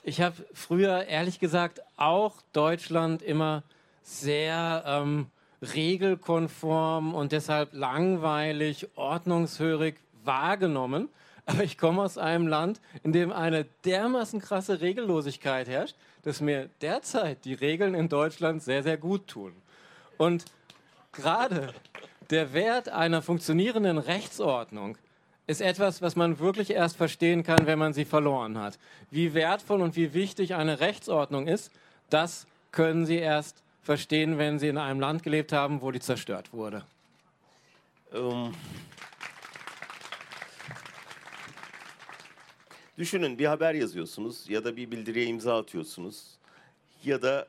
Ich 0.04 0.22
habe 0.22 0.36
früher, 0.54 1.08
ehrlich 1.08 1.40
gesagt, 1.40 1.82
auch 1.98 2.36
Deutschland 2.54 3.24
immer 3.24 3.64
sehr 4.04 4.84
ähm, 4.86 5.26
regelkonform 5.74 7.16
und 7.16 7.32
deshalb 7.32 7.74
langweilig, 7.74 8.90
ordnungshörig 8.94 9.96
wahrgenommen. 10.24 11.10
Aber 11.48 11.64
ich 11.64 11.80
komme 11.80 12.04
aus 12.04 12.20
einem 12.20 12.46
Land, 12.46 12.80
in 13.02 13.12
dem 13.12 13.32
eine 13.32 13.66
dermaßen 13.86 14.40
krasse 14.40 14.82
Regellosigkeit 14.82 15.68
herrscht, 15.68 15.96
dass 16.22 16.42
mir 16.42 16.70
derzeit 16.82 17.44
die 17.44 17.56
Regeln 17.56 17.96
in 17.96 18.08
Deutschland 18.08 18.62
sehr, 18.62 18.84
sehr 18.84 18.98
gut 18.98 19.26
tun. 19.26 19.61
Und 20.22 20.46
gerade 21.14 21.74
der 22.30 22.54
Wert 22.54 22.90
einer 22.90 23.24
funktionierenden 23.24 23.98
Rechtsordnung 23.98 24.96
ist 25.48 25.62
etwas, 25.62 26.04
was 26.04 26.16
man 26.16 26.38
wirklich 26.38 26.70
erst 26.70 26.96
verstehen 26.96 27.42
kann, 27.42 27.66
wenn 27.66 27.80
man 27.80 27.94
sie 27.94 28.06
verloren 28.06 28.60
hat. 28.60 28.78
Wie 29.10 29.34
wertvoll 29.34 29.82
und 29.82 29.96
wie 29.96 30.14
wichtig 30.14 30.54
eine 30.54 30.80
Rechtsordnung 30.80 31.48
ist, 31.48 31.72
das 32.12 32.46
können 32.72 33.08
Sie 33.08 33.16
erst 33.16 33.64
verstehen, 33.82 34.38
wenn 34.38 34.60
Sie 34.60 34.68
in 34.68 34.78
einem 34.78 35.00
Land 35.00 35.24
gelebt 35.24 35.54
haben, 35.54 35.82
wo 35.82 35.90
die 35.90 36.00
zerstört 36.00 36.54
wurde. 36.54 36.84
Um, 38.14 38.54
düşünün 42.98 43.40
bir 43.40 43.48
haber 43.48 43.74
yazıyorsunuz 43.74 44.50
ya 44.50 44.64
da 44.64 44.76
bir 44.76 44.92
bildiriye 44.92 45.26
imza 45.26 45.58
atıyorsunuz 45.58 46.38
ya 47.04 47.22
da 47.22 47.48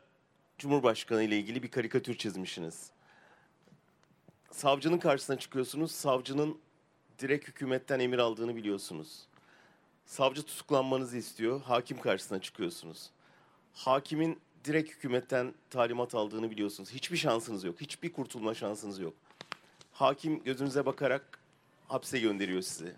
Cumhurbaşkanı 0.63 1.23
ile 1.23 1.39
ilgili 1.39 1.63
bir 1.63 1.71
karikatür 1.71 2.15
çizmişsiniz. 2.15 2.91
Savcının 4.51 4.99
karşısına 4.99 5.39
çıkıyorsunuz, 5.39 5.91
savcının 5.91 6.59
direkt 7.19 7.49
hükümetten 7.49 8.01
emir 8.01 8.19
aldığını 8.19 8.57
biliyorsunuz. 8.57 9.27
Savcı 10.07 10.43
tutuklanmanızı 10.43 11.17
istiyor, 11.17 11.63
hakim 11.63 12.01
karşısına 12.01 12.41
çıkıyorsunuz. 12.41 13.11
Hakimin 13.75 14.41
direkt 14.65 14.91
hükümetten 14.91 15.55
talimat 15.71 16.15
aldığını 16.15 16.51
biliyorsunuz. 16.51 16.91
Hiçbir 16.91 17.17
şansınız 17.17 17.65
yok, 17.65 17.81
hiçbir 17.81 18.13
kurtulma 18.13 18.55
şansınız 18.55 18.99
yok. 18.99 19.15
Hakim 19.93 20.45
gözünüze 20.45 20.87
bakarak 20.87 21.39
hapse 21.89 22.19
gönderiyor 22.19 22.63
sizi. 22.63 22.95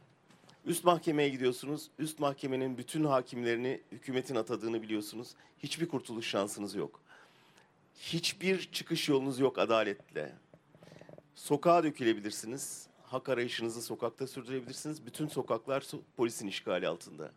Üst 0.67 0.85
mahkemeye 0.85 1.29
gidiyorsunuz. 1.29 1.91
Üst 1.99 2.19
mahkemenin 2.19 2.79
bütün 2.79 3.05
hakimlerini 3.05 3.81
hükümetin 3.93 4.35
atadığını 4.35 4.83
biliyorsunuz. 4.83 5.35
Hiçbir 5.59 5.89
kurtuluş 5.89 6.29
şansınız 6.29 6.75
yok. 6.75 7.03
Hiçbir 7.95 8.72
çıkış 8.72 9.09
yolunuz 9.09 9.38
yok 9.38 9.59
adaletle. 9.59 10.32
Sokağa 11.34 11.84
dökülebilirsiniz 11.84 12.88
hak 13.14 13.28
arayışınızı 13.28 13.82
sokakta 13.82 14.26
sürdürebilirsiniz. 14.26 15.07
Bütün 15.07 15.28
sokaklar 15.28 15.86
polisin 16.16 16.47
işgali 16.47 16.88
altında. 16.88 17.32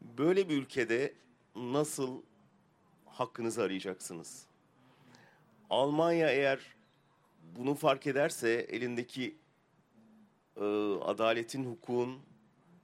Böyle 0.00 0.48
bir 0.48 0.56
ülkede 0.56 1.14
nasıl 1.56 2.22
hakkınızı 3.06 3.62
arayacaksınız? 3.62 4.46
Almanya 5.70 6.30
eğer 6.30 6.58
bunu 7.56 7.74
fark 7.74 8.06
ederse 8.06 8.50
elindeki 8.50 9.36
e, 10.56 10.64
adaletin, 11.00 11.64
hukukun, 11.64 12.18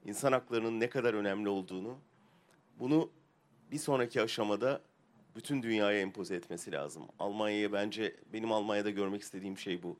insan 0.05 0.31
haklarının 0.31 0.79
ne 0.79 0.89
kadar 0.89 1.13
önemli 1.13 1.49
olduğunu 1.49 1.97
bunu 2.79 3.09
bir 3.71 3.77
sonraki 3.77 4.21
aşamada 4.21 4.81
bütün 5.35 5.63
dünyaya 5.63 5.99
empoze 6.01 6.35
etmesi 6.35 6.71
lazım. 6.71 7.03
Almanya'ya 7.19 7.73
bence 7.73 8.15
benim 8.33 8.51
Almanya'da 8.51 8.89
görmek 8.89 9.21
istediğim 9.21 9.57
şey 9.57 9.83
bu. 9.83 9.97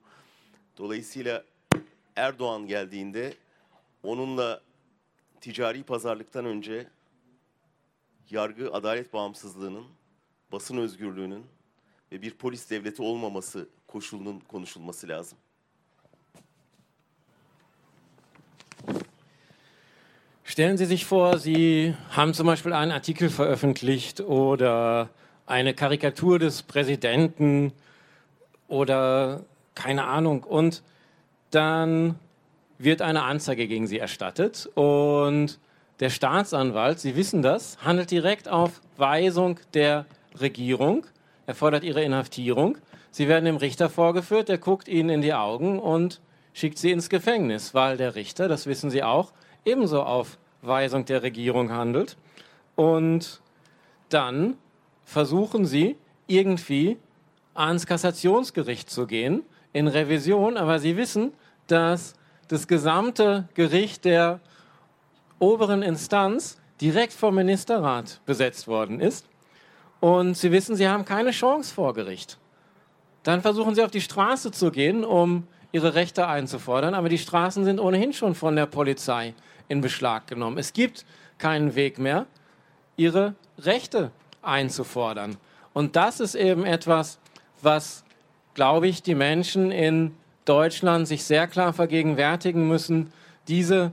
Dolayısıyla 0.77 1.43
Erdoğan 2.15 2.67
geldiğinde 2.67 3.33
onunla 4.03 4.61
ticari 5.41 5.83
pazarlıktan 5.83 6.45
önce 6.45 6.87
yargı 8.29 8.73
adalet 8.73 9.13
bağımsızlığının, 9.13 9.85
basın 10.51 10.77
özgürlüğünün 10.77 11.45
ve 12.11 12.21
bir 12.21 12.33
polis 12.33 12.69
devleti 12.69 13.01
olmaması 13.01 13.69
koşulunun 13.87 14.39
konuşulması 14.39 15.07
lazım. 15.07 15.37
Stellen 20.45 20.75
Sie 20.75 20.85
sich 20.85 21.11
vor, 21.11 21.37
Sie 21.37 21.95
haben 22.09 22.33
zum 22.33 22.47
Beispiel 22.47 22.73
einen 22.73 22.91
Artikel 22.91 23.29
veröffentlicht 23.29 24.19
oder 24.19 25.07
eine 25.51 25.73
Karikatur 25.73 26.39
des 26.39 26.63
Präsidenten 26.63 27.73
oder 28.67 29.41
keine 29.75 30.05
Ahnung 30.05 30.43
und 30.43 30.81
dann 31.51 32.15
wird 32.77 33.01
eine 33.01 33.23
Anzeige 33.23 33.67
gegen 33.67 33.85
sie 33.85 33.99
erstattet 33.99 34.69
und 34.75 35.59
der 35.99 36.09
Staatsanwalt, 36.09 36.99
Sie 36.99 37.15
wissen 37.15 37.43
das, 37.43 37.77
handelt 37.83 38.09
direkt 38.09 38.49
auf 38.49 38.81
Weisung 38.97 39.59
der 39.75 40.07
Regierung. 40.39 41.05
Er 41.45 41.53
fordert 41.53 41.83
ihre 41.83 42.01
Inhaftierung. 42.01 42.79
Sie 43.11 43.27
werden 43.27 43.45
dem 43.45 43.57
Richter 43.57 43.87
vorgeführt, 43.87 44.49
der 44.49 44.57
guckt 44.57 44.87
ihnen 44.87 45.09
in 45.09 45.21
die 45.21 45.33
Augen 45.33 45.77
und 45.77 46.19
schickt 46.53 46.79
sie 46.79 46.91
ins 46.91 47.09
Gefängnis, 47.09 47.75
weil 47.75 47.97
der 47.97 48.15
Richter, 48.15 48.47
das 48.47 48.65
wissen 48.65 48.89
Sie 48.89 49.03
auch, 49.03 49.31
ebenso 49.63 50.01
auf 50.01 50.39
Weisung 50.63 51.05
der 51.05 51.21
Regierung 51.21 51.71
handelt. 51.71 52.17
Und 52.75 53.41
dann 54.09 54.57
versuchen 55.11 55.65
Sie 55.65 55.97
irgendwie 56.25 56.97
ans 57.53 57.85
Kassationsgericht 57.85 58.89
zu 58.89 59.05
gehen 59.05 59.43
in 59.73 59.87
Revision, 59.87 60.55
aber 60.55 60.79
Sie 60.79 60.95
wissen, 60.95 61.33
dass 61.67 62.13
das 62.47 62.65
gesamte 62.65 63.49
Gericht 63.53 64.05
der 64.05 64.39
oberen 65.37 65.81
Instanz 65.81 66.61
direkt 66.79 67.11
vom 67.11 67.35
Ministerrat 67.35 68.21
besetzt 68.25 68.69
worden 68.69 69.01
ist. 69.01 69.25
Und 69.99 70.37
Sie 70.37 70.51
wissen, 70.53 70.77
Sie 70.77 70.87
haben 70.87 71.03
keine 71.03 71.31
Chance 71.31 71.73
vor 71.73 71.93
Gericht. 71.93 72.37
Dann 73.23 73.41
versuchen 73.41 73.75
Sie 73.75 73.83
auf 73.83 73.91
die 73.91 74.01
Straße 74.01 74.51
zu 74.51 74.71
gehen, 74.71 75.03
um 75.03 75.45
Ihre 75.73 75.93
Rechte 75.93 76.27
einzufordern, 76.27 76.93
aber 76.93 77.09
die 77.09 77.17
Straßen 77.17 77.65
sind 77.65 77.79
ohnehin 77.81 78.13
schon 78.13 78.33
von 78.33 78.55
der 78.55 78.65
Polizei 78.65 79.33
in 79.67 79.81
Beschlag 79.81 80.27
genommen. 80.27 80.57
Es 80.57 80.71
gibt 80.71 81.05
keinen 81.37 81.75
Weg 81.75 81.99
mehr, 81.99 82.27
Ihre 82.95 83.35
Rechte 83.57 84.11
einzufordern. 84.41 85.37
Und 85.73 85.95
das 85.95 86.19
ist 86.19 86.35
eben 86.35 86.65
etwas, 86.65 87.19
was, 87.61 88.03
glaube 88.53 88.87
ich, 88.87 89.03
die 89.03 89.15
Menschen 89.15 89.71
in 89.71 90.15
Deutschland 90.45 91.07
sich 91.07 91.23
sehr 91.23 91.47
klar 91.47 91.73
vergegenwärtigen 91.73 92.67
müssen, 92.67 93.13
diese 93.47 93.91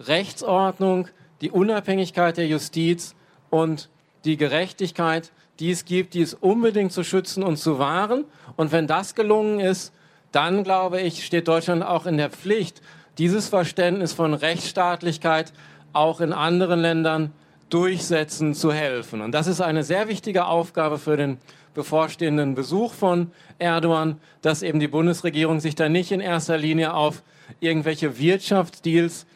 Rechtsordnung, 0.00 1.08
die 1.40 1.50
Unabhängigkeit 1.50 2.36
der 2.36 2.46
Justiz 2.46 3.14
und 3.50 3.88
die 4.24 4.36
Gerechtigkeit, 4.36 5.30
die 5.60 5.70
es 5.70 5.84
gibt, 5.84 6.14
die 6.14 6.22
es 6.22 6.34
unbedingt 6.34 6.92
zu 6.92 7.04
schützen 7.04 7.42
und 7.42 7.56
zu 7.56 7.78
wahren. 7.78 8.24
Und 8.56 8.72
wenn 8.72 8.86
das 8.86 9.14
gelungen 9.14 9.60
ist, 9.60 9.92
dann 10.32 10.62
glaube 10.62 11.00
ich, 11.00 11.24
steht 11.24 11.48
Deutschland 11.48 11.82
auch 11.82 12.06
in 12.06 12.16
der 12.16 12.30
Pflicht, 12.30 12.82
dieses 13.18 13.48
Verständnis 13.48 14.12
von 14.12 14.34
Rechtsstaatlichkeit 14.34 15.52
auch 15.92 16.20
in 16.20 16.32
anderen 16.32 16.80
Ländern 16.80 17.32
durchsetzen 17.68 18.54
zu 18.54 18.72
helfen. 18.72 19.20
Und 19.20 19.32
das 19.32 19.46
ist 19.46 19.60
eine 19.60 19.82
sehr 19.82 20.08
wichtige 20.08 20.46
Aufgabe 20.46 20.98
für 20.98 21.16
den 21.16 21.38
bevorstehenden 21.74 22.54
Besuch 22.54 22.92
von 22.92 23.30
Erdogan, 23.58 24.20
dass 24.42 24.62
eben 24.62 24.80
die 24.80 24.88
Bundesregierung 24.88 25.60
sich 25.60 25.74
da 25.74 25.88
nicht 25.88 26.10
in 26.12 26.20
erster 26.20 26.58
Linie 26.58 26.94
auf 26.94 27.22
irgendwelche 27.60 28.18
Wirtschaftsdeals 28.18 29.26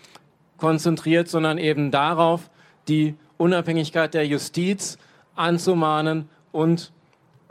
konzentriert, 0.57 1.29
sondern 1.29 1.59
eben 1.59 1.91
darauf, 1.91 2.51
die 2.89 3.15
Unabhängigkeit 3.37 4.15
der 4.15 4.27
Justiz 4.27 4.99
anzumahnen 5.35 6.29
und 6.53 6.93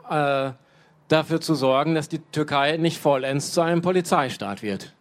äh, 0.10 0.52
dafür 1.08 1.42
zu 1.42 1.56
sorgen, 1.56 1.96
dass 1.96 2.10
die 2.10 2.20
Türkei 2.20 2.78
nicht 2.78 3.00
vollends 3.00 3.52
zu 3.52 3.62
einem 3.62 3.82
Polizeistaat 3.82 4.62
wird. 4.62 4.94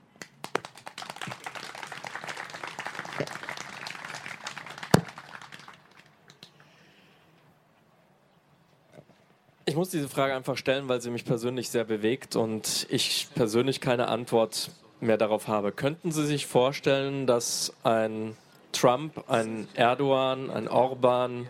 Muss 9.80 9.88
diese 9.88 10.10
Frage 10.10 10.34
einfach 10.34 10.58
stellen, 10.58 10.90
weil 10.90 11.00
sie 11.00 11.10
mich 11.10 11.24
persönlich 11.24 11.70
sehr 11.70 11.84
bewegt 11.84 12.36
und 12.36 12.86
ich 12.90 13.28
persönlich 13.34 13.80
keine 13.80 14.08
Antwort 14.08 14.72
mehr 15.00 15.16
darauf 15.16 15.48
habe. 15.48 15.72
Könnten 15.72 16.12
Sie 16.12 16.26
sich 16.26 16.46
vorstellen, 16.46 17.26
dass 17.26 17.72
ein 17.82 18.36
Trump, 18.72 19.24
ein 19.26 19.66
Erdogan, 19.72 20.50
ein 20.50 20.68
Orban 20.68 21.48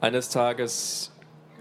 eines 0.00 0.30
Tages 0.30 1.12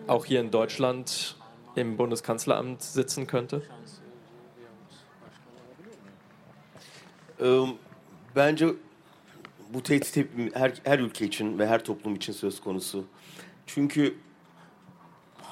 auch 0.08 0.24
hier 0.24 0.40
in 0.40 0.52
Deutschland 0.52 1.36
im 1.76 1.98
Bundeskanzleramt 1.98 2.82
sitzen 2.82 3.28
könnte? 3.28 3.62
Um, 7.40 7.78
bence 8.34 8.76
bu 9.70 9.82
tehdit 9.82 10.30
her, 10.54 10.72
her 10.86 11.00
ülke 11.00 11.26
için 11.26 11.60
ve 11.60 11.68
her 11.68 11.84
toplum 11.84 12.16
için 12.16 12.34
söz 12.34 12.62
konusu. 12.62 13.04
Çünkü 13.68 14.25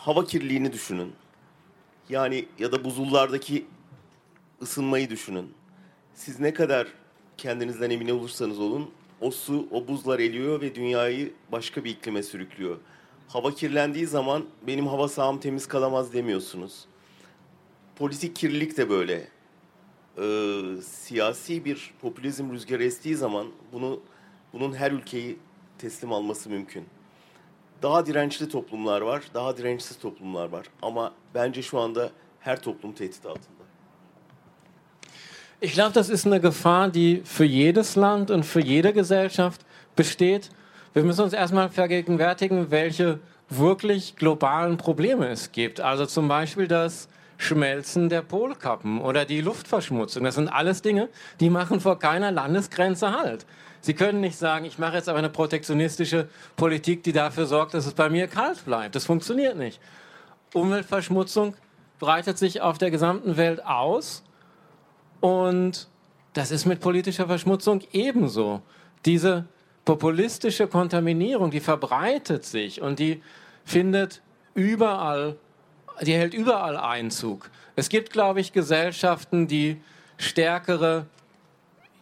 hava 0.03 0.25
kirliliğini 0.25 0.73
düşünün. 0.73 1.13
Yani 2.09 2.45
ya 2.59 2.71
da 2.71 2.83
buzullardaki 2.83 3.65
ısınmayı 4.61 5.09
düşünün. 5.09 5.53
Siz 6.13 6.39
ne 6.39 6.53
kadar 6.53 6.87
kendinizden 7.37 7.89
emin 7.89 8.09
olursanız 8.09 8.59
olun 8.59 8.91
o 9.21 9.31
su, 9.31 9.67
o 9.71 9.87
buzlar 9.87 10.19
eliyor 10.19 10.61
ve 10.61 10.75
dünyayı 10.75 11.33
başka 11.51 11.83
bir 11.83 11.89
iklime 11.89 12.23
sürüklüyor. 12.23 12.77
hava 13.27 13.51
kirlendiği 13.51 14.07
zaman 14.07 14.45
benim 14.67 14.87
hava 14.87 15.07
saham 15.07 15.39
temiz 15.39 15.67
kalamaz 15.67 16.13
demiyorsunuz. 16.13 16.85
Politik 17.95 18.35
kirlilik 18.35 18.77
de 18.77 18.89
böyle. 18.89 19.27
Ee, 20.17 20.61
siyasi 20.85 21.65
bir 21.65 21.93
popülizm 22.01 22.51
rüzgarı 22.51 22.83
estiği 22.83 23.15
zaman 23.15 23.47
bunu 23.71 23.99
bunun 24.53 24.73
her 24.73 24.91
ülkeyi 24.91 25.37
teslim 25.77 26.13
alması 26.13 26.49
mümkün. 26.49 26.85
Daha 27.83 28.05
dirençli 28.05 28.49
toplumlar 28.49 29.01
var, 29.01 29.23
daha 29.33 29.57
dirençsiz 29.57 29.97
toplumlar 29.97 30.49
var. 30.49 30.65
Ama 30.81 31.13
bence 31.35 31.61
şu 31.61 31.79
anda 31.79 32.09
her 32.39 32.61
toplum 32.61 32.93
tehdit 32.93 33.25
altında. 33.25 33.63
Ich 35.61 35.73
glaube, 35.75 35.93
das 35.93 36.09
ist 36.09 36.25
eine 36.27 36.41
Gefahr, 36.41 36.89
die 36.89 37.21
für 37.23 37.45
jedes 37.45 37.95
Land 37.95 38.31
und 38.31 38.43
für 38.43 38.59
jede 38.59 38.91
Gesellschaft 38.91 39.61
besteht. 39.95 40.49
Wir 40.93 41.03
müssen 41.03 41.23
uns 41.23 41.33
erstmal 41.33 41.69
vergegenwärtigen, 41.69 42.69
welche 42.69 43.19
wirklich 43.49 44.15
globalen 44.15 44.77
Probleme 44.77 45.27
es 45.29 45.51
gibt. 45.51 45.79
Also 45.79 46.05
zum 46.05 46.27
Beispiel 46.27 46.67
das 46.67 47.07
Schmelzen 47.37 48.09
der 48.09 48.21
Polkappen 48.21 49.01
oder 49.01 49.25
die 49.25 49.41
Luftverschmutzung. 49.41 50.23
Das 50.23 50.35
sind 50.35 50.49
alles 50.49 50.81
Dinge, 50.81 51.09
die 51.39 51.49
machen 51.49 51.79
vor 51.79 51.97
keiner 51.99 52.31
Landesgrenze 52.31 53.11
Halt. 53.11 53.45
Sie 53.83 53.93
können 53.93 54.21
nicht 54.21 54.37
sagen, 54.37 54.63
ich 54.63 54.79
mache 54.79 54.95
jetzt 54.95 55.09
aber 55.09 55.19
eine 55.19 55.29
protektionistische 55.29 56.29
Politik, 56.55 57.03
die 57.03 57.11
dafür 57.11 57.45
sorgt, 57.45 57.73
dass 57.73 57.85
es 57.85 57.93
bei 57.93 58.09
mir 58.09 58.27
kalt 58.27 58.63
bleibt. 58.63 58.95
Das 58.95 59.05
funktioniert 59.05 59.57
nicht. 59.57 59.81
Umweltverschmutzung 60.53 61.53
breitet 61.99 62.37
sich 62.37 62.61
auf 62.61 62.77
der 62.77 62.91
gesamten 62.91 63.35
Welt 63.35 63.65
aus 63.65 64.23
und 65.19 65.89
das 66.31 66.51
ist 66.51 66.65
mit 66.65 66.79
politischer 66.79 67.27
Verschmutzung 67.27 67.81
ebenso. 67.91 68.61
Diese 69.03 69.47
populistische 69.83 70.67
Kontaminierung, 70.67 71.51
die 71.51 71.59
verbreitet 71.59 72.45
sich 72.45 72.81
und 72.81 72.99
die 72.99 73.21
findet 73.65 74.21
überall, 74.53 75.35
die 76.03 76.13
hält 76.13 76.33
überall 76.33 76.77
Einzug. 76.77 77.49
Es 77.75 77.89
gibt, 77.89 78.13
glaube 78.13 78.39
ich, 78.39 78.53
Gesellschaften, 78.53 79.49
die 79.49 79.81
stärkere 80.15 81.05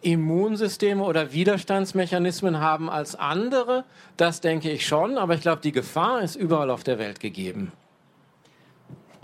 Immunsysteme 0.01 1.03
oder 1.03 1.31
Widerstandsmechanismen 1.31 2.59
haben 2.59 2.89
als 2.89 3.15
andere. 3.15 3.83
Das 4.17 4.41
denke 4.41 4.71
ich 4.71 4.85
schon, 4.85 5.17
aber 5.17 5.35
ich 5.35 5.41
glaube, 5.41 5.61
die 5.61 5.71
Gefahr 5.71 6.21
ist 6.21 6.35
überall 6.35 6.69
auf 6.69 6.83
der 6.83 6.99
Welt 6.99 7.19
gegeben. 7.19 7.71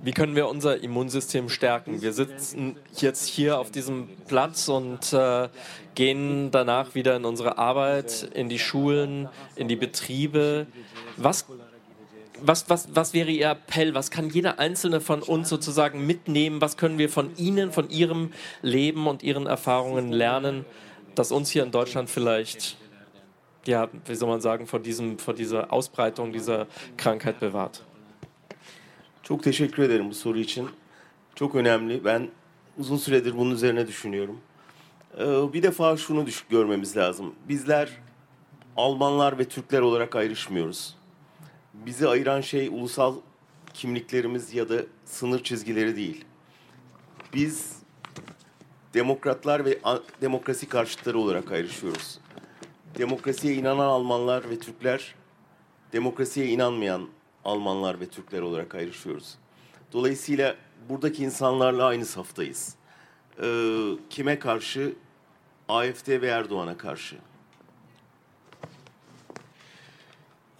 Wie 0.03 0.11
können 0.11 0.35
wir 0.35 0.47
unser 0.47 0.81
Immunsystem 0.83 1.49
stärken? 1.49 2.03
Wir 2.03 2.13
sitzen 2.13 2.77
jetzt 2.97 3.25
hier 3.25 3.57
auf 3.57 3.71
diesem 3.71 4.09
Platz 4.27 4.69
und 4.69 5.11
äh, 5.11 5.49
gehen 5.95 6.51
danach 6.51 6.93
wieder 6.93 7.15
in 7.15 7.25
unsere 7.25 7.57
Arbeit, 7.57 8.29
in 8.35 8.47
die 8.47 8.59
Schulen, 8.59 9.27
in 9.55 9.67
die 9.67 9.75
Betriebe. 9.75 10.67
Was, 11.15 11.47
was, 12.41 12.69
was, 12.69 12.87
was 12.93 13.13
wäre 13.13 13.31
Ihr 13.31 13.49
Appell? 13.49 13.93
Was 13.93 14.11
kann 14.11 14.29
jeder 14.29 14.59
Einzelne 14.59 15.01
von 15.01 15.21
uns 15.21 15.49
sozusagen 15.49 16.05
mitnehmen? 16.05 16.61
Was 16.61 16.77
können 16.77 16.97
wir 16.97 17.09
von 17.09 17.35
Ihnen, 17.37 17.71
von 17.71 17.89
Ihrem 17.89 18.31
Leben 18.61 19.07
und 19.07 19.23
Ihren 19.23 19.45
Erfahrungen 19.45 20.11
lernen, 20.11 20.65
das 21.15 21.31
uns 21.31 21.49
hier 21.49 21.63
in 21.63 21.71
Deutschland 21.71 22.09
vielleicht, 22.09 22.77
ja, 23.65 23.89
wie 24.05 24.15
soll 24.15 24.29
man 24.29 24.41
sagen, 24.41 24.67
vor, 24.67 24.79
diesem, 24.79 25.17
vor 25.17 25.33
dieser 25.33 25.71
Ausbreitung 25.73 26.31
dieser 26.31 26.67
Krankheit 26.97 27.39
bewahrt? 27.39 27.83
Çok 29.23 29.43
teşekkür 29.43 29.83
ederim 29.83 30.09
bu 30.09 30.13
soru 30.13 30.39
için. 30.39 30.69
Çok 31.35 31.55
önemli. 31.55 32.05
Ben 32.05 32.29
uzun 32.77 32.97
süredir 32.97 33.37
bunun 33.37 33.51
üzerine 33.51 33.87
düşünüyorum. 33.87 34.39
Bir 35.53 35.63
defa 35.63 35.97
şunu 35.97 36.25
görmemiz 36.49 36.97
lazım. 36.97 37.35
Bizler 37.49 37.89
Almanlar 38.77 39.39
ve 39.39 39.45
Türkler 39.45 39.81
olarak 39.81 40.15
ayrışmıyoruz. 40.15 40.95
Bizi 41.85 42.07
ayıran 42.07 42.41
şey 42.41 42.67
ulusal 42.67 43.15
kimliklerimiz 43.73 44.53
ya 44.53 44.69
da 44.69 44.81
sınır 45.05 45.43
çizgileri 45.43 45.95
değil. 45.95 46.25
Biz 47.33 47.77
demokratlar 48.93 49.65
ve 49.65 49.79
demokrasi 50.21 50.69
karşıtları 50.69 51.19
olarak 51.19 51.51
ayrışıyoruz. 51.51 52.19
Demokrasiye 52.97 53.53
inanan 53.53 53.87
Almanlar 53.87 54.49
ve 54.49 54.59
Türkler, 54.59 55.15
demokrasiye 55.93 56.47
inanmayan 56.47 57.07
Almanlar 57.45 57.99
ve 57.99 58.05
Türkler 58.05 58.41
olarak 58.41 58.75
ayrışıyoruz. 58.75 59.35
Dolayısıyla 59.93 60.55
buradaki 60.89 61.23
insanlarla 61.23 61.85
aynı 61.85 62.05
saftayız. 62.05 62.75
Ee, 63.41 63.91
kime 64.09 64.39
karşı? 64.39 64.93
AFD 65.69 66.21
ve 66.21 66.27
Erdoğan'a 66.27 66.77
karşı. 66.77 67.15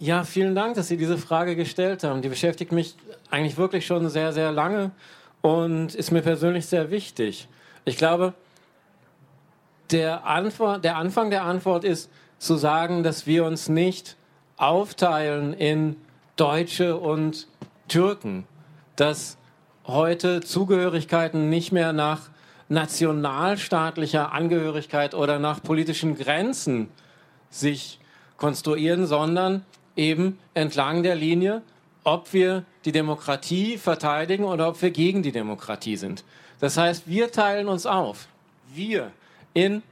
Ja, 0.00 0.22
vielen 0.22 0.54
Dank, 0.54 0.76
dass 0.76 0.86
Sie 0.86 0.96
diese 0.96 1.18
Frage 1.18 1.56
gestellt 1.56 2.04
haben. 2.04 2.22
Die 2.22 2.28
beschäftigt 2.28 2.70
mich 2.70 2.94
eigentlich 3.30 3.56
wirklich 3.56 3.84
schon 3.84 4.08
sehr, 4.08 4.32
sehr 4.32 4.52
lange 4.52 4.92
und 5.40 5.92
ist 5.92 6.12
mir 6.12 6.22
persönlich 6.22 6.66
sehr 6.66 6.92
wichtig. 6.92 7.48
Ich 7.84 7.96
glaube, 7.96 8.32
der, 9.90 10.24
Antwort, 10.24 10.84
der 10.84 10.98
Anfang 10.98 11.30
der 11.30 11.42
Antwort 11.42 11.82
ist 11.82 12.12
zu 12.38 12.54
sagen, 12.54 13.02
dass 13.02 13.26
wir 13.26 13.44
uns 13.44 13.68
nicht 13.68 14.16
aufteilen 14.56 15.52
in 15.52 15.96
Deutsche 16.36 16.96
und 16.96 17.48
Türken, 17.88 18.46
dass 18.94 19.36
heute 19.84 20.42
Zugehörigkeiten 20.42 21.50
nicht 21.50 21.72
mehr 21.72 21.92
nach 21.92 22.30
nationalstaatlicher 22.68 24.30
Angehörigkeit 24.30 25.14
oder 25.14 25.40
nach 25.40 25.60
politischen 25.60 26.16
Grenzen 26.16 26.88
sich 27.50 27.98
konstruieren, 28.36 29.04
sondern 29.04 29.64
eben 29.98 30.38
entlang 30.54 31.02
der 31.02 31.14
Linie, 31.14 31.62
ob 32.04 32.32
wir 32.32 32.64
die 32.84 32.92
Demokratie 32.92 33.76
verteidigen 33.76 34.44
oder 34.44 34.68
ob 34.68 34.80
wir 34.80 34.90
gegen 34.90 35.22
die 35.22 35.32
Demokratie 35.32 35.96
sind. 35.96 36.24
Das 36.60 36.78
heißt, 36.78 37.06
wir 37.06 37.30
teilen 37.30 37.68
uns 37.68 37.84
auf. 37.84 38.28
Wir 38.72 39.10
in 39.52 39.82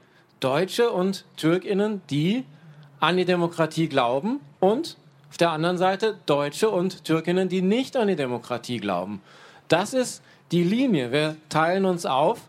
Deutsche 0.40 0.90
und 0.90 1.24
Türkinnen, 1.36 2.00
die 2.08 2.44
an 3.00 3.16
die 3.16 3.24
Demokratie 3.24 3.88
glauben 3.88 4.40
und 4.60 4.96
auf 5.28 5.36
der 5.36 5.50
anderen 5.50 5.76
Seite 5.76 6.16
Deutsche 6.26 6.70
und 6.70 7.04
Türkinnen, 7.04 7.48
die 7.48 7.62
nicht 7.62 7.96
an 7.96 8.08
die 8.08 8.16
Demokratie 8.16 8.78
glauben. 8.78 9.20
Das 9.68 9.92
ist 9.92 10.22
die 10.52 10.62
Linie. 10.62 11.12
Wir 11.12 11.36
teilen 11.48 11.84
uns 11.84 12.06
auf 12.06 12.48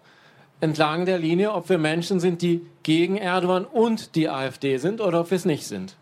entlang 0.62 1.06
der 1.06 1.20
Linie, 1.20 1.54
ob 1.54 1.70
wir 1.70 1.78
Menschen 1.78 2.20
sind, 2.20 2.42
die 2.42 2.66
gegen 2.84 3.18
Erdogan 3.18 3.66
und 3.66 4.16
die 4.16 4.30
AfD 4.30 4.78
sind 4.78 5.02
oder 5.02 5.22
ob 5.22 5.32
wir 5.32 5.36
es 5.36 5.46
nicht 5.46 5.68
sind. 5.68 5.96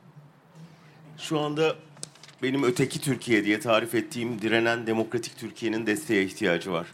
Şu 1.18 1.40
anda 1.40 1.76
benim 2.44 2.64
öteki 2.64 3.02
Türkiye 3.02 3.46
diye 3.46 3.60
tarif 3.60 3.96
ettiğim 3.96 4.42
direnen 4.42 4.88
demokratik 4.88 5.38
Türkiye'nin 5.38 5.86
desteğe 5.86 6.24
ihtiyacı 6.24 6.72
var. 6.72 6.88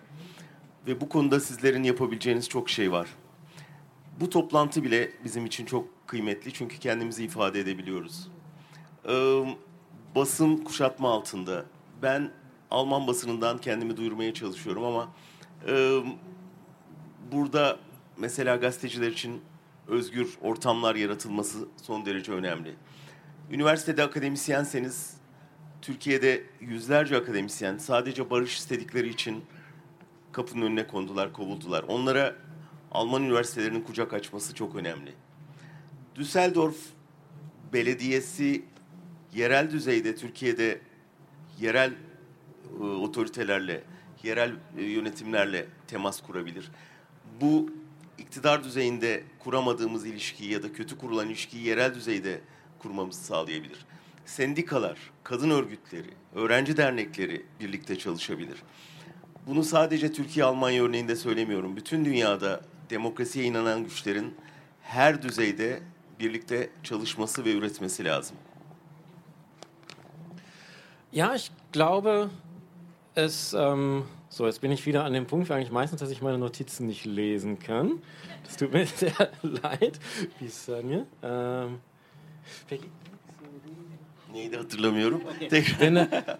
Ve 0.87 1.01
bu 1.01 1.09
konuda 1.09 1.39
sizlerin 1.39 1.83
yapabileceğiniz 1.83 2.49
çok 2.49 2.69
şey 2.69 2.91
var. 2.91 3.07
Bu 4.19 4.29
toplantı 4.29 4.83
bile 4.83 5.11
bizim 5.23 5.45
için 5.45 5.65
çok 5.65 6.07
kıymetli 6.07 6.53
çünkü 6.53 6.79
kendimizi 6.79 7.23
ifade 7.23 7.59
edebiliyoruz. 7.59 8.27
Ee, 9.09 9.43
basın 10.15 10.57
kuşatma 10.57 11.09
altında. 11.09 11.65
Ben 12.01 12.31
Alman 12.71 13.07
basınından 13.07 13.57
kendimi 13.57 13.97
duyurmaya 13.97 14.33
çalışıyorum 14.33 14.83
ama 14.83 15.11
e, 15.67 15.99
burada 17.31 17.79
mesela 18.17 18.55
gazeteciler 18.55 19.07
için 19.11 19.41
özgür 19.87 20.37
ortamlar 20.41 20.95
yaratılması 20.95 21.57
son 21.81 22.05
derece 22.05 22.31
önemli. 22.31 22.75
Üniversitede 23.51 24.03
akademisyenseniz 24.03 25.13
Türkiye'de 25.81 26.43
yüzlerce 26.61 27.17
akademisyen 27.17 27.77
sadece 27.77 28.29
barış 28.29 28.57
istedikleri 28.57 29.09
için 29.09 29.43
kapının 30.31 30.65
önüne 30.65 30.87
kondular, 30.87 31.33
kovuldular. 31.33 31.83
Onlara 31.87 32.35
Alman 32.91 33.23
üniversitelerinin 33.23 33.81
kucak 33.81 34.13
açması 34.13 34.55
çok 34.55 34.75
önemli. 34.75 35.13
Düsseldorf 36.15 36.75
Belediyesi 37.73 38.65
yerel 39.33 39.71
düzeyde 39.71 40.15
Türkiye'de 40.15 40.79
yerel 41.59 41.93
e, 42.79 42.83
otoritelerle, 42.83 43.83
yerel 44.23 44.55
e, 44.77 44.83
yönetimlerle 44.83 45.65
temas 45.87 46.21
kurabilir. 46.21 46.71
Bu 47.41 47.71
iktidar 48.17 48.63
düzeyinde 48.63 49.23
kuramadığımız 49.39 50.05
ilişkiyi 50.05 50.51
ya 50.51 50.63
da 50.63 50.73
kötü 50.73 50.97
kurulan 50.97 51.27
ilişkiyi 51.27 51.67
yerel 51.67 51.95
düzeyde 51.95 52.41
kurmamızı 52.81 53.23
sağlayabilir. 53.23 53.85
Sendikalar, 54.25 54.97
kadın 55.23 55.49
örgütleri, 55.49 56.09
öğrenci 56.35 56.77
dernekleri 56.77 57.45
birlikte 57.59 57.97
çalışabilir. 57.97 58.63
Bunu 59.47 59.63
sadece 59.63 60.11
Türkiye-Almanya 60.11 60.83
örneğinde 60.83 61.15
söylemiyorum. 61.15 61.75
Bütün 61.75 62.05
dünyada 62.05 62.61
demokrasiye 62.89 63.45
inanan 63.45 63.83
güçlerin 63.83 64.35
her 64.81 65.21
düzeyde 65.21 65.79
birlikte 66.19 66.69
çalışması 66.83 67.45
ve 67.45 67.53
üretmesi 67.53 68.05
lazım. 68.05 68.37
Ja, 71.11 71.35
ich 71.35 71.51
glaube, 71.73 72.29
es. 73.15 73.53
Ähm, 73.53 74.05
so, 74.29 74.45
jetzt 74.45 74.61
bin 74.61 74.71
ich 74.71 74.85
wieder 74.85 75.03
an 75.03 75.13
dem 75.13 75.25
Punkt, 75.25 75.51
eigentlich 75.51 75.71
meistens, 75.71 75.99
dass 75.99 76.09
ich 76.09 76.21
meine 76.21 76.37
Notizen 76.37 76.87
nicht 76.87 77.05
lesen 77.05 77.59
kann. 77.59 78.01
Das 78.45 78.55
tut 78.55 78.71
mir 78.73 78.85
sehr 78.95 79.29
leid, 79.43 79.99
Bisanya. 80.39 81.05
Ähm, 81.21 81.79
Neydi 84.33 84.57
hatırlamıyorum. 84.57 85.23
Tekrar. 85.49 86.07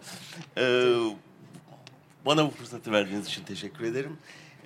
Ee, 0.58 0.96
bana 2.26 2.46
bu 2.46 2.50
fırsatı 2.50 2.92
verdiğiniz 2.92 3.28
için 3.28 3.44
teşekkür 3.44 3.84
ederim. 3.86 4.18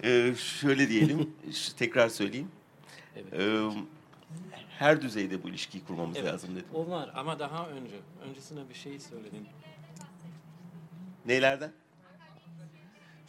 Ee, 0.03 0.33
şöyle 0.37 0.89
diyelim, 0.89 1.29
tekrar 1.77 2.09
söyleyeyim. 2.09 2.47
Ee, 3.33 3.59
her 4.79 5.01
düzeyde 5.01 5.43
bu 5.43 5.49
ilişkiyi 5.49 5.83
kurmamız 5.85 6.17
lazım 6.23 6.55
dedim. 6.55 6.65
Omar 6.73 7.11
ama 7.15 7.39
daha 7.39 7.69
önce. 7.69 7.95
Öncesine 8.29 8.69
bir 8.69 8.73
şey 8.73 8.99
söyledin. 8.99 9.47
Neylerden? 11.25 11.71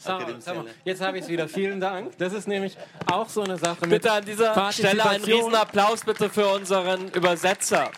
Akademisyenler. 0.04 0.62
tamam. 0.62 0.66
Jetzt 0.84 1.00
habe 1.00 1.18
ich 1.18 1.24
es 1.24 1.30
wieder. 1.30 1.48
Vielen 1.48 1.80
Dank. 1.80 2.16
Das 2.18 2.32
ist 2.32 2.48
nämlich 2.48 2.76
auch 3.06 3.28
so 3.28 3.42
eine 3.42 3.56
Sache 3.56 3.80
mit 3.82 3.90
Bitte 3.90 4.12
an 4.12 4.24
dieser 4.24 4.72
Stelle 4.72 5.04
einen 5.04 5.24
riesen 5.24 5.54
Applaus 5.54 6.04
bitte 6.04 6.28
für 6.28 6.48
unseren 6.48 7.08
Übersetzer. 7.08 7.90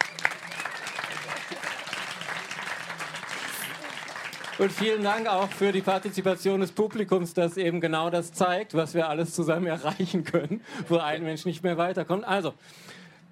Und 4.58 4.72
vielen 4.72 5.04
Dank 5.04 5.28
auch 5.28 5.48
für 5.50 5.70
die 5.70 5.82
Partizipation 5.82 6.60
des 6.60 6.72
Publikums, 6.72 7.32
das 7.32 7.56
eben 7.56 7.80
genau 7.80 8.10
das 8.10 8.32
zeigt, 8.32 8.74
was 8.74 8.92
wir 8.92 9.08
alles 9.08 9.32
zusammen 9.32 9.66
erreichen 9.68 10.24
können, 10.24 10.62
wo 10.88 10.96
ein 10.96 11.22
Mensch 11.22 11.44
nicht 11.44 11.62
mehr 11.62 11.78
weiterkommt. 11.78 12.24
Also, 12.24 12.54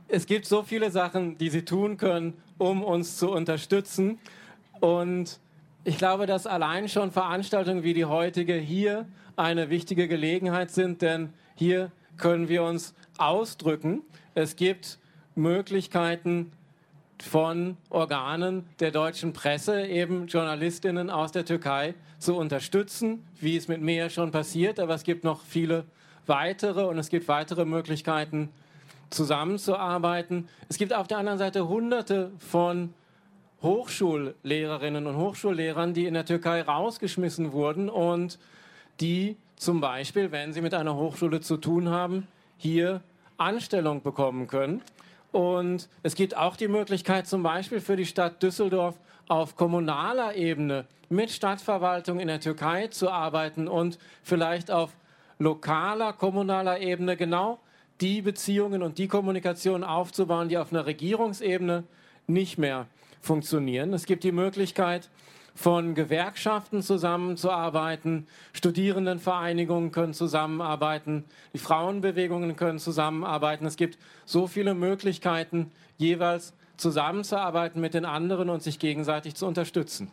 es 0.07 0.27
gibt 0.27 0.47
so 0.47 0.63
viele 0.63 0.93
Sachen, 0.93 1.37
die 1.37 1.51
Sie 1.51 1.65
tun 1.65 1.97
können, 1.97 2.35
um 2.59 2.85
uns 2.85 3.17
zu 3.17 3.33
unterstützen. 3.33 4.21
Und 4.79 5.41
ich 5.87 5.99
glaube, 5.99 6.27
dass 6.27 6.47
allein 6.47 6.89
schon 6.89 7.13
Veranstaltungen 7.13 7.85
wie 7.85 7.95
die 7.95 8.05
heutige 8.05 8.55
hier 8.55 9.07
eine 9.37 9.71
wichtige 9.71 10.09
Gelegenheit 10.09 10.73
sind, 10.73 11.01
denn 11.01 11.33
hier 11.55 11.93
können 12.17 12.49
wir 12.49 12.65
uns 12.65 12.93
ausdrücken. 13.19 14.03
Es 14.35 14.57
gibt 14.57 14.99
Möglichkeiten, 15.37 16.51
von 17.23 17.77
Organen 17.89 18.67
der 18.81 18.91
deutschen 18.91 19.33
Presse, 19.33 19.87
eben 19.87 20.27
Journalistinnen 20.27 21.09
aus 21.09 21.33
der 21.33 21.45
Türkei 21.45 21.95
zu 22.19 22.37
unterstützen, 22.37 23.25
wie 23.41 23.57
es 23.57 23.69
mit 23.69 23.81
Mehr 23.81 24.11
schon 24.11 24.33
passiert. 24.33 24.79
Aber 24.81 24.95
es 24.95 25.03
gibt 25.03 25.25
noch 25.25 25.41
viele 25.43 25.85
weitere 26.27 26.83
und 26.83 26.99
es 26.99 27.09
gibt 27.09 27.29
weitere 27.29 27.65
Möglichkeiten, 27.65 28.51
zusammenzuarbeiten. 29.09 30.49
Es 30.69 30.79
gibt 30.79 30.93
auf 30.93 31.07
der 31.07 31.19
anderen 31.19 31.39
Seite 31.39 31.69
hunderte 31.69 32.33
von 32.39 32.93
Hochschullehrerinnen 33.63 35.07
und 35.07 35.17
Hochschullehrern, 35.17 35.95
die 35.95 36.07
in 36.07 36.15
der 36.15 36.25
Türkei 36.25 36.63
rausgeschmissen 36.63 37.53
wurden 37.53 37.89
und 37.89 38.39
die 39.01 39.37
zum 39.57 39.81
Beispiel, 39.81 40.33
wenn 40.33 40.53
sie 40.53 40.61
mit 40.61 40.75
einer 40.75 40.97
Hochschule 40.97 41.41
zu 41.41 41.57
tun 41.57 41.89
haben, 41.89 42.29
hier 42.59 43.03
Anstellung 43.39 44.03
bekommen 44.03 44.47
können. 44.47 44.83
Und 45.33 45.89
es 46.03 46.15
gibt 46.15 46.37
auch 46.37 46.57
die 46.57 46.69
Möglichkeit, 46.69 47.27
zum 47.27 47.43
Beispiel 47.43 47.81
für 47.81 47.97
die 47.97 48.07
Stadt 48.07 48.43
Düsseldorf 48.43 48.99
auf 49.29 49.57
kommunaler 49.57 50.35
Ebene 50.35 50.87
mit 51.09 51.31
Stadtverwaltung 51.31 52.21
in 52.21 52.29
der 52.29 52.41
Türkei 52.41 52.89
zu 52.89 53.11
arbeiten 53.11 53.69
und 53.69 53.99
vielleicht 54.23 54.71
auf 54.71 54.97
lokaler, 55.39 56.13
kommunaler 56.13 56.81
Ebene 56.81 57.17
genau 57.17 57.59
die 58.01 58.23
Beziehungen 58.23 58.83
und 58.83 58.99
die 58.99 59.09
Kommunikation 59.09 59.85
aufzubauen, 59.85 60.49
die 60.49 60.59
auf 60.59 60.73
einer 60.73 60.87
Regierungsebene 60.87 61.85
nicht 62.27 62.59
mehr 62.59 62.87
funktionieren. 63.27 63.93
Es 63.93 64.07
gibt 64.07 64.25
die 64.25 64.33
Möglichkeit, 64.33 65.11
von 65.57 65.95
Gewerkschaften 65.95 66.83
zusammenzuarbeiten, 66.83 68.27
Studierendenvereinigungen 68.53 69.91
können 69.91 70.13
zusammenarbeiten, 70.13 71.25
die 71.55 71.59
Frauenbewegungen 71.59 72.57
können 72.57 72.79
zusammenarbeiten. 72.79 73.65
Es 73.65 73.77
gibt 73.77 73.99
so 74.27 74.47
viele 74.47 74.75
Möglichkeiten, 74.75 75.73
jeweils 75.97 76.53
zusammenzuarbeiten 76.77 77.81
mit 77.81 77.95
den 77.95 78.05
anderen 78.05 78.51
und 78.51 78.63
sich 78.63 78.79
gegenseitig 78.79 79.35
zu 79.35 79.47
unterstützen. 79.47 80.11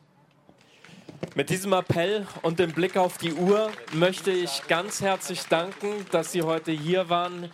Mit 1.36 1.50
diesem 1.50 1.74
Appell 1.74 2.26
und 2.42 2.60
dem 2.60 2.72
Blick 2.72 2.96
auf 2.96 3.18
die 3.18 3.34
Uhr 3.34 3.70
möchte 3.92 4.32
ich 4.32 4.66
ganz 4.68 5.02
herzlich 5.02 5.44
danken, 5.44 5.88
dass 6.12 6.32
Sie 6.32 6.44
heute 6.44 6.72
hier 6.72 7.10
waren. 7.10 7.50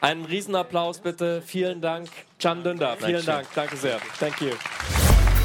Einen 0.00 0.24
Riesenapplaus 0.24 1.00
bitte. 1.00 1.42
Vielen 1.44 1.80
Dank, 1.80 2.08
Can 2.38 2.62
Dündar. 2.62 2.96
Vielen 2.96 3.26
Dank. 3.26 3.48
Danke 3.54 3.76
sehr. 3.76 3.98
Thank 4.20 4.40
you. 4.40 4.50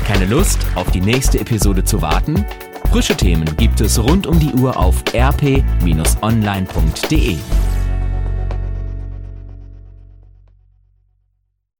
Keine 0.07 0.25
Lust, 0.25 0.59
auf 0.75 0.91
die 0.91 1.01
nächste 1.01 1.39
Episode 1.39 1.83
zu 1.83 2.01
warten? 2.01 2.45
Frische 2.91 3.15
Themen 3.15 3.55
gibt 3.57 3.81
es 3.81 3.97
rund 3.97 4.27
um 4.27 4.39
die 4.39 4.53
Uhr 4.53 4.77
auf 4.77 5.03
rp-online.de. 5.13 5.63